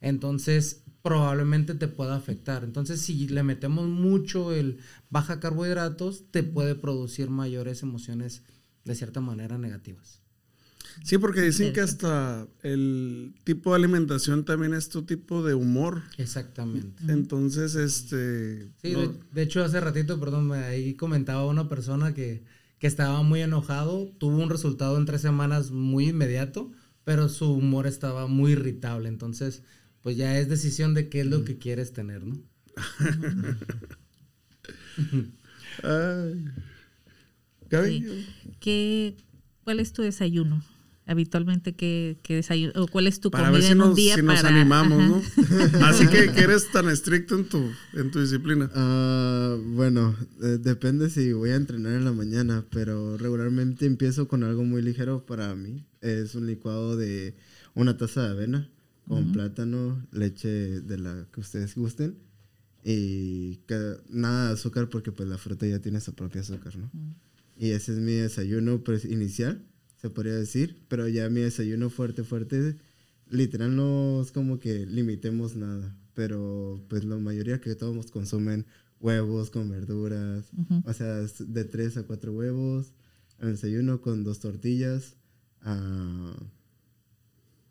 Entonces, 0.00 0.82
probablemente 1.02 1.74
te 1.74 1.88
pueda 1.88 2.14
afectar. 2.14 2.64
Entonces, 2.64 3.00
si 3.00 3.28
le 3.28 3.42
metemos 3.42 3.88
mucho 3.88 4.52
el 4.52 4.78
baja 5.10 5.40
carbohidratos, 5.40 6.24
te 6.30 6.42
puede 6.42 6.74
producir 6.74 7.30
mayores 7.30 7.82
emociones 7.82 8.42
de 8.84 8.94
cierta 8.94 9.20
manera 9.20 9.58
negativas. 9.58 10.20
Sí, 11.04 11.16
porque 11.16 11.40
dicen 11.40 11.72
que 11.72 11.80
hasta 11.80 12.46
el 12.62 13.34
tipo 13.44 13.70
de 13.70 13.76
alimentación 13.76 14.44
también 14.44 14.74
es 14.74 14.90
tu 14.90 15.02
tipo 15.02 15.42
de 15.42 15.54
humor. 15.54 16.02
Exactamente. 16.18 17.02
Entonces, 17.08 17.74
este... 17.74 18.68
Sí, 18.82 18.94
de, 19.32 19.42
hecho, 19.42 19.64
hace 19.64 19.80
ratito, 19.80 20.20
perdón, 20.20 20.52
ahí 20.52 20.94
comentaba 20.94 21.46
una 21.46 21.68
persona 21.68 22.12
que, 22.12 22.44
que 22.82 22.88
estaba 22.88 23.22
muy 23.22 23.40
enojado, 23.42 24.08
tuvo 24.18 24.42
un 24.42 24.50
resultado 24.50 24.98
en 24.98 25.06
tres 25.06 25.20
semanas 25.20 25.70
muy 25.70 26.08
inmediato, 26.08 26.72
pero 27.04 27.28
su 27.28 27.52
humor 27.52 27.86
estaba 27.86 28.26
muy 28.26 28.54
irritable. 28.54 29.08
Entonces, 29.08 29.62
pues 30.00 30.16
ya 30.16 30.36
es 30.36 30.48
decisión 30.48 30.92
de 30.92 31.08
qué 31.08 31.20
es 31.20 31.26
lo 31.26 31.44
que 31.44 31.58
quieres 31.58 31.92
tener, 31.92 32.24
¿no? 32.24 32.42
¿Qué, 38.58 39.16
¿Cuál 39.62 39.78
es 39.78 39.92
tu 39.92 40.02
desayuno? 40.02 40.64
Habitualmente, 41.06 41.74
¿qué, 41.74 42.18
qué 42.22 42.36
desayuno? 42.36 42.72
¿O 42.76 42.86
cuál 42.86 43.08
es 43.08 43.20
tu 43.20 43.30
para 43.30 43.50
comida 43.50 43.68
en 43.70 43.80
un 43.80 43.94
día? 43.94 44.14
Si 44.14 44.22
nos 44.22 44.44
animamos, 44.44 44.98
¿no? 44.98 45.22
Así 45.84 46.06
que, 46.06 46.24
eres 46.40 46.70
tan 46.70 46.88
estricto 46.88 47.36
en 47.36 47.48
tu, 47.48 47.70
en 47.94 48.10
tu 48.10 48.20
disciplina. 48.20 48.70
Ah, 48.74 49.56
bueno, 49.60 50.16
depende 50.38 51.10
si 51.10 51.32
voy 51.32 51.50
a 51.50 51.56
entrenar 51.56 51.94
en 51.94 52.04
la 52.04 52.12
mañana, 52.12 52.64
pero 52.70 53.18
regularmente 53.18 53.86
empiezo 53.86 54.28
con 54.28 54.44
algo 54.44 54.64
muy 54.64 54.80
ligero 54.80 55.26
para 55.26 55.54
mí. 55.56 55.84
Es 56.00 56.34
un 56.34 56.46
licuado 56.46 56.96
de 56.96 57.34
una 57.74 57.96
taza 57.96 58.22
de 58.22 58.30
avena 58.30 58.70
con 59.08 59.32
plátano, 59.32 60.06
leche 60.12 60.48
de 60.48 60.98
la 60.98 61.26
que 61.32 61.40
ustedes 61.40 61.74
gusten 61.74 62.16
y 62.84 63.60
nada 64.08 64.48
de 64.48 64.52
azúcar 64.54 64.88
porque 64.88 65.12
pues 65.12 65.28
la 65.28 65.38
fruta 65.38 65.66
ya 65.66 65.80
tiene 65.80 66.00
su 66.00 66.14
propio 66.14 66.40
azúcar, 66.40 66.76
¿no? 66.76 66.90
Y 67.56 67.70
ese 67.70 67.92
es 67.92 67.98
mi 67.98 68.12
desayuno 68.12 68.82
pues, 68.82 69.04
inicial, 69.04 69.64
se 70.02 70.10
podría 70.10 70.34
decir, 70.34 70.82
pero 70.88 71.06
ya 71.06 71.30
mi 71.30 71.40
desayuno 71.42 71.88
fuerte, 71.88 72.24
fuerte, 72.24 72.76
literal 73.30 73.76
no 73.76 74.20
es 74.20 74.32
como 74.32 74.58
que 74.58 74.84
limitemos 74.84 75.54
nada, 75.54 75.96
pero 76.12 76.84
pues 76.88 77.04
la 77.04 77.16
mayoría 77.18 77.60
que 77.60 77.76
todos 77.76 78.10
consumen 78.10 78.66
huevos 78.98 79.50
con 79.50 79.70
verduras, 79.70 80.50
o 80.84 80.92
sea, 80.92 81.24
de 81.38 81.64
tres 81.64 81.96
a 81.96 82.02
cuatro 82.02 82.32
huevos, 82.32 82.92
el 83.38 83.52
desayuno 83.52 84.00
con 84.00 84.24
dos 84.24 84.40
tortillas, 84.40 85.14
uh, 85.64 86.44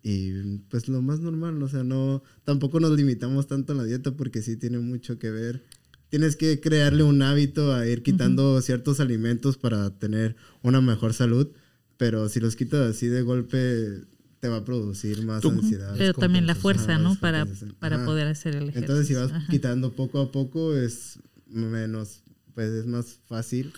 y 0.04 0.58
pues 0.70 0.88
lo 0.88 1.02
más 1.02 1.20
normal, 1.20 1.62
o 1.62 1.68
sea, 1.68 1.84
no, 1.84 2.24
tampoco 2.46 2.80
nos 2.80 2.92
limitamos 2.92 3.48
tanto 3.48 3.74
en 3.74 3.80
la 3.80 3.84
dieta 3.84 4.12
porque 4.16 4.42
sí 4.42 4.56
tiene 4.56 4.80
mucho 4.80 5.20
que 5.20 5.30
ver. 5.30 5.64
Tienes 6.10 6.36
que 6.36 6.60
crearle 6.60 7.04
un 7.04 7.22
hábito 7.22 7.74
a 7.74 7.88
ir 7.88 8.04
quitando 8.04 8.60
ciertos 8.62 9.00
alimentos 9.00 9.58
para 9.58 9.98
tener 9.98 10.36
una 10.62 10.82
mejor 10.82 11.14
salud, 11.14 11.50
pero 12.02 12.28
si 12.30 12.40
los 12.40 12.56
quitas 12.56 12.96
así 12.96 13.06
de 13.06 13.22
golpe 13.22 14.02
te 14.40 14.48
va 14.48 14.58
a 14.58 14.66
producir 14.66 15.24
más 15.24 15.46
ansiedad. 15.46 15.94
Pero 15.96 16.16
también 16.16 16.48
la 16.48 16.56
fuerza, 16.56 16.98
¿no? 16.98 17.16
Para, 17.16 17.46
para 17.78 18.04
poder 18.06 18.28
hacer 18.28 18.56
el 18.56 18.70
ejercicio. 18.70 18.80
Entonces 18.80 19.08
si 19.08 19.14
vas 19.14 19.32
quitando 19.52 19.94
poco 19.94 20.20
a 20.20 20.32
poco 20.32 20.76
es 20.76 21.20
menos, 21.46 22.24
pues 22.56 22.72
es 22.72 22.88
más 22.88 23.20
fácil 23.28 23.72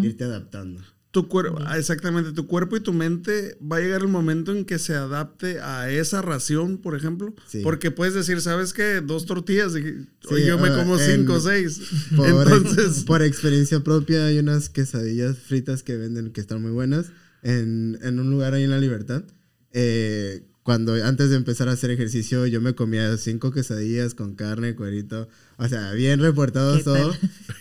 irte 0.00 0.24
adaptando 0.24 0.80
tu 1.12 1.28
cuerpo, 1.28 1.58
exactamente, 1.74 2.32
tu 2.32 2.48
cuerpo 2.48 2.76
y 2.76 2.80
tu 2.80 2.92
mente 2.92 3.56
va 3.60 3.76
a 3.76 3.80
llegar 3.80 4.02
el 4.02 4.08
momento 4.08 4.52
en 4.52 4.64
que 4.64 4.78
se 4.78 4.94
adapte 4.94 5.60
a 5.60 5.88
esa 5.88 6.20
ración, 6.20 6.78
por 6.78 6.96
ejemplo. 6.96 7.32
Porque 7.62 7.90
puedes 7.90 8.12
decir, 8.12 8.40
¿sabes 8.40 8.72
qué? 8.72 9.00
Dos 9.00 9.24
tortillas 9.24 9.72
y 9.74 10.44
yo 10.44 10.58
me 10.58 10.68
como 10.68 10.98
cinco 10.98 11.34
o 11.34 11.40
seis. 11.40 11.80
Por, 12.14 12.28
Entonces... 12.28 13.04
por 13.06 13.22
experiencia 13.22 13.80
propia 13.82 14.26
hay 14.26 14.38
unas 14.38 14.68
quesadillas 14.68 15.38
fritas 15.38 15.82
que 15.82 15.96
venden 15.96 16.32
que 16.32 16.40
están 16.40 16.60
muy 16.60 16.72
buenas 16.72 17.06
en, 17.42 17.98
en 18.02 18.18
un 18.18 18.30
lugar 18.30 18.54
ahí 18.54 18.64
en 18.64 18.70
La 18.70 18.78
Libertad. 18.78 19.22
Eh, 19.72 20.42
cuando 20.68 20.92
antes 21.02 21.30
de 21.30 21.36
empezar 21.36 21.70
a 21.70 21.72
hacer 21.72 21.90
ejercicio 21.90 22.44
yo 22.46 22.60
me 22.60 22.74
comía 22.74 23.16
cinco 23.16 23.52
quesadillas 23.52 24.12
con 24.12 24.34
carne, 24.34 24.74
cuerito, 24.74 25.26
o 25.56 25.66
sea, 25.66 25.92
bien 25.92 26.20
reportado 26.20 26.78
todo. 26.80 27.14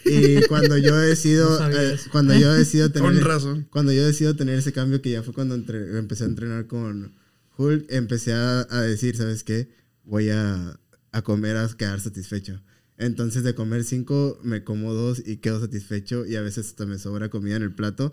Y 0.04 0.42
cuando 0.48 0.78
yo 0.78 0.94
decido, 0.98 1.58
eh, 1.70 1.98
cuando 2.12 2.38
yo 2.38 2.52
decido 2.54 2.92
tener, 2.92 3.26
cuando 3.70 3.94
yo 3.94 4.06
decido 4.06 4.36
tener 4.36 4.60
ese 4.60 4.74
cambio 4.74 5.02
que 5.02 5.12
ya 5.12 5.24
fue 5.24 5.34
cuando 5.34 5.56
empecé 5.56 6.26
a 6.26 6.28
entrenar 6.28 6.68
con 6.68 7.14
Hulk, 7.58 7.86
empecé 7.90 8.34
a, 8.34 8.66
decir, 8.82 9.16
¿sabes 9.16 9.46
qué? 9.46 9.70
Voy 10.04 10.30
a, 10.30 10.78
a 11.14 11.22
comer 11.22 11.56
a 11.56 11.70
quedar 11.70 12.02
satisfecho. 12.02 12.62
Entonces 12.98 13.44
de 13.44 13.56
comer 13.56 13.86
cinco 13.86 14.38
me 14.44 14.66
como 14.66 14.94
dos 14.94 15.24
y 15.26 15.38
quedo 15.38 15.62
satisfecho 15.62 16.26
y 16.26 16.36
a 16.36 16.42
veces 16.42 16.68
hasta 16.68 16.86
me 16.86 16.98
sobra 17.00 17.30
comida 17.30 17.56
en 17.56 17.64
el 17.64 17.72
plato. 17.72 18.12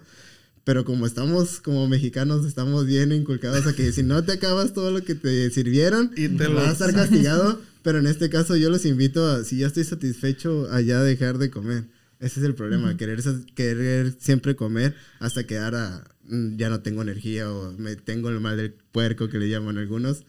Pero 0.65 0.85
como 0.85 1.07
estamos 1.07 1.61
como 1.61 1.87
mexicanos, 1.89 2.47
estamos 2.47 2.87
bien 2.87 3.13
inculcados 3.13 3.67
a 3.67 3.75
que 3.75 3.93
si 3.93 4.03
no 4.03 4.25
te 4.25 4.33
acabas 4.33 4.73
todo 4.73 4.91
lo 4.91 5.05
que 5.05 5.15
te 5.15 5.51
sirvieron, 5.51 6.11
y 6.17 6.29
te 6.29 6.49
vas 6.49 6.69
a 6.69 6.73
estar 6.73 6.95
castigado. 6.95 7.61
Pero 7.83 7.99
en 7.99 8.07
este 8.07 8.31
caso 8.31 8.57
yo 8.57 8.71
los 8.71 8.87
invito 8.87 9.31
a, 9.31 9.45
si 9.45 9.59
ya 9.59 9.67
estoy 9.67 9.85
satisfecho, 9.85 10.69
a 10.73 10.81
ya 10.81 11.03
dejar 11.03 11.37
de 11.37 11.51
comer. 11.51 11.85
Ese 12.19 12.41
es 12.41 12.47
el 12.47 12.55
problema, 12.55 12.97
querer, 12.97 13.21
querer 13.55 14.15
siempre 14.19 14.57
comer 14.57 14.95
hasta 15.19 15.45
quedar 15.45 15.75
a, 15.75 16.05
mm, 16.27 16.57
ya 16.57 16.71
no 16.71 16.81
tengo 16.81 17.03
energía 17.03 17.53
o 17.53 17.73
me 17.73 17.97
tengo 17.97 18.31
el 18.31 18.41
mal 18.41 18.57
del 18.57 18.73
puerco 18.73 19.29
que 19.29 19.39
le 19.39 19.51
llaman 19.51 19.77
algunos. 19.77 20.25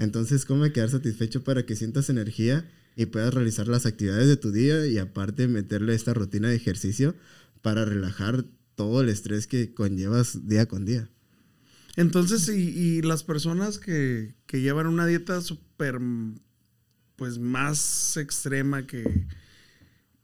Entonces, 0.00 0.44
come 0.44 0.72
quedar 0.72 0.90
satisfecho 0.90 1.42
para 1.42 1.64
que 1.64 1.76
sientas 1.76 2.10
energía 2.10 2.68
y 2.96 3.06
puedas 3.06 3.32
realizar 3.32 3.68
las 3.68 3.86
actividades 3.86 4.26
de 4.26 4.36
tu 4.36 4.50
día 4.52 4.84
y 4.86 4.98
aparte 4.98 5.48
meterle 5.48 5.94
esta 5.94 6.12
rutina 6.12 6.48
de 6.48 6.56
ejercicio 6.56 7.14
para 7.62 7.86
relajar 7.86 8.44
todo 8.80 9.02
el 9.02 9.10
estrés 9.10 9.46
que 9.46 9.74
conllevas 9.74 10.48
día 10.48 10.64
con 10.64 10.86
día. 10.86 11.06
Entonces, 11.96 12.48
y, 12.48 13.02
las 13.02 13.22
personas 13.22 13.78
que, 13.78 14.34
llevan 14.50 14.86
una 14.86 15.04
dieta 15.06 15.42
súper, 15.42 16.00
pues 17.16 17.38
más 17.38 18.16
extrema 18.16 18.86
que, 18.86 19.26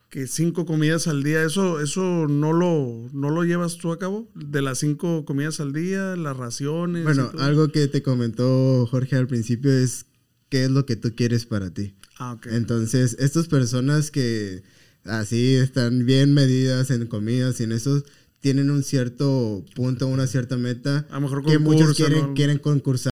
que 0.09 0.25
cinco 0.25 0.65
comidas 0.65 1.07
al 1.07 1.21
día, 1.21 1.43
¿eso, 1.43 1.79
eso 1.81 2.27
no, 2.27 2.51
lo, 2.51 3.07
no 3.13 3.29
lo 3.29 3.43
llevas 3.43 3.77
tú 3.77 3.91
a 3.91 3.99
cabo? 3.99 4.27
De 4.33 4.63
las 4.63 4.79
cinco 4.79 5.23
comidas 5.23 5.59
al 5.59 5.71
día, 5.71 6.15
las 6.15 6.35
raciones. 6.35 7.03
Bueno, 7.03 7.31
algo 7.37 7.67
que 7.71 7.87
te 7.87 8.01
comentó 8.01 8.87
Jorge 8.87 9.15
al 9.17 9.27
principio 9.27 9.71
es 9.71 10.07
qué 10.49 10.63
es 10.63 10.71
lo 10.71 10.87
que 10.87 10.95
tú 10.95 11.13
quieres 11.15 11.45
para 11.45 11.71
ti. 11.71 11.93
Ah, 12.17 12.33
ok. 12.33 12.47
Entonces, 12.47 13.17
estas 13.19 13.47
personas 13.47 14.09
que 14.09 14.63
así 15.03 15.53
están 15.53 16.07
bien 16.07 16.33
medidas 16.33 16.89
en 16.89 17.05
comidas 17.05 17.59
y 17.59 17.65
en 17.65 17.73
eso, 17.73 18.03
tienen 18.39 18.69
un 18.69 18.83
cierto 18.83 19.65
punto, 19.75 20.07
una 20.07 20.27
cierta 20.27 20.57
meta. 20.57 21.07
A 21.09 21.15
lo 21.15 21.21
mejor 21.21 21.45
que 21.45 21.59
muchos 21.59 21.95
quieren, 21.95 22.33
quieren 22.33 22.59
concursar, 22.59 23.11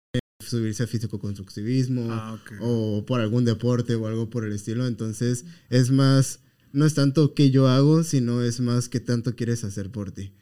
subirse 0.44 0.84
a 0.84 0.86
físico-constructivismo 0.86 2.08
ah, 2.10 2.38
o 2.60 3.04
por 3.06 3.20
algún 3.20 3.44
deporte 3.44 3.94
o 3.94 4.06
algo 4.06 4.30
por 4.30 4.44
el 4.44 4.52
estilo. 4.52 4.86
Entonces, 4.86 5.44
es 5.70 5.90
más, 5.90 6.40
no 6.72 6.86
es 6.86 6.94
tanto 6.94 7.34
que 7.34 7.50
yo 7.50 7.68
hago, 7.68 8.04
sino 8.04 8.42
es 8.42 8.60
más 8.60 8.88
que 8.88 9.00
tanto 9.00 9.36
quieres 9.36 9.64
hacer 9.64 9.90
por 9.90 10.12
ti. 10.12 10.32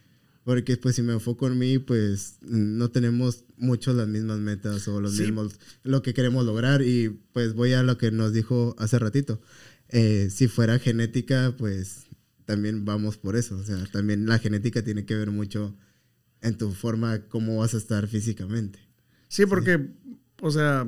Porque 0.45 0.77
pues 0.77 0.95
si 0.95 1.03
me 1.03 1.13
enfoco 1.13 1.49
en 1.49 1.59
mí, 1.59 1.79
pues 1.81 2.37
no 2.41 2.89
tenemos 2.93 3.43
muchos 3.57 3.97
las 3.97 4.07
mismas 4.07 4.39
metas 4.39 4.87
o 4.87 5.01
los 5.01 5.15
mismos, 5.19 5.59
lo 5.83 6.03
que 6.03 6.15
queremos 6.15 6.47
lograr. 6.47 6.83
Y 6.83 7.19
pues 7.33 7.55
voy 7.55 7.73
a 7.73 7.83
lo 7.83 7.99
que 7.99 8.13
nos 8.13 8.33
dijo 8.33 8.77
hace 8.79 9.01
ratito. 9.01 9.41
Eh, 9.89 10.29
si 10.31 10.47
fuera 10.47 10.79
genética, 10.79 11.55
pues 11.59 12.06
también 12.47 12.85
vamos 12.87 13.19
por 13.19 13.37
eso. 13.37 13.57
O 13.59 13.63
sea, 13.63 13.85
también 13.93 14.27
la 14.27 14.39
genética 14.39 14.83
tiene 14.83 15.05
que 15.05 15.15
ver 15.15 15.31
mucho 15.31 15.77
en 16.41 16.57
tu 16.57 16.73
forma, 16.73 17.21
cómo 17.29 17.59
vas 17.59 17.75
a 17.75 17.79
estar 17.79 18.07
físicamente. 18.09 18.79
Sí, 19.29 19.45
porque, 19.47 19.89
o 20.41 20.51
sea, 20.51 20.87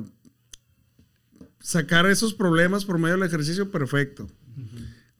sacar 1.59 2.05
esos 2.07 2.33
problemas 2.33 2.85
por 2.85 2.97
medio 2.97 3.15
del 3.17 3.27
ejercicio, 3.27 3.69
perfecto. 3.71 4.27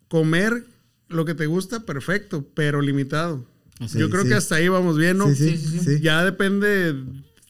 Comer 0.08 0.66
lo 1.10 1.26
que 1.26 1.36
te 1.36 1.46
gusta, 1.46 1.86
perfecto, 1.86 2.48
pero 2.56 2.82
limitado. 2.82 3.46
Yo 3.96 4.10
creo 4.10 4.26
que 4.26 4.34
hasta 4.34 4.56
ahí 4.56 4.68
vamos 4.68 4.98
bien, 4.98 5.18
¿no? 5.18 5.34
Sí, 5.34 5.58
sí, 5.58 6.00
Ya 6.02 6.24
depende 6.26 6.96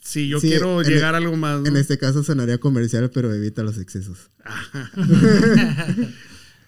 si 0.02 0.28
yo 0.28 0.40
Sí, 0.40 0.50
quiero 0.50 0.82
llegar 0.82 1.10
el- 1.10 1.16
a 1.16 1.18
algo 1.18 1.36
más. 1.38 1.62
¿no? 1.62 1.68
En 1.68 1.76
este 1.78 1.98
caso 1.98 2.24
sonaría 2.24 2.58
comercial, 2.60 3.10
pero 3.14 3.34
evita 3.34 3.64
los 3.64 3.78
excesos. 3.78 4.30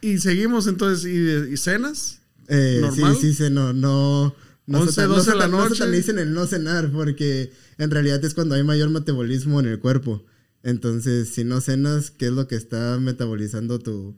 Y 0.02 0.18
seguimos 0.18 0.68
entonces, 0.68 1.06
¿y, 1.06 1.54
y 1.54 1.58
cenas? 1.58 2.20
Eh, 2.47 2.80
¿Normal? 2.82 3.16
Sí, 3.16 3.34
sí, 3.34 3.45
sí, 3.45 3.49
no, 3.52 3.72
no. 3.74 4.36
No 4.68 4.80
11, 4.82 4.93
satan- 4.93 5.10
no 5.10 5.16
12 5.16 5.32
de 5.32 5.36
la 5.38 5.43
satan- 5.45 5.52
no 5.52 5.64
noche. 5.64 5.76
satanicen 5.76 6.20
el 6.20 6.34
no 6.34 6.45
cenar, 6.47 6.91
porque 6.91 7.52
en 7.78 7.91
realidad 7.91 8.24
es 8.24 8.34
cuando 8.34 8.56
hay 8.56 8.64
mayor 8.64 8.89
metabolismo 8.89 9.60
en 9.60 9.68
el 9.68 9.80
cuerpo. 9.80 10.24
Entonces, 10.64 11.30
si 11.30 11.43
no 11.43 11.60
cenas, 11.62 12.12
¿qué 12.12 12.28
es 12.28 12.32
lo 12.32 12.47
que 12.47 12.56
está 12.56 12.97
metabolizando 12.99 13.80
tu. 13.80 14.16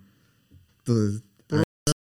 tu 0.84 1.21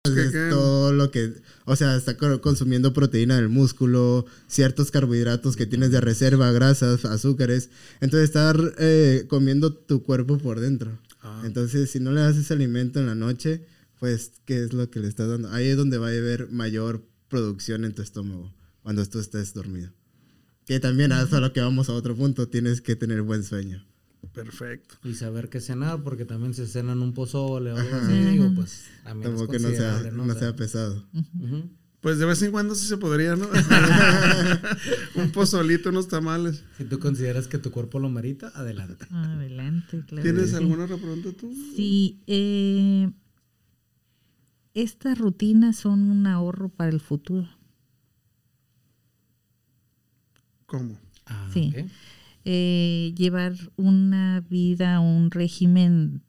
¿Qué, 0.03 0.21
es 0.21 0.31
qué? 0.31 0.47
todo 0.51 0.93
lo 0.93 1.09
que. 1.09 1.33
O 1.65 1.75
sea, 1.75 1.95
está 1.95 2.15
co- 2.17 2.39
consumiendo 2.41 2.93
proteína 2.93 3.37
del 3.37 3.49
músculo, 3.49 4.25
ciertos 4.47 4.91
carbohidratos 4.91 5.55
que 5.55 5.65
tienes 5.65 5.91
de 5.91 5.99
reserva, 6.01 6.51
grasas, 6.51 7.05
azúcares. 7.05 7.69
Entonces, 8.01 8.29
estar 8.29 8.57
eh, 8.77 9.25
comiendo 9.27 9.73
tu 9.73 10.03
cuerpo 10.03 10.37
por 10.37 10.59
dentro. 10.59 10.99
Ah. 11.25 11.41
Entonces, 11.43 11.89
si 11.89 11.99
no 11.99 12.11
le 12.11 12.21
das 12.21 12.37
ese 12.37 12.53
alimento 12.53 12.99
en 12.99 13.07
la 13.07 13.15
noche, 13.15 13.65
pues, 13.99 14.33
¿qué 14.45 14.63
es 14.63 14.73
lo 14.73 14.89
que 14.91 14.99
le 14.99 15.07
estás 15.07 15.27
dando? 15.27 15.49
Ahí 15.49 15.67
es 15.67 15.75
donde 15.77 15.97
va 15.97 16.07
a 16.07 16.11
haber 16.11 16.49
mayor 16.51 17.03
producción 17.29 17.83
en 17.83 17.93
tu 17.93 18.03
estómago, 18.03 18.53
cuando 18.83 19.03
tú 19.07 19.19
estés 19.19 19.53
dormido. 19.55 19.91
Que 20.65 20.79
también, 20.79 21.11
hasta 21.11 21.39
lo 21.39 21.51
que 21.51 21.61
vamos 21.61 21.89
a 21.89 21.93
otro 21.93 22.15
punto, 22.15 22.47
tienes 22.47 22.81
que 22.81 22.95
tener 22.95 23.23
buen 23.23 23.43
sueño. 23.43 23.85
Perfecto. 24.33 24.95
Y 25.03 25.15
saber 25.15 25.49
qué 25.49 25.61
cenar, 25.61 26.03
porque 26.03 26.25
también 26.25 26.53
se 26.53 26.67
cenan 26.67 27.01
un 27.01 27.13
pozole 27.13 27.71
o 27.71 27.77
algo 27.77 27.95
así, 27.95 28.13
digo, 28.13 28.51
pues 28.55 28.83
también 29.03 29.31
es 29.31 29.37
Tampoco 29.37 29.51
que 29.51 29.59
no 29.59 29.69
sea, 29.69 30.11
¿no? 30.11 30.25
no 30.25 30.33
sea, 30.35 30.55
pesado. 30.55 31.07
ujú. 31.13 31.69
Pues 32.05 32.19
de 32.19 32.25
vez 32.27 32.39
en 32.43 32.51
cuando 32.51 32.75
sí 32.75 32.85
se 32.85 32.97
podría, 32.97 33.35
¿no? 33.35 33.47
Un 35.15 35.31
pozolito, 35.31 35.89
unos 35.89 36.07
tamales. 36.07 36.63
Si 36.77 36.83
tú 36.83 36.99
consideras 36.99 37.47
que 37.47 37.57
tu 37.57 37.71
cuerpo 37.71 37.97
lo 37.99 38.09
merita, 38.09 38.49
adelante. 38.53 39.07
Adelante, 39.09 40.03
claro. 40.05 40.21
¿Tienes 40.21 40.51
sí. 40.51 40.55
alguna 40.55 40.83
otra 40.83 40.97
pregunta 40.97 41.29
tú? 41.31 41.51
Sí, 41.75 42.21
eh, 42.27 43.09
estas 44.75 45.17
rutinas 45.17 45.77
son 45.77 46.11
un 46.11 46.27
ahorro 46.27 46.69
para 46.69 46.91
el 46.91 46.99
futuro. 46.99 47.49
¿Cómo? 50.67 50.99
Ah, 51.25 51.49
Sí. 51.51 51.73
ok. 51.75 51.89
Eh, 52.43 53.15
llevar 53.17 53.55
una 53.77 54.41
vida, 54.41 54.99
un 54.99 55.31
régimen 55.31 56.21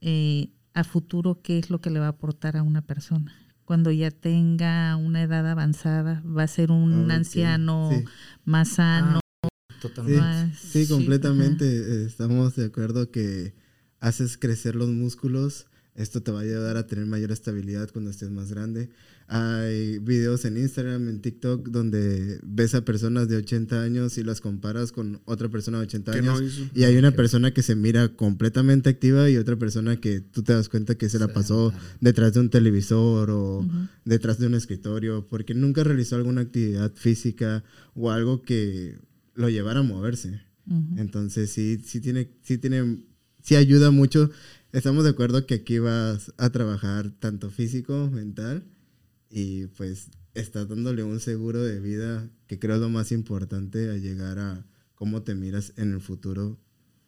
eh, 0.00 0.48
a 0.72 0.84
futuro, 0.84 1.42
¿qué 1.42 1.58
es 1.58 1.68
lo 1.68 1.82
que 1.82 1.90
le 1.90 2.00
va 2.00 2.06
a 2.06 2.16
aportar 2.16 2.56
a 2.56 2.62
una 2.62 2.80
persona? 2.80 3.41
Cuando 3.72 3.90
ya 3.90 4.10
tenga 4.10 4.96
una 4.96 5.22
edad 5.22 5.48
avanzada, 5.50 6.22
va 6.26 6.42
a 6.42 6.46
ser 6.46 6.70
un 6.70 7.10
anciano 7.10 7.88
sí. 7.90 8.04
más 8.44 8.68
sano. 8.68 9.18
Sí, 9.42 9.48
Totalmente. 9.80 10.20
más- 10.20 10.58
sí, 10.58 10.84
sí, 10.84 10.92
completamente. 10.92 11.64
eh, 11.64 12.04
Estamos 12.04 12.54
de 12.54 12.66
acuerdo 12.66 13.10
que 13.10 13.54
haces 13.98 14.36
crecer 14.36 14.76
los 14.76 14.90
músculos. 14.90 15.68
Esto 15.94 16.22
te 16.22 16.30
va 16.32 16.40
a 16.40 16.42
ayudar 16.42 16.76
a 16.76 16.86
tener 16.86 17.06
mayor 17.06 17.32
estabilidad 17.32 17.88
cuando 17.90 18.10
estés 18.10 18.30
más 18.30 18.50
grande. 18.52 18.90
Hay 19.34 19.98
videos 19.98 20.44
en 20.44 20.58
Instagram, 20.58 21.08
en 21.08 21.22
TikTok, 21.22 21.68
donde 21.68 22.38
ves 22.42 22.74
a 22.74 22.84
personas 22.84 23.28
de 23.28 23.36
80 23.36 23.82
años 23.82 24.18
y 24.18 24.24
las 24.24 24.42
comparas 24.42 24.92
con 24.92 25.22
otra 25.24 25.48
persona 25.48 25.78
de 25.78 25.84
80 25.84 26.12
Que 26.12 26.18
años. 26.18 26.38
no 26.42 26.46
hizo. 26.46 26.68
Y 26.74 26.84
hay 26.84 26.98
una 26.98 27.12
persona 27.12 27.50
que 27.54 27.62
se 27.62 27.74
mira 27.74 28.10
completamente 28.10 28.90
activa 28.90 29.30
y 29.30 29.38
otra 29.38 29.56
persona 29.56 29.98
que 29.98 30.20
tú 30.20 30.42
te 30.42 30.52
das 30.52 30.68
cuenta 30.68 30.96
que 30.96 31.08
se 31.08 31.18
la 31.18 31.28
pasó 31.32 31.72
detrás 32.02 32.34
de 32.34 32.40
un 32.40 32.50
televisor 32.50 33.30
o 33.30 33.66
detrás 34.04 34.38
de 34.38 34.48
un 34.48 34.54
escritorio 34.54 35.26
porque 35.26 35.54
nunca 35.54 35.82
realizó 35.82 36.16
alguna 36.16 36.42
actividad 36.42 36.92
física 36.94 37.64
o 37.94 38.10
algo 38.10 38.42
que 38.42 38.98
lo 39.34 39.48
llevara 39.48 39.80
a 39.80 39.82
moverse. 39.82 40.42
Entonces 40.98 41.50
sí, 41.50 41.80
sí 41.82 42.02
tiene, 42.02 42.28
sí 42.42 42.58
tiene, 42.58 43.06
sí 43.42 43.56
ayuda 43.56 43.90
mucho. 43.90 44.30
Estamos 44.72 45.04
de 45.04 45.10
acuerdo 45.10 45.46
que 45.46 45.54
aquí 45.54 45.78
vas 45.78 46.34
a 46.36 46.50
trabajar 46.50 47.12
tanto 47.18 47.50
físico, 47.50 48.10
mental 48.12 48.64
y 49.32 49.66
pues 49.68 50.10
estás 50.34 50.68
dándole 50.68 51.02
un 51.02 51.18
seguro 51.18 51.62
de 51.62 51.80
vida 51.80 52.28
que 52.46 52.58
creo 52.58 52.76
es 52.76 52.82
lo 52.82 52.90
más 52.90 53.12
importante 53.12 53.90
a 53.90 53.96
llegar 53.96 54.38
a 54.38 54.66
cómo 54.94 55.22
te 55.22 55.34
miras 55.34 55.72
en 55.76 55.92
el 55.92 56.00
futuro 56.00 56.58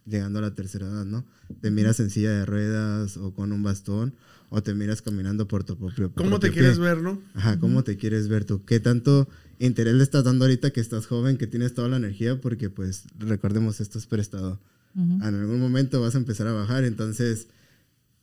llegando 0.06 0.38
a 0.38 0.42
la 0.42 0.54
tercera 0.54 0.86
edad, 0.86 1.04
¿no? 1.04 1.26
Te 1.60 1.70
miras 1.70 2.00
en 2.00 2.10
silla 2.10 2.30
de 2.30 2.46
ruedas 2.46 3.18
o 3.18 3.34
con 3.34 3.52
un 3.52 3.62
bastón 3.62 4.14
o 4.48 4.62
te 4.62 4.74
miras 4.74 5.02
caminando 5.02 5.46
por 5.46 5.64
tu 5.64 5.76
propio 5.76 6.12
¿Cómo 6.14 6.40
te 6.40 6.50
quieres 6.50 6.78
ver, 6.78 7.02
no? 7.02 7.20
Ajá, 7.34 7.58
¿cómo 7.58 7.84
te 7.84 7.96
quieres 7.98 8.28
ver 8.28 8.44
tú? 8.44 8.64
¿Qué 8.64 8.80
tanto 8.80 9.28
interés 9.58 9.94
le 9.94 10.02
estás 10.02 10.24
dando 10.24 10.46
ahorita 10.46 10.70
que 10.70 10.80
estás 10.80 11.06
joven, 11.06 11.36
que 11.36 11.46
tienes 11.46 11.74
toda 11.74 11.88
la 11.88 11.96
energía? 11.96 12.40
Porque 12.40 12.70
pues 12.70 13.04
recordemos, 13.18 13.80
esto 13.80 13.98
es 13.98 14.06
prestado. 14.06 14.60
Ujú. 14.94 15.14
En 15.14 15.34
algún 15.34 15.60
momento 15.60 16.00
vas 16.00 16.14
a 16.14 16.18
empezar 16.18 16.46
a 16.46 16.52
bajar, 16.52 16.84
entonces, 16.84 17.48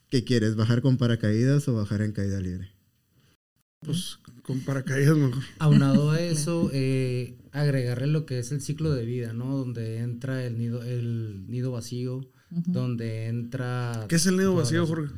¿qué 0.09 0.23
quieres? 0.23 0.55
¿Bajar 0.55 0.81
con 0.81 0.97
paracaídas 0.97 1.67
o 1.67 1.75
bajar 1.75 2.01
en 2.01 2.13
caída 2.13 2.39
libre? 2.39 2.80
Pues 3.85 4.19
con 4.43 4.59
paracaídas 4.59 5.17
mejor. 5.17 5.43
Aunado 5.59 6.11
a 6.11 6.21
eso, 6.21 6.69
eh, 6.73 7.35
agregarle 7.51 8.07
lo 8.07 8.25
que 8.25 8.39
es 8.39 8.51
el 8.51 8.61
ciclo 8.61 8.91
de 8.93 9.05
vida, 9.05 9.33
¿no? 9.33 9.57
Donde 9.57 9.99
entra 9.99 10.45
el 10.45 10.57
nido, 10.57 10.83
el 10.83 11.45
nido 11.47 11.71
vacío, 11.71 12.25
donde 12.49 13.27
entra... 13.27 14.05
¿Qué 14.07 14.15
es 14.15 14.25
el 14.27 14.37
nido 14.37 14.53
vacío, 14.55 14.85
Jorge? 14.85 15.11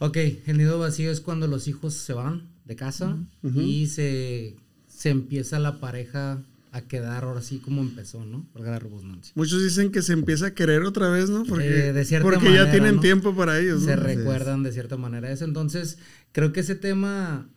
Ok, 0.00 0.16
el 0.46 0.58
nido 0.58 0.78
vacío 0.78 1.10
es 1.10 1.20
cuando 1.20 1.46
los 1.46 1.68
hijos 1.68 1.94
se 1.94 2.12
van 2.12 2.42
de 2.64 2.76
casa 2.76 3.16
y 3.54 3.86
se, 3.86 4.56
se 4.88 5.10
empieza 5.10 5.58
la 5.58 5.80
pareja 5.80 6.42
a 6.70 6.82
quedar 6.82 7.24
ahora 7.24 7.40
sí 7.40 7.58
como 7.58 7.80
empezó, 7.82 8.24
¿no? 8.24 8.44
Por 8.52 8.62
la 8.62 8.78
redundancia. 8.78 9.32
Muchos 9.36 9.62
dicen 9.62 9.90
que 9.90 10.02
se 10.02 10.12
empieza 10.12 10.46
a 10.48 10.54
querer 10.54 10.82
otra 10.82 11.08
vez, 11.08 11.30
¿no? 11.30 11.44
Porque, 11.44 11.88
Eh, 11.88 11.92
de 11.92 12.04
cierta 12.04 12.24
porque 12.28 12.44
manera, 12.44 12.64
ya 12.66 12.70
tienen 12.70 12.96
¿no? 12.96 13.00
tiempo 13.00 13.34
para 13.34 13.58
ellos, 13.58 13.82
se 13.84 13.96
¿no? 13.96 14.02
recuerdan 14.02 14.62
de 14.62 14.72
cierta 14.72 14.96
manera 14.96 15.30
eso. 15.32 15.44
Entonces, 15.44 15.98
creo 16.32 16.52
que 16.52 16.60
ese 16.60 16.74
tema 16.74 17.48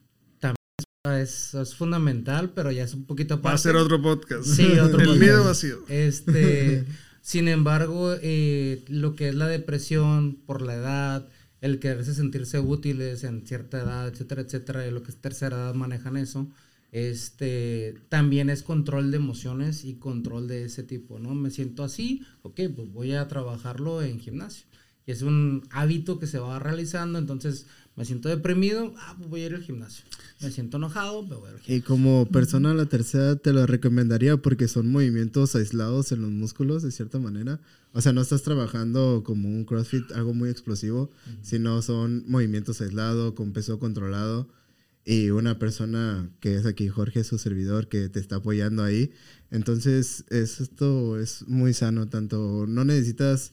es, 1.10 1.56
es 1.56 1.76
fundamental, 1.76 2.52
pero 2.54 2.72
ya 2.72 2.84
es 2.84 2.93
un 2.93 3.06
poquito 3.06 3.36
aparte. 3.36 3.49
Va 3.49 3.56
a 3.56 3.58
ser 3.58 3.76
otro 3.76 4.02
podcast. 4.02 4.45
Sí, 4.45 4.78
otro 4.78 4.99
El 4.99 5.08
podcast. 5.08 5.20
nido 5.20 5.43
vacío. 5.43 5.80
Este, 5.88 6.86
sin 7.22 7.47
embargo, 7.47 8.14
eh, 8.22 8.84
lo 8.88 9.16
que 9.16 9.30
es 9.30 9.36
la 9.36 9.47
depresión 9.47 10.36
por 10.45 10.62
la 10.62 10.76
edad, 10.76 11.28
el 11.62 11.80
quererse 11.80 12.14
sentirse 12.14 12.60
útiles 12.60 13.24
en 13.24 13.47
cierta 13.47 13.82
edad, 13.82 14.08
etcétera, 14.08 14.41
etcétera, 14.41 14.88
y 14.88 14.91
lo 14.91 15.02
que 15.02 15.10
es 15.10 15.18
tercera 15.18 15.58
edad 15.58 15.74
manejan 15.74 16.18
eso. 16.18 16.47
Este, 16.91 17.95
también 18.10 18.49
es 18.49 18.64
control 18.64 19.12
de 19.12 19.18
emociones 19.18 19.86
y 19.86 19.95
control 19.95 20.47
de 20.47 20.66
ese 20.66 20.84
tipo, 20.84 21.18
¿no? 21.18 21.34
Me 21.34 21.49
siento 21.49 21.84
así, 21.84 22.24
ok, 22.43 22.62
pues 22.76 22.91
voy 22.91 23.14
a 23.14 23.28
trabajarlo 23.28 24.04
en 24.04 24.20
gimnasio. 24.20 24.66
Y 25.08 25.12
es 25.12 25.24
un 25.24 25.64
hábito 25.72 26.20
que 26.20 26.28
se 26.28 26.38
va 26.38 26.60
realizando, 26.60 27.18
entonces 27.18 27.66
me 27.95 28.06
siento 28.06 28.30
deprimido, 28.30 28.93
ah, 28.97 29.16
pues 29.18 29.30
voy 29.30 29.41
a 29.41 29.45
ir 29.47 29.56
al 29.56 29.64
gimnasio. 29.64 30.06
Me 30.41 30.51
siento 30.51 30.77
enojado, 30.77 31.23
voy 31.23 31.35
a 31.35 31.39
ir 31.39 31.45
al 31.45 31.59
gimnasio. 31.61 31.75
Y 31.75 31.81
como 31.81 32.25
persona 32.27 32.69
de 32.69 32.75
la 32.75 32.85
tercera 32.87 33.35
te 33.35 33.53
lo 33.53 33.65
recomendaría 33.67 34.37
porque 34.37 34.67
son 34.67 34.87
movimientos 34.89 35.55
aislados 35.55 36.11
en 36.11 36.21
los 36.21 36.31
músculos 36.31 36.81
de 36.83 36.91
cierta 36.91 37.19
manera. 37.19 37.59
O 37.93 38.01
sea, 38.01 38.13
no 38.13 38.21
estás 38.21 38.41
trabajando 38.41 39.23
como 39.25 39.49
un 39.49 39.65
CrossFit, 39.65 40.11
algo 40.13 40.33
muy 40.33 40.49
explosivo, 40.49 41.11
sino 41.41 41.81
son 41.81 42.23
movimientos 42.27 42.81
aislados, 42.81 43.33
con 43.33 43.51
peso 43.53 43.79
controlado. 43.79 44.47
Y 45.03 45.31
una 45.31 45.57
persona 45.57 46.29
que 46.39 46.55
es 46.55 46.65
aquí, 46.65 46.87
Jorge, 46.87 47.23
su 47.23 47.37
servidor, 47.39 47.87
que 47.87 48.07
te 48.09 48.19
está 48.19 48.35
apoyando 48.37 48.83
ahí. 48.83 49.11
Entonces, 49.49 50.23
es- 50.29 50.61
esto 50.61 51.19
es 51.19 51.43
muy 51.47 51.73
sano, 51.73 52.07
tanto 52.07 52.65
no 52.67 52.85
necesitas 52.85 53.51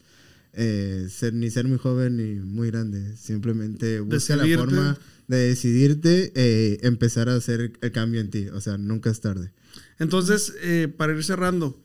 eh, 0.55 1.07
ser 1.11 1.35
ni 1.35 1.51
ser 1.51 1.67
muy 1.69 1.79
joven 1.79 2.17
ni 2.17 2.35
muy 2.41 2.69
grande. 2.71 3.17
Simplemente 3.17 4.01
busca 4.01 4.35
la 4.37 4.43
forma 4.59 4.99
de 5.29 5.37
decidirte, 5.49 6.33
eh, 6.35 6.79
empezar 6.83 7.29
a 7.29 7.37
hacer 7.37 7.73
el 7.81 7.93
cambio 7.93 8.21
en 8.21 8.31
ti. 8.31 8.49
O 8.49 8.61
sea, 8.61 8.77
nunca 8.79 9.11
es 9.11 9.21
tarde. 9.21 9.53
Entonces, 9.99 10.55
eh, 10.63 10.89
para 10.97 11.13
ir 11.15 11.23
cerrando, 11.23 11.81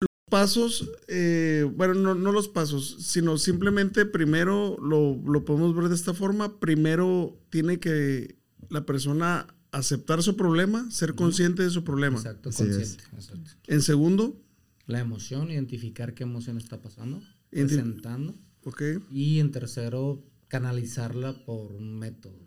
los 0.00 0.08
pasos, 0.28 0.90
eh, 1.08 1.70
bueno, 1.76 1.94
no, 1.94 2.14
no 2.14 2.32
los 2.32 2.48
pasos, 2.48 2.96
sino 3.00 3.38
simplemente 3.38 4.04
primero 4.06 4.76
lo, 4.82 5.20
lo 5.24 5.44
podemos 5.44 5.74
ver 5.74 5.88
de 5.88 5.94
esta 5.94 6.14
forma. 6.14 6.58
Primero 6.58 7.40
tiene 7.50 7.78
que 7.78 8.36
la 8.68 8.84
persona 8.84 9.46
aceptar 9.70 10.22
su 10.22 10.36
problema, 10.36 10.90
ser 10.90 11.14
consciente 11.14 11.62
de 11.62 11.70
su 11.70 11.84
problema. 11.84 12.16
Exacto, 12.16 12.50
consciente. 12.50 13.02
exacto. 13.14 13.50
En 13.66 13.82
segundo, 13.82 14.42
La 14.86 15.00
emoción, 15.00 15.50
identificar 15.50 16.14
qué 16.14 16.24
emoción 16.24 16.56
está 16.58 16.80
pasando, 16.80 17.22
presentando. 17.50 18.34
ok, 18.64 18.82
Y 19.10 19.38
en 19.38 19.50
tercero, 19.52 20.24
canalizarla 20.48 21.44
por 21.44 21.72
un 21.72 21.98
método. 21.98 22.46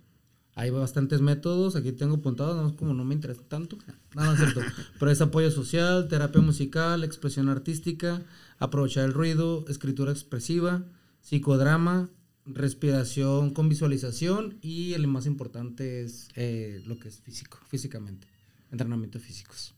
Hay 0.56 0.72
bastantes 0.72 1.22
métodos, 1.22 1.76
aquí 1.78 1.93
tengo 1.93 2.16
apuntados, 2.16 2.62
no 2.62 2.76
como 2.76 2.93
no 2.93 3.06
me 3.06 3.16
interesa 3.16 3.43
tanto. 3.47 3.78
No 4.14 4.34
es 4.34 4.39
cierto. 4.39 4.62
Pero 5.00 5.12
es 5.12 5.22
apoyo 5.22 5.52
social, 5.52 6.10
terapia 6.10 6.41
musical, 6.41 7.04
expresión 7.04 7.47
artística, 7.47 8.26
aprovechar 8.58 9.06
el 9.06 9.14
ruido, 9.14 9.64
escritura 9.70 10.12
expresiva, 10.12 10.84
psicodrama, 11.22 12.10
respiración 12.45 13.52
con 13.52 13.70
visualización 13.70 14.58
y 14.62 14.93
el 14.93 15.08
más 15.08 15.26
importante 15.28 16.02
es 16.04 16.28
eh, 16.36 16.82
lo 16.86 17.00
que 17.00 17.08
es 17.08 17.22
físico, 17.22 17.60
físicamente, 17.70 18.28
entrenamiento 18.72 19.20
físicos. 19.20 19.76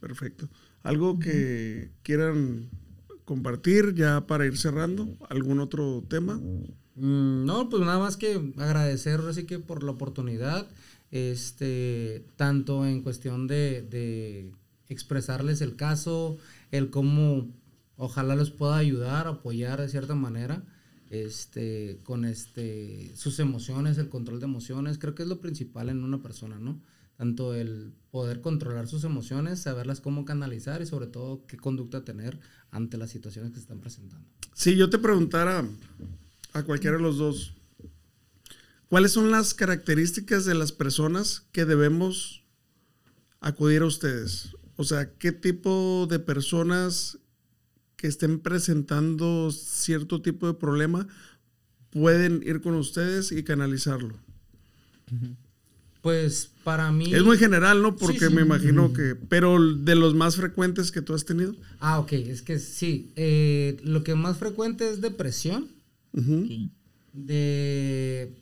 Perfecto. 0.00 0.48
¿Algo 0.82 1.18
que 1.18 1.90
quieran 2.02 2.70
compartir 3.24 3.94
ya 3.94 4.26
para 4.26 4.46
ir 4.46 4.56
cerrando? 4.56 5.08
¿Algún 5.28 5.60
otro 5.60 6.04
tema? 6.08 6.40
Mm, 6.96 7.44
no, 7.44 7.68
pues 7.68 7.82
nada 7.82 7.98
más 7.98 8.16
que 8.16 8.52
agradecer 8.56 9.20
así 9.28 9.44
que 9.44 9.58
por 9.58 9.82
la 9.82 9.92
oportunidad, 9.92 10.68
este, 11.10 12.24
tanto 12.36 12.86
en 12.86 13.02
cuestión 13.02 13.46
de, 13.46 13.82
de 13.82 14.50
expresarles 14.88 15.60
el 15.60 15.76
caso, 15.76 16.38
el 16.70 16.90
cómo 16.90 17.48
ojalá 17.96 18.34
les 18.34 18.50
pueda 18.50 18.76
ayudar, 18.76 19.26
apoyar 19.26 19.80
de 19.80 19.88
cierta 19.88 20.14
manera, 20.14 20.64
este, 21.10 21.98
con 22.04 22.24
este, 22.24 23.12
sus 23.16 23.40
emociones, 23.40 23.98
el 23.98 24.08
control 24.08 24.38
de 24.40 24.46
emociones, 24.46 24.98
creo 24.98 25.14
que 25.14 25.24
es 25.24 25.28
lo 25.28 25.40
principal 25.40 25.88
en 25.88 26.04
una 26.04 26.22
persona, 26.22 26.58
¿no? 26.58 26.80
Tanto 27.16 27.54
el 27.54 27.92
poder 28.10 28.40
controlar 28.40 28.86
sus 28.86 29.04
emociones, 29.04 29.60
saberlas 29.60 30.00
cómo 30.00 30.24
canalizar 30.24 30.80
y 30.80 30.86
sobre 30.86 31.08
todo 31.08 31.44
qué 31.46 31.56
conducta 31.56 32.04
tener 32.04 32.38
ante 32.70 32.96
las 32.96 33.10
situaciones 33.10 33.50
que 33.50 33.56
se 33.56 33.62
están 33.62 33.80
presentando. 33.80 34.26
Si 34.54 34.76
yo 34.76 34.88
te 34.88 34.98
preguntara 34.98 35.68
a 36.52 36.62
cualquiera 36.62 36.96
de 36.96 37.02
los 37.02 37.18
dos, 37.18 37.54
¿cuáles 38.88 39.12
son 39.12 39.30
las 39.30 39.54
características 39.54 40.44
de 40.44 40.54
las 40.54 40.72
personas 40.72 41.46
que 41.52 41.64
debemos 41.64 42.44
acudir 43.40 43.82
a 43.82 43.86
ustedes? 43.86 44.56
O 44.76 44.84
sea, 44.84 45.12
¿qué 45.18 45.32
tipo 45.32 46.06
de 46.08 46.18
personas 46.18 47.18
que 47.96 48.06
estén 48.06 48.40
presentando 48.40 49.50
cierto 49.50 50.22
tipo 50.22 50.46
de 50.46 50.54
problema 50.54 51.06
pueden 51.90 52.42
ir 52.44 52.62
con 52.62 52.74
ustedes 52.74 53.30
y 53.30 53.42
canalizarlo? 53.42 54.16
Pues 56.02 56.50
para 56.64 56.90
mí... 56.92 57.12
Es 57.12 57.22
muy 57.22 57.36
general, 57.36 57.82
¿no? 57.82 57.96
Porque 57.96 58.30
me 58.30 58.40
imagino 58.40 58.92
que... 58.92 59.16
Pero 59.16 59.74
de 59.74 59.94
los 59.96 60.14
más 60.14 60.36
frecuentes 60.36 60.92
que 60.92 61.02
tú 61.02 61.12
has 61.12 61.26
tenido. 61.26 61.54
Ah, 61.78 61.98
ok. 61.98 62.12
Es 62.12 62.40
que 62.40 62.58
sí. 62.58 63.12
Eh, 63.16 63.76
lo 63.84 64.02
que 64.02 64.14
más 64.14 64.38
frecuente 64.38 64.88
es 64.88 65.02
depresión. 65.02 65.68
De 67.12 68.34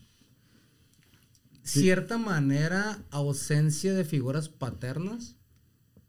cierta 1.62 2.18
manera, 2.18 3.02
ausencia 3.10 3.94
de 3.94 4.04
figuras 4.04 4.48
paternas. 4.48 5.36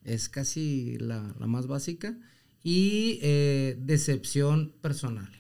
Es 0.04 0.30
casi 0.30 0.98
la, 1.00 1.36
más 1.40 1.68
básica. 1.68 2.18
Y 2.64 3.20
eh, 3.22 3.78
decepción 3.80 4.74
personal. 4.82 5.32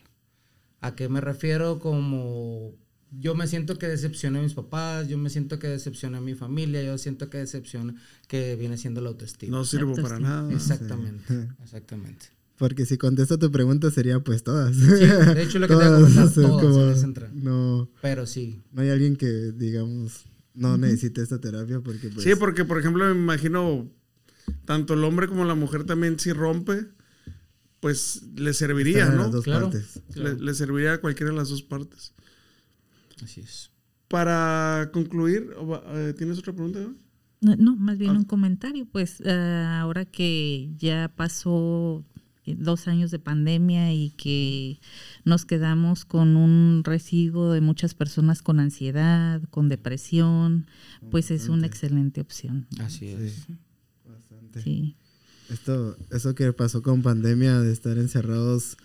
¿A 0.82 0.95
qué 0.95 1.09
me 1.09 1.22
refiero? 1.22 1.80
Como 1.80 2.76
yo 3.11 3.36
me 3.36 3.47
siento 3.47 3.78
que 3.78 3.88
decepcioné 3.88 4.39
a 4.39 4.41
mis 4.41 4.53
papás, 4.53 5.07
yo 5.07 5.17
me 5.17 5.30
siento 5.30 5.59
que 5.59 5.67
decepcioné 5.67 6.17
a 6.17 6.22
mi 6.22 6.36
familia, 6.36 6.84
yo 6.84 6.97
siento 6.97 7.30
que 7.30 7.39
decepciona 7.39 7.95
que 8.28 8.55
viene 8.55 8.78
siendo 8.78 9.01
la 9.01 9.09
autoestima. 9.09 9.57
No 9.57 9.65
sirvo 9.65 9.95
para 9.95 10.20
nada. 10.20 10.51
Exactamente, 10.53 11.49
exactamente. 11.63 12.28
Porque 12.60 12.86
si 12.86 12.97
contesto 12.97 13.39
tu 13.39 13.49
pregunta 13.51 13.89
sería 13.89 14.20
pues 14.20 14.43
todas. 14.43 14.76
Sí, 14.76 14.84
de 14.84 15.43
hecho 15.43 15.60
lo 15.60 15.68
que 15.68 15.76
te 15.76 15.80
voy 15.80 15.86
a 15.86 16.01
comentar, 16.01 16.30
todas 16.34 17.34
No, 17.34 17.89
pero 18.01 18.28
sí. 18.28 18.62
No 18.74 18.82
hay 18.82 18.89
alguien 18.89 19.16
que, 19.16 19.53
digamos, 19.53 20.26
no 20.53 20.78
necesite 20.78 21.22
esta 21.22 21.39
terapia 21.39 21.80
porque 21.80 22.10
pues... 22.10 22.22
Sí, 22.22 22.32
porque 22.38 22.66
por 22.66 22.78
ejemplo 22.78 23.05
me 23.05 23.20
imagino, 23.20 23.89
tanto 24.66 24.93
el 24.93 25.05
hombre 25.05 25.30
como 25.30 25.45
la 25.45 25.55
mujer 25.55 25.86
también 25.86 26.20
si 26.20 26.34
rompe, 26.34 26.86
pues 27.80 28.24
le 28.36 28.53
serviría, 28.53 29.05
¿no? 29.05 29.32
Las 29.32 29.41
claro, 29.41 29.72
Le, 30.14 30.53
serviría 30.53 30.95
a 30.95 30.97
cualquiera 30.97 31.32
de 31.32 31.38
las 31.38 31.47
dos 31.47 31.64
partes. 31.64 32.14
Así 33.24 33.39
es. 33.39 33.72
Para 34.10 34.89
concluir, 34.91 35.49
eh, 35.93 36.14
¿tienes 36.18 36.38
otra 36.39 36.51
pregunta? 36.51 36.80
No, 37.39 37.78
más 37.78 37.97
bien 37.97 38.12
ah. 38.12 38.18
un 38.18 38.26
comentario. 38.26 38.86
Pues 38.86 39.22
eh, 39.24 39.66
ahora 39.80 40.03
que 40.03 40.70
ya 40.78 41.10
pasó 41.16 42.03
dos 42.58 42.88
años 42.88 43.12
de 43.12 43.20
pandemia 43.20 43.93
y 43.93 44.12
que 44.12 44.80
nos 45.26 45.45
quedamos 45.45 46.06
con 46.06 46.36
un 46.36 46.84
residuo 46.84 47.52
de 47.52 47.62
muchas 47.62 47.93
personas 47.93 48.41
con 48.41 48.60
ansiedad, 48.60 49.41
con 49.50 49.70
depresión, 49.70 50.68
pues 51.12 51.32
es 51.32 51.50
una 51.50 51.68
excelente 51.68 52.22
opción. 52.22 52.68
Así 52.80 53.08
es. 53.08 53.47
Bastante. 54.06 54.62
Sí. 54.62 54.95
Esto, 55.50 55.97
eso 56.12 56.36
que 56.36 56.54
pasó 56.54 56.84
con 56.84 57.02
pandemia 57.02 57.60
de 57.60 57.72
estar 57.72 57.97
encerrados 57.97 58.78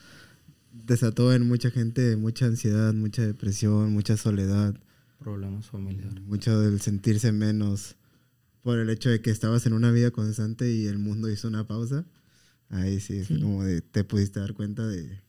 desató 0.72 1.32
en 1.32 1.46
mucha 1.46 1.70
gente 1.70 2.16
mucha 2.16 2.46
ansiedad, 2.46 2.92
mucha 2.94 3.22
depresión, 3.22 3.92
mucha 3.92 4.16
soledad. 4.16 4.74
Problemas 5.18 5.66
familiares. 5.66 6.22
Mucho 6.24 6.60
del 6.60 6.80
sentirse 6.80 7.32
menos 7.32 7.96
por 8.62 8.78
el 8.78 8.90
hecho 8.90 9.10
de 9.10 9.20
que 9.20 9.30
estabas 9.30 9.66
en 9.66 9.74
una 9.74 9.90
vida 9.90 10.10
constante 10.10 10.72
y 10.72 10.86
el 10.86 10.98
mundo 10.98 11.30
hizo 11.30 11.48
una 11.48 11.66
pausa. 11.66 12.04
Ahí 12.74 12.98
sí, 12.98 13.22
como 13.40 13.62
de, 13.62 13.80
te 13.82 14.02
pudiste 14.02 14.40
dar 14.40 14.52
cuenta 14.52 14.84
de, 14.86 15.20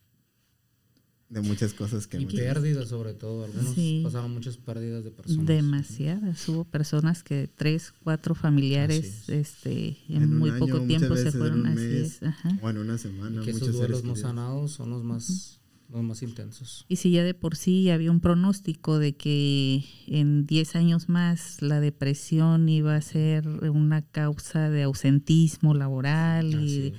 de 1.29 1.41
muchas 1.41 1.73
cosas 1.73 2.07
que... 2.07 2.17
Y 2.17 2.25
pérdidas 2.25 2.89
sobre 2.89 3.13
todo, 3.13 3.45
algunos 3.45 3.75
pasaron 4.03 4.33
muchas 4.33 4.57
pérdidas 4.57 5.03
de 5.03 5.11
personas. 5.11 5.45
Demasiadas, 5.45 6.49
hubo 6.49 6.63
personas 6.63 7.21
que 7.21 7.47
tres, 7.47 7.93
cuatro 8.03 8.33
familiares 8.33 9.29
este, 9.29 9.95
en, 10.09 10.35
muy 10.35 10.51
poco 10.53 10.81
tiempo 10.81 11.15
se 11.15 11.31
fueron 11.31 11.67
así. 11.67 12.17
O 12.61 12.69
en 12.71 12.79
una 12.79 12.97
semana. 12.97 13.41
Y 13.41 13.45
que 13.45 13.51
esos 13.51 13.73
duelos 13.73 14.03
no 14.03 14.15
sanados 14.15 14.71
son 14.71 14.89
los 14.89 15.03
más 15.03 15.59
los 15.89 16.03
más 16.03 16.23
intensos. 16.23 16.85
Y 16.87 16.97
si 16.97 17.11
ya 17.11 17.23
de 17.23 17.33
por 17.33 17.55
sí 17.55 17.89
había 17.89 18.11
un 18.11 18.19
pronóstico 18.19 18.99
de 18.99 19.15
que 19.15 19.83
en 20.07 20.45
10 20.45 20.75
años 20.75 21.09
más 21.09 21.61
la 21.61 21.79
depresión 21.79 22.67
iba 22.69 22.95
a 22.95 23.01
ser 23.01 23.47
una 23.47 24.01
causa 24.01 24.69
de 24.69 24.83
ausentismo 24.83 25.73
laboral 25.73 26.53
y, 26.53 26.93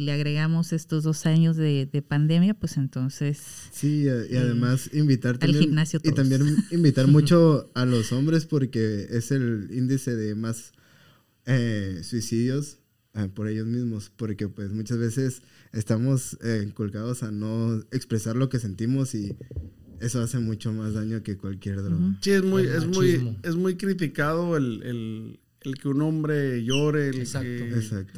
le 0.00 0.12
agregamos 0.12 0.72
estos 0.72 1.04
dos 1.04 1.24
años 1.26 1.56
de, 1.56 2.04
pandemia, 2.06 2.54
pues 2.54 2.76
entonces... 2.76 3.40
Sí, 3.70 4.02
y 4.02 4.08
eh, 4.08 4.38
además 4.38 4.90
invitar 4.92 5.38
también... 5.38 5.64
gimnasio 5.64 6.00
Y 6.02 6.12
también 6.12 6.42
invitar 6.70 7.06
mucho 7.06 7.70
a 7.74 7.84
los 7.84 8.12
hombres 8.12 8.44
porque 8.44 9.06
es 9.10 9.30
el 9.30 9.68
índice 9.72 10.14
de 10.14 10.34
más 10.34 10.72
eh, 11.46 12.00
suicidios 12.02 12.78
eh, 13.14 13.28
por 13.32 13.48
ellos 13.48 13.66
mismos, 13.66 14.10
porque 14.14 14.48
pues 14.48 14.70
muchas 14.72 14.98
veces 14.98 15.42
estamos 15.74 16.38
eh, 16.42 16.62
inculcados 16.66 17.22
a 17.22 17.30
no 17.30 17.80
expresar 17.90 18.36
lo 18.36 18.48
que 18.48 18.58
sentimos 18.58 19.14
y 19.14 19.36
eso 20.00 20.20
hace 20.22 20.38
mucho 20.38 20.72
más 20.72 20.94
daño 20.94 21.22
que 21.22 21.36
cualquier 21.36 21.82
droga. 21.82 22.16
Sí, 22.20 22.30
es 22.30 22.44
muy, 22.44 22.66
es 22.66 22.86
muy, 22.86 23.36
es 23.42 23.56
muy 23.56 23.76
criticado 23.76 24.56
el, 24.56 25.38
que 25.60 25.88
un 25.88 26.02
hombre 26.02 26.64
llore, 26.64 27.08
el, 27.08 27.26
Que, 27.26 28.08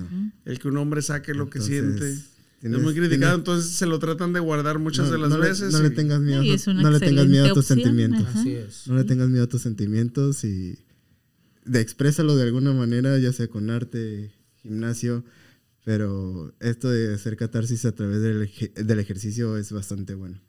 el 0.44 0.58
que 0.58 0.68
un 0.68 0.76
hombre 0.76 1.02
saque 1.02 1.32
lo 1.34 1.48
que 1.48 1.60
siente. 1.60 2.10
es 2.10 2.82
muy 2.82 2.94
criticado, 2.94 3.36
entonces 3.36 3.72
se 3.72 3.86
lo 3.86 3.98
tratan 3.98 4.32
de 4.32 4.40
guardar 4.40 4.78
muchas 4.78 5.10
de 5.10 5.18
las 5.18 5.36
veces. 5.38 5.72
no, 5.72 5.82
le 5.82 5.90
tengas 5.90 6.20
miedo, 6.20 6.42
no 6.74 6.90
le 6.90 7.00
tengas 7.00 7.26
miedo 7.26 7.46
a 7.46 7.52
tus 7.54 7.66
sentimientos. 7.66 8.26
No 8.86 8.96
le 8.96 9.04
tengas 9.04 9.28
miedo 9.28 9.44
a 9.44 9.48
tus 9.48 9.62
sentimientos 9.62 10.44
y 10.44 10.78
de 11.64 11.80
exprésalo 11.80 12.36
de 12.36 12.44
alguna 12.44 12.72
manera, 12.72 13.18
ya 13.18 13.32
sea 13.32 13.48
con 13.48 13.70
arte, 13.70 14.30
gimnasio, 14.62 15.24
pero 15.86 16.52
esto 16.58 16.90
de 16.90 17.14
hacer 17.14 17.36
catarsis 17.36 17.84
a 17.84 17.92
través 17.92 18.20
del, 18.20 18.50
del 18.74 18.98
ejercicio 18.98 19.56
es 19.56 19.70
bastante 19.70 20.16
bueno. 20.16 20.40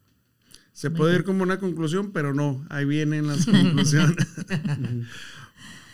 Se 0.73 0.89
puede 0.89 1.15
ir 1.15 1.25
como 1.25 1.43
una 1.43 1.59
conclusión, 1.59 2.11
pero 2.11 2.33
no, 2.33 2.65
ahí 2.71 2.85
vienen 2.85 3.27
las 3.27 3.45
conclusiones. 3.45 4.15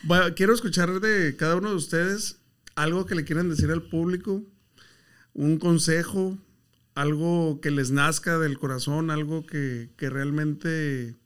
quiero 0.37 0.53
escuchar 0.53 1.01
de 1.01 1.35
cada 1.35 1.57
uno 1.57 1.71
de 1.71 1.75
ustedes 1.75 2.37
algo 2.75 3.05
que 3.05 3.15
le 3.15 3.25
quieran 3.25 3.49
decir 3.49 3.69
al 3.69 3.81
público, 3.81 4.41
un 5.33 5.57
consejo, 5.57 6.37
algo 6.95 7.59
que 7.59 7.69
les 7.69 7.91
nazca 7.91 8.39
del 8.39 8.57
corazón, 8.57 9.11
algo 9.11 9.45
que, 9.45 9.89
que 9.97 10.09
realmente 10.09 11.17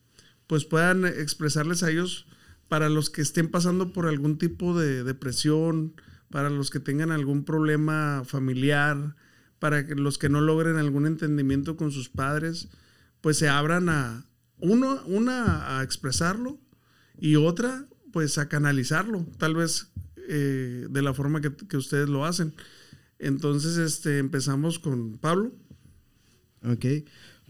pues 0.47 0.65
puedan 0.65 1.05
expresarles 1.05 1.83
a 1.83 1.91
ellos 1.91 2.25
para 2.67 2.89
los 2.89 3.11
que 3.11 3.21
estén 3.21 3.49
pasando 3.49 3.93
por 3.93 4.07
algún 4.07 4.39
tipo 4.39 4.75
de 4.75 5.03
depresión, 5.03 5.93
para 6.29 6.49
los 6.49 6.69
que 6.69 6.79
tengan 6.79 7.11
algún 7.11 7.43
problema 7.45 8.23
familiar, 8.25 9.15
para 9.59 9.81
los 9.81 10.17
que 10.17 10.29
no 10.29 10.41
logren 10.41 10.77
algún 10.77 11.05
entendimiento 11.05 11.77
con 11.77 11.91
sus 11.91 12.09
padres, 12.09 12.69
pues 13.21 13.37
se 13.37 13.49
abran 13.49 13.89
a, 13.89 14.25
uno, 14.59 15.01
una 15.05 15.77
a 15.77 15.83
expresarlo 15.83 16.59
y 17.19 17.35
otra 17.35 17.87
pues 18.11 18.37
a 18.37 18.49
canalizarlo, 18.49 19.25
tal 19.37 19.55
vez 19.55 19.91
eh, 20.29 20.87
de 20.89 21.01
la 21.01 21.13
forma 21.13 21.41
que, 21.41 21.55
que, 21.55 21.77
ustedes 21.77 22.09
lo 22.09 22.25
hacen. 22.25 22.53
Entonces, 23.19 23.77
este, 23.77 24.17
empezamos 24.17 24.79
con 24.79 25.17
Pablo. 25.17 25.53
Ok, 26.63 26.85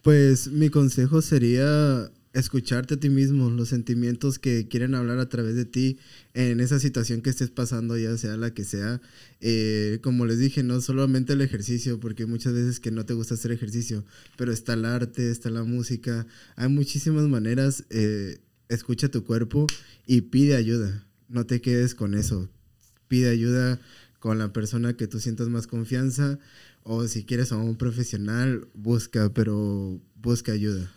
pues 0.04 0.50
mi 0.50 0.70
consejo 0.70 1.22
sería 1.22 2.12
escucharte 2.40 2.96
a 2.96 3.00
ti 3.00 3.10
mismo, 3.10 3.50
los 3.50 3.70
sentimientos 3.70 4.38
que 4.40 4.68
quieren 4.68 4.96
hablar 4.96 5.20
a 5.20 5.30
través 5.30 5.56
de 5.56 5.66
ti 5.66 5.98
en 6.34 6.60
esa 6.60 6.80
situación 6.80 7.22
que 7.22 7.30
estés 7.30 7.50
pasando, 7.50 7.98
ya 7.98 8.16
sea 8.18 8.38
la 8.38 8.54
que 8.54 8.64
sea. 8.64 9.02
Eh, 9.42 10.00
como 10.04 10.26
les 10.26 10.40
dije, 10.40 10.64
no 10.64 10.80
solamente 10.82 11.34
el 11.34 11.42
ejercicio, 11.42 12.00
porque 12.00 12.26
muchas 12.26 12.54
veces 12.54 12.80
que 12.80 12.92
no 12.92 13.06
te 13.06 13.14
gusta 13.14 13.34
hacer 13.34 13.52
ejercicio, 13.52 14.06
pero 14.38 14.52
está 14.52 14.74
el 14.74 14.86
arte, 14.86 15.32
está 15.32 15.50
la 15.50 15.64
música, 15.64 16.28
hay 16.56 16.70
muchísimas 16.70 17.24
maneras. 17.28 17.86
Eh, 17.90 18.40
escucha 18.70 19.10
tu 19.10 19.24
cuerpo 19.24 19.66
y 20.06 20.22
pide 20.22 20.56
ayuda, 20.56 21.08
no 21.30 21.46
te 21.46 21.62
quedes 21.62 21.96
con 21.96 22.14
eso. 22.14 22.50
Pide 23.08 23.30
ayuda 23.30 23.80
con 24.20 24.38
la 24.38 24.52
persona 24.52 24.96
que 24.96 25.08
tú 25.08 25.20
sientas 25.20 25.48
más 25.48 25.68
confianza 25.68 26.40
o 26.84 27.08
si 27.08 27.24
quieres 27.24 27.52
a 27.52 27.58
un 27.58 27.78
profesional, 27.78 28.68
busca, 28.74 29.34
pero 29.34 30.00
busca 30.16 30.52
ayuda. 30.52 30.92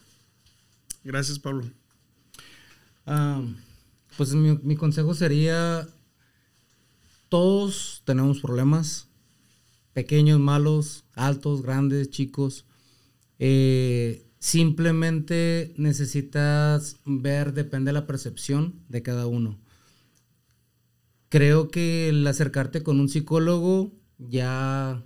Gracias, 1.04 1.38
Pablo. 1.38 1.70
Pues 4.16 4.34
mi, 4.34 4.58
mi 4.62 4.76
consejo 4.76 5.14
sería, 5.14 5.88
todos 7.28 8.02
tenemos 8.04 8.40
problemas, 8.40 9.08
pequeños, 9.92 10.38
malos, 10.38 11.04
altos, 11.14 11.62
grandes, 11.62 12.10
chicos. 12.10 12.66
Eh, 13.38 14.26
simplemente 14.38 15.74
necesitas 15.76 16.96
ver, 17.04 17.52
depende 17.54 17.88
de 17.88 17.94
la 17.94 18.06
percepción 18.06 18.74
de 18.88 19.02
cada 19.02 19.26
uno. 19.26 19.58
Creo 21.28 21.68
que 21.68 22.08
el 22.08 22.26
acercarte 22.26 22.82
con 22.82 23.00
un 23.00 23.08
psicólogo 23.08 23.92
ya, 24.18 25.02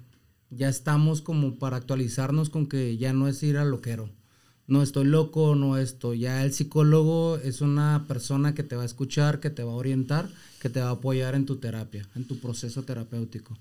ya 0.51 0.69
estamos 0.69 1.21
como 1.21 1.59
para 1.59 1.77
actualizarnos 1.77 2.51
con 2.51 2.67
que 2.67 2.97
ya 2.97 3.13
no 3.13 3.29
es 3.29 3.43
ir 3.43 3.59
al 3.59 3.71
loquero. 3.71 4.11
No 4.67 4.83
estoy 4.83 5.05
loco, 5.05 5.55
no 5.55 5.77
esto. 5.77 6.15
Ya 6.15 6.45
el 6.45 6.53
psicólogo 6.53 7.37
es 7.37 7.61
una 7.61 8.07
persona 8.09 8.55
que 8.55 8.63
te 8.63 8.77
va 8.77 8.83
a 8.83 8.87
escuchar, 8.87 9.41
que 9.41 9.51
te 9.51 9.63
va 9.63 9.73
a 9.73 9.77
orientar, 9.77 10.29
que 10.61 10.71
te 10.71 10.81
va 10.81 10.89
a 10.89 10.93
apoyar 10.93 11.35
en 11.35 11.45
tu 11.45 11.57
terapia, 11.57 12.09
en 12.15 12.25
tu 12.27 12.39
proceso 12.39 12.83
terapéutico. 12.83 13.59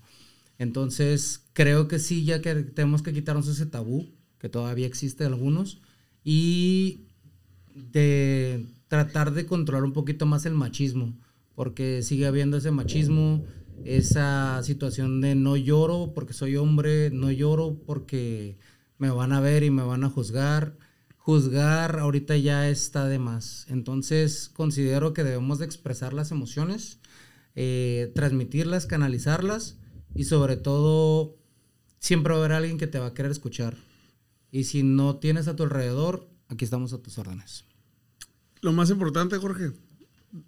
Entonces, 0.58 1.42
creo 1.52 1.88
que 1.88 1.98
sí, 1.98 2.24
ya 2.24 2.40
que 2.40 2.54
tenemos 2.54 3.02
que 3.02 3.12
quitarnos 3.12 3.48
ese 3.48 3.66
tabú, 3.66 4.08
que 4.38 4.48
todavía 4.48 4.86
existe 4.86 5.24
algunos, 5.24 5.78
y 6.22 7.00
de 7.74 8.64
tratar 8.88 9.34
de 9.34 9.46
controlar 9.46 9.84
un 9.84 9.92
poquito 9.92 10.24
más 10.26 10.46
el 10.46 10.54
machismo, 10.54 11.12
porque 11.54 12.02
sigue 12.02 12.26
habiendo 12.26 12.56
ese 12.56 12.70
machismo, 12.70 13.44
esa 13.84 14.62
situación 14.62 15.20
de 15.20 15.34
no 15.34 15.56
lloro 15.56 16.12
porque 16.14 16.32
soy 16.32 16.56
hombre, 16.56 17.10
no 17.10 17.30
lloro 17.30 17.76
porque 17.86 18.56
me 18.98 19.10
van 19.10 19.32
a 19.32 19.40
ver 19.40 19.64
y 19.64 19.70
me 19.70 19.82
van 19.82 20.04
a 20.04 20.10
juzgar. 20.10 20.76
Juzgar 21.24 22.00
ahorita 22.00 22.36
ya 22.36 22.68
está 22.68 23.06
de 23.06 23.18
más. 23.18 23.64
Entonces 23.70 24.50
considero 24.52 25.14
que 25.14 25.24
debemos 25.24 25.58
de 25.58 25.64
expresar 25.64 26.12
las 26.12 26.30
emociones, 26.30 26.98
eh, 27.54 28.12
transmitirlas, 28.14 28.84
canalizarlas 28.84 29.78
y 30.14 30.24
sobre 30.24 30.58
todo 30.58 31.38
siempre 31.98 32.34
va 32.34 32.40
a 32.40 32.44
haber 32.44 32.52
alguien 32.52 32.76
que 32.76 32.88
te 32.88 32.98
va 32.98 33.06
a 33.06 33.14
querer 33.14 33.30
escuchar. 33.30 33.78
Y 34.50 34.64
si 34.64 34.82
no 34.82 35.16
tienes 35.16 35.48
a 35.48 35.56
tu 35.56 35.62
alrededor, 35.62 36.28
aquí 36.48 36.66
estamos 36.66 36.92
a 36.92 36.98
tus 36.98 37.16
órdenes. 37.16 37.64
Lo 38.60 38.74
más 38.74 38.90
importante, 38.90 39.38
Jorge, 39.38 39.72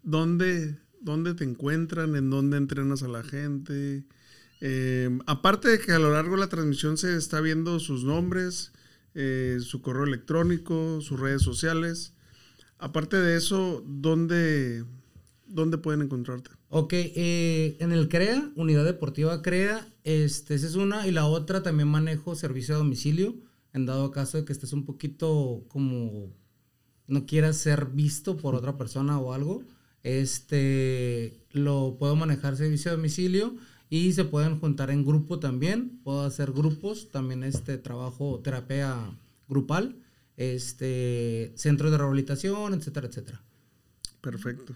¿dónde, 0.02 0.76
dónde 1.00 1.32
te 1.32 1.44
encuentran? 1.44 2.16
¿En 2.16 2.28
dónde 2.28 2.58
entrenas 2.58 3.02
a 3.02 3.08
la 3.08 3.22
gente? 3.22 4.04
Eh, 4.60 5.08
aparte 5.26 5.68
de 5.68 5.78
que 5.78 5.92
a 5.92 5.98
lo 5.98 6.12
largo 6.12 6.34
de 6.34 6.40
la 6.40 6.50
transmisión 6.50 6.98
se 6.98 7.16
está 7.16 7.40
viendo 7.40 7.80
sus 7.80 8.04
nombres, 8.04 8.72
eh, 9.18 9.58
su 9.60 9.80
correo 9.80 10.04
electrónico, 10.04 11.00
sus 11.00 11.18
redes 11.18 11.40
sociales. 11.40 12.12
Aparte 12.78 13.16
de 13.16 13.38
eso, 13.38 13.82
¿dónde, 13.86 14.84
dónde 15.46 15.78
pueden 15.78 16.02
encontrarte? 16.02 16.50
Ok, 16.68 16.92
eh, 16.92 17.78
en 17.80 17.92
el 17.92 18.08
CREA, 18.08 18.52
Unidad 18.56 18.84
Deportiva 18.84 19.40
CREA, 19.40 19.88
este, 20.04 20.54
esa 20.54 20.66
es 20.66 20.74
una, 20.74 21.06
y 21.06 21.12
la 21.12 21.24
otra 21.24 21.62
también 21.62 21.88
manejo 21.88 22.34
servicio 22.34 22.74
a 22.74 22.78
domicilio, 22.78 23.34
en 23.72 23.86
dado 23.86 24.10
caso 24.10 24.36
de 24.36 24.44
que 24.44 24.52
estés 24.52 24.74
un 24.74 24.84
poquito 24.84 25.64
como 25.68 26.30
no 27.06 27.24
quieras 27.24 27.56
ser 27.56 27.86
visto 27.86 28.36
por 28.36 28.54
otra 28.54 28.76
persona 28.76 29.18
o 29.18 29.32
algo, 29.32 29.64
este, 30.02 31.40
lo 31.52 31.96
puedo 31.98 32.16
manejar 32.16 32.56
servicio 32.56 32.90
a 32.90 32.96
domicilio 32.96 33.56
y 33.88 34.12
se 34.12 34.24
pueden 34.24 34.58
juntar 34.58 34.90
en 34.90 35.04
grupo 35.04 35.38
también, 35.38 36.00
puedo 36.02 36.22
hacer 36.22 36.52
grupos, 36.52 37.10
también 37.10 37.44
este 37.44 37.78
trabajo 37.78 38.40
terapia 38.42 38.96
grupal, 39.48 39.96
este, 40.36 41.52
centro 41.56 41.90
de 41.90 41.98
rehabilitación, 41.98 42.74
etcétera, 42.74 43.06
etcétera. 43.08 43.42
Perfecto. 44.20 44.74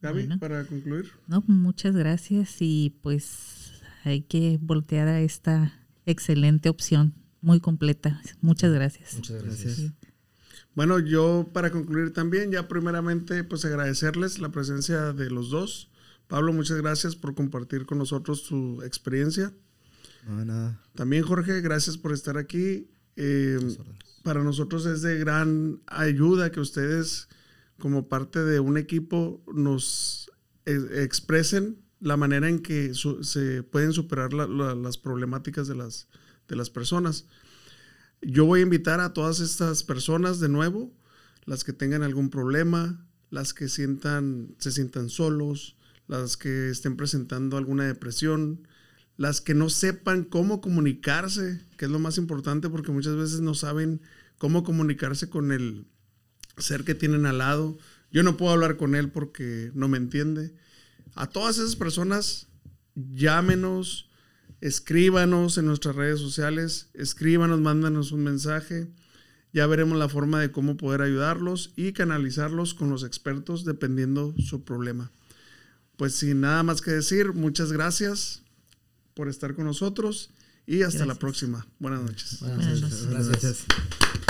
Gaby, 0.00 0.22
Bueno. 0.26 0.38
para 0.40 0.64
concluir. 0.64 1.12
No, 1.28 1.44
muchas 1.46 1.94
gracias 1.94 2.56
y 2.60 2.98
pues 3.02 3.72
hay 4.04 4.22
que 4.22 4.58
voltear 4.60 5.06
a 5.06 5.20
esta 5.20 5.72
excelente 6.06 6.68
opción, 6.68 7.14
muy 7.40 7.60
completa. 7.60 8.20
Muchas 8.40 8.72
gracias. 8.72 9.14
Muchas 9.14 9.42
gracias. 9.42 9.78
Gracias. 9.78 9.92
Bueno, 10.74 10.98
yo 10.98 11.50
para 11.52 11.70
concluir 11.70 12.12
también, 12.12 12.50
ya 12.50 12.66
primeramente, 12.66 13.44
pues 13.44 13.64
agradecerles 13.64 14.38
la 14.40 14.48
presencia 14.50 15.12
de 15.12 15.30
los 15.30 15.50
dos. 15.50 15.90
Pablo, 16.28 16.52
muchas 16.52 16.78
gracias 16.78 17.14
por 17.16 17.34
compartir 17.34 17.84
con 17.86 17.98
nosotros 17.98 18.44
tu 18.44 18.82
experiencia. 18.82 19.52
No, 20.26 20.44
nada. 20.44 20.80
También 20.94 21.24
Jorge, 21.24 21.60
gracias 21.60 21.98
por 21.98 22.12
estar 22.12 22.38
aquí. 22.38 22.88
Eh, 23.16 23.58
para 24.22 24.42
nosotros 24.42 24.86
es 24.86 25.02
de 25.02 25.18
gran 25.18 25.80
ayuda 25.86 26.50
que 26.52 26.60
ustedes, 26.60 27.28
como 27.78 28.08
parte 28.08 28.42
de 28.44 28.60
un 28.60 28.76
equipo, 28.78 29.42
nos 29.52 30.30
eh, 30.64 30.80
expresen 31.02 31.78
la 32.00 32.16
manera 32.16 32.48
en 32.48 32.60
que 32.60 32.92
se 32.94 33.62
pueden 33.64 33.92
superar 33.92 34.32
la- 34.32 34.46
la- 34.46 34.74
las 34.74 34.96
problemáticas 34.96 35.66
de 35.68 35.74
las, 35.74 36.08
de 36.48 36.56
las 36.56 36.70
personas. 36.70 37.26
Yo 38.22 38.46
voy 38.46 38.60
a 38.60 38.62
invitar 38.62 39.00
a 39.00 39.12
todas 39.12 39.40
estas 39.40 39.82
personas 39.82 40.38
de 40.40 40.48
nuevo, 40.48 40.92
las 41.44 41.64
que 41.64 41.72
tengan 41.72 42.02
algún 42.04 42.30
problema, 42.30 43.04
las 43.30 43.52
que 43.52 43.68
sientan, 43.68 44.54
se 44.58 44.70
sientan 44.70 45.08
solos, 45.10 45.76
las 46.08 46.36
que 46.36 46.70
estén 46.70 46.96
presentando 46.96 47.56
alguna 47.56 47.84
depresión, 47.84 48.66
las 49.16 49.40
que 49.40 49.54
no 49.54 49.70
sepan 49.70 50.24
cómo 50.24 50.60
comunicarse, 50.60 51.60
que 51.76 51.84
es 51.84 51.90
lo 51.90 51.98
más 51.98 52.18
importante 52.18 52.68
porque 52.68 52.92
muchas 52.92 53.16
veces 53.16 53.40
no 53.40 53.54
saben 53.54 54.00
cómo 54.38 54.64
comunicarse 54.64 55.30
con 55.30 55.52
el 55.52 55.86
ser 56.58 56.84
que 56.84 56.94
tienen 56.94 57.26
al 57.26 57.38
lado. 57.38 57.78
Yo 58.10 58.22
no 58.22 58.36
puedo 58.36 58.52
hablar 58.52 58.76
con 58.76 58.94
él 58.94 59.10
porque 59.10 59.70
no 59.74 59.88
me 59.88 59.98
entiende. 59.98 60.54
A 61.14 61.28
todas 61.28 61.58
esas 61.58 61.76
personas, 61.76 62.48
llámenos, 62.94 64.10
escríbanos 64.60 65.58
en 65.58 65.66
nuestras 65.66 65.96
redes 65.96 66.20
sociales, 66.20 66.88
escríbanos, 66.94 67.60
mándanos 67.60 68.12
un 68.12 68.24
mensaje. 68.24 68.88
Ya 69.52 69.66
veremos 69.66 69.98
la 69.98 70.08
forma 70.08 70.40
de 70.40 70.50
cómo 70.50 70.76
poder 70.76 71.02
ayudarlos 71.02 71.72
y 71.76 71.92
canalizarlos 71.92 72.72
con 72.72 72.88
los 72.88 73.04
expertos 73.04 73.64
dependiendo 73.64 74.34
su 74.38 74.64
problema. 74.64 75.12
Pues 76.02 76.16
sin 76.16 76.40
nada 76.40 76.64
más 76.64 76.80
que 76.80 76.90
decir, 76.90 77.32
muchas 77.32 77.70
gracias 77.70 78.42
por 79.14 79.28
estar 79.28 79.54
con 79.54 79.66
nosotros 79.66 80.30
y 80.66 80.82
hasta 80.82 81.06
la 81.06 81.14
próxima. 81.14 81.64
Buenas 81.78 82.02
noches. 82.02 82.40
Buenas 82.40 82.58
Buenas 82.58 82.80
noches. 82.80 83.06
noches. 83.06 83.30
Gracias. 83.30 83.66
Gracias. 83.68 84.21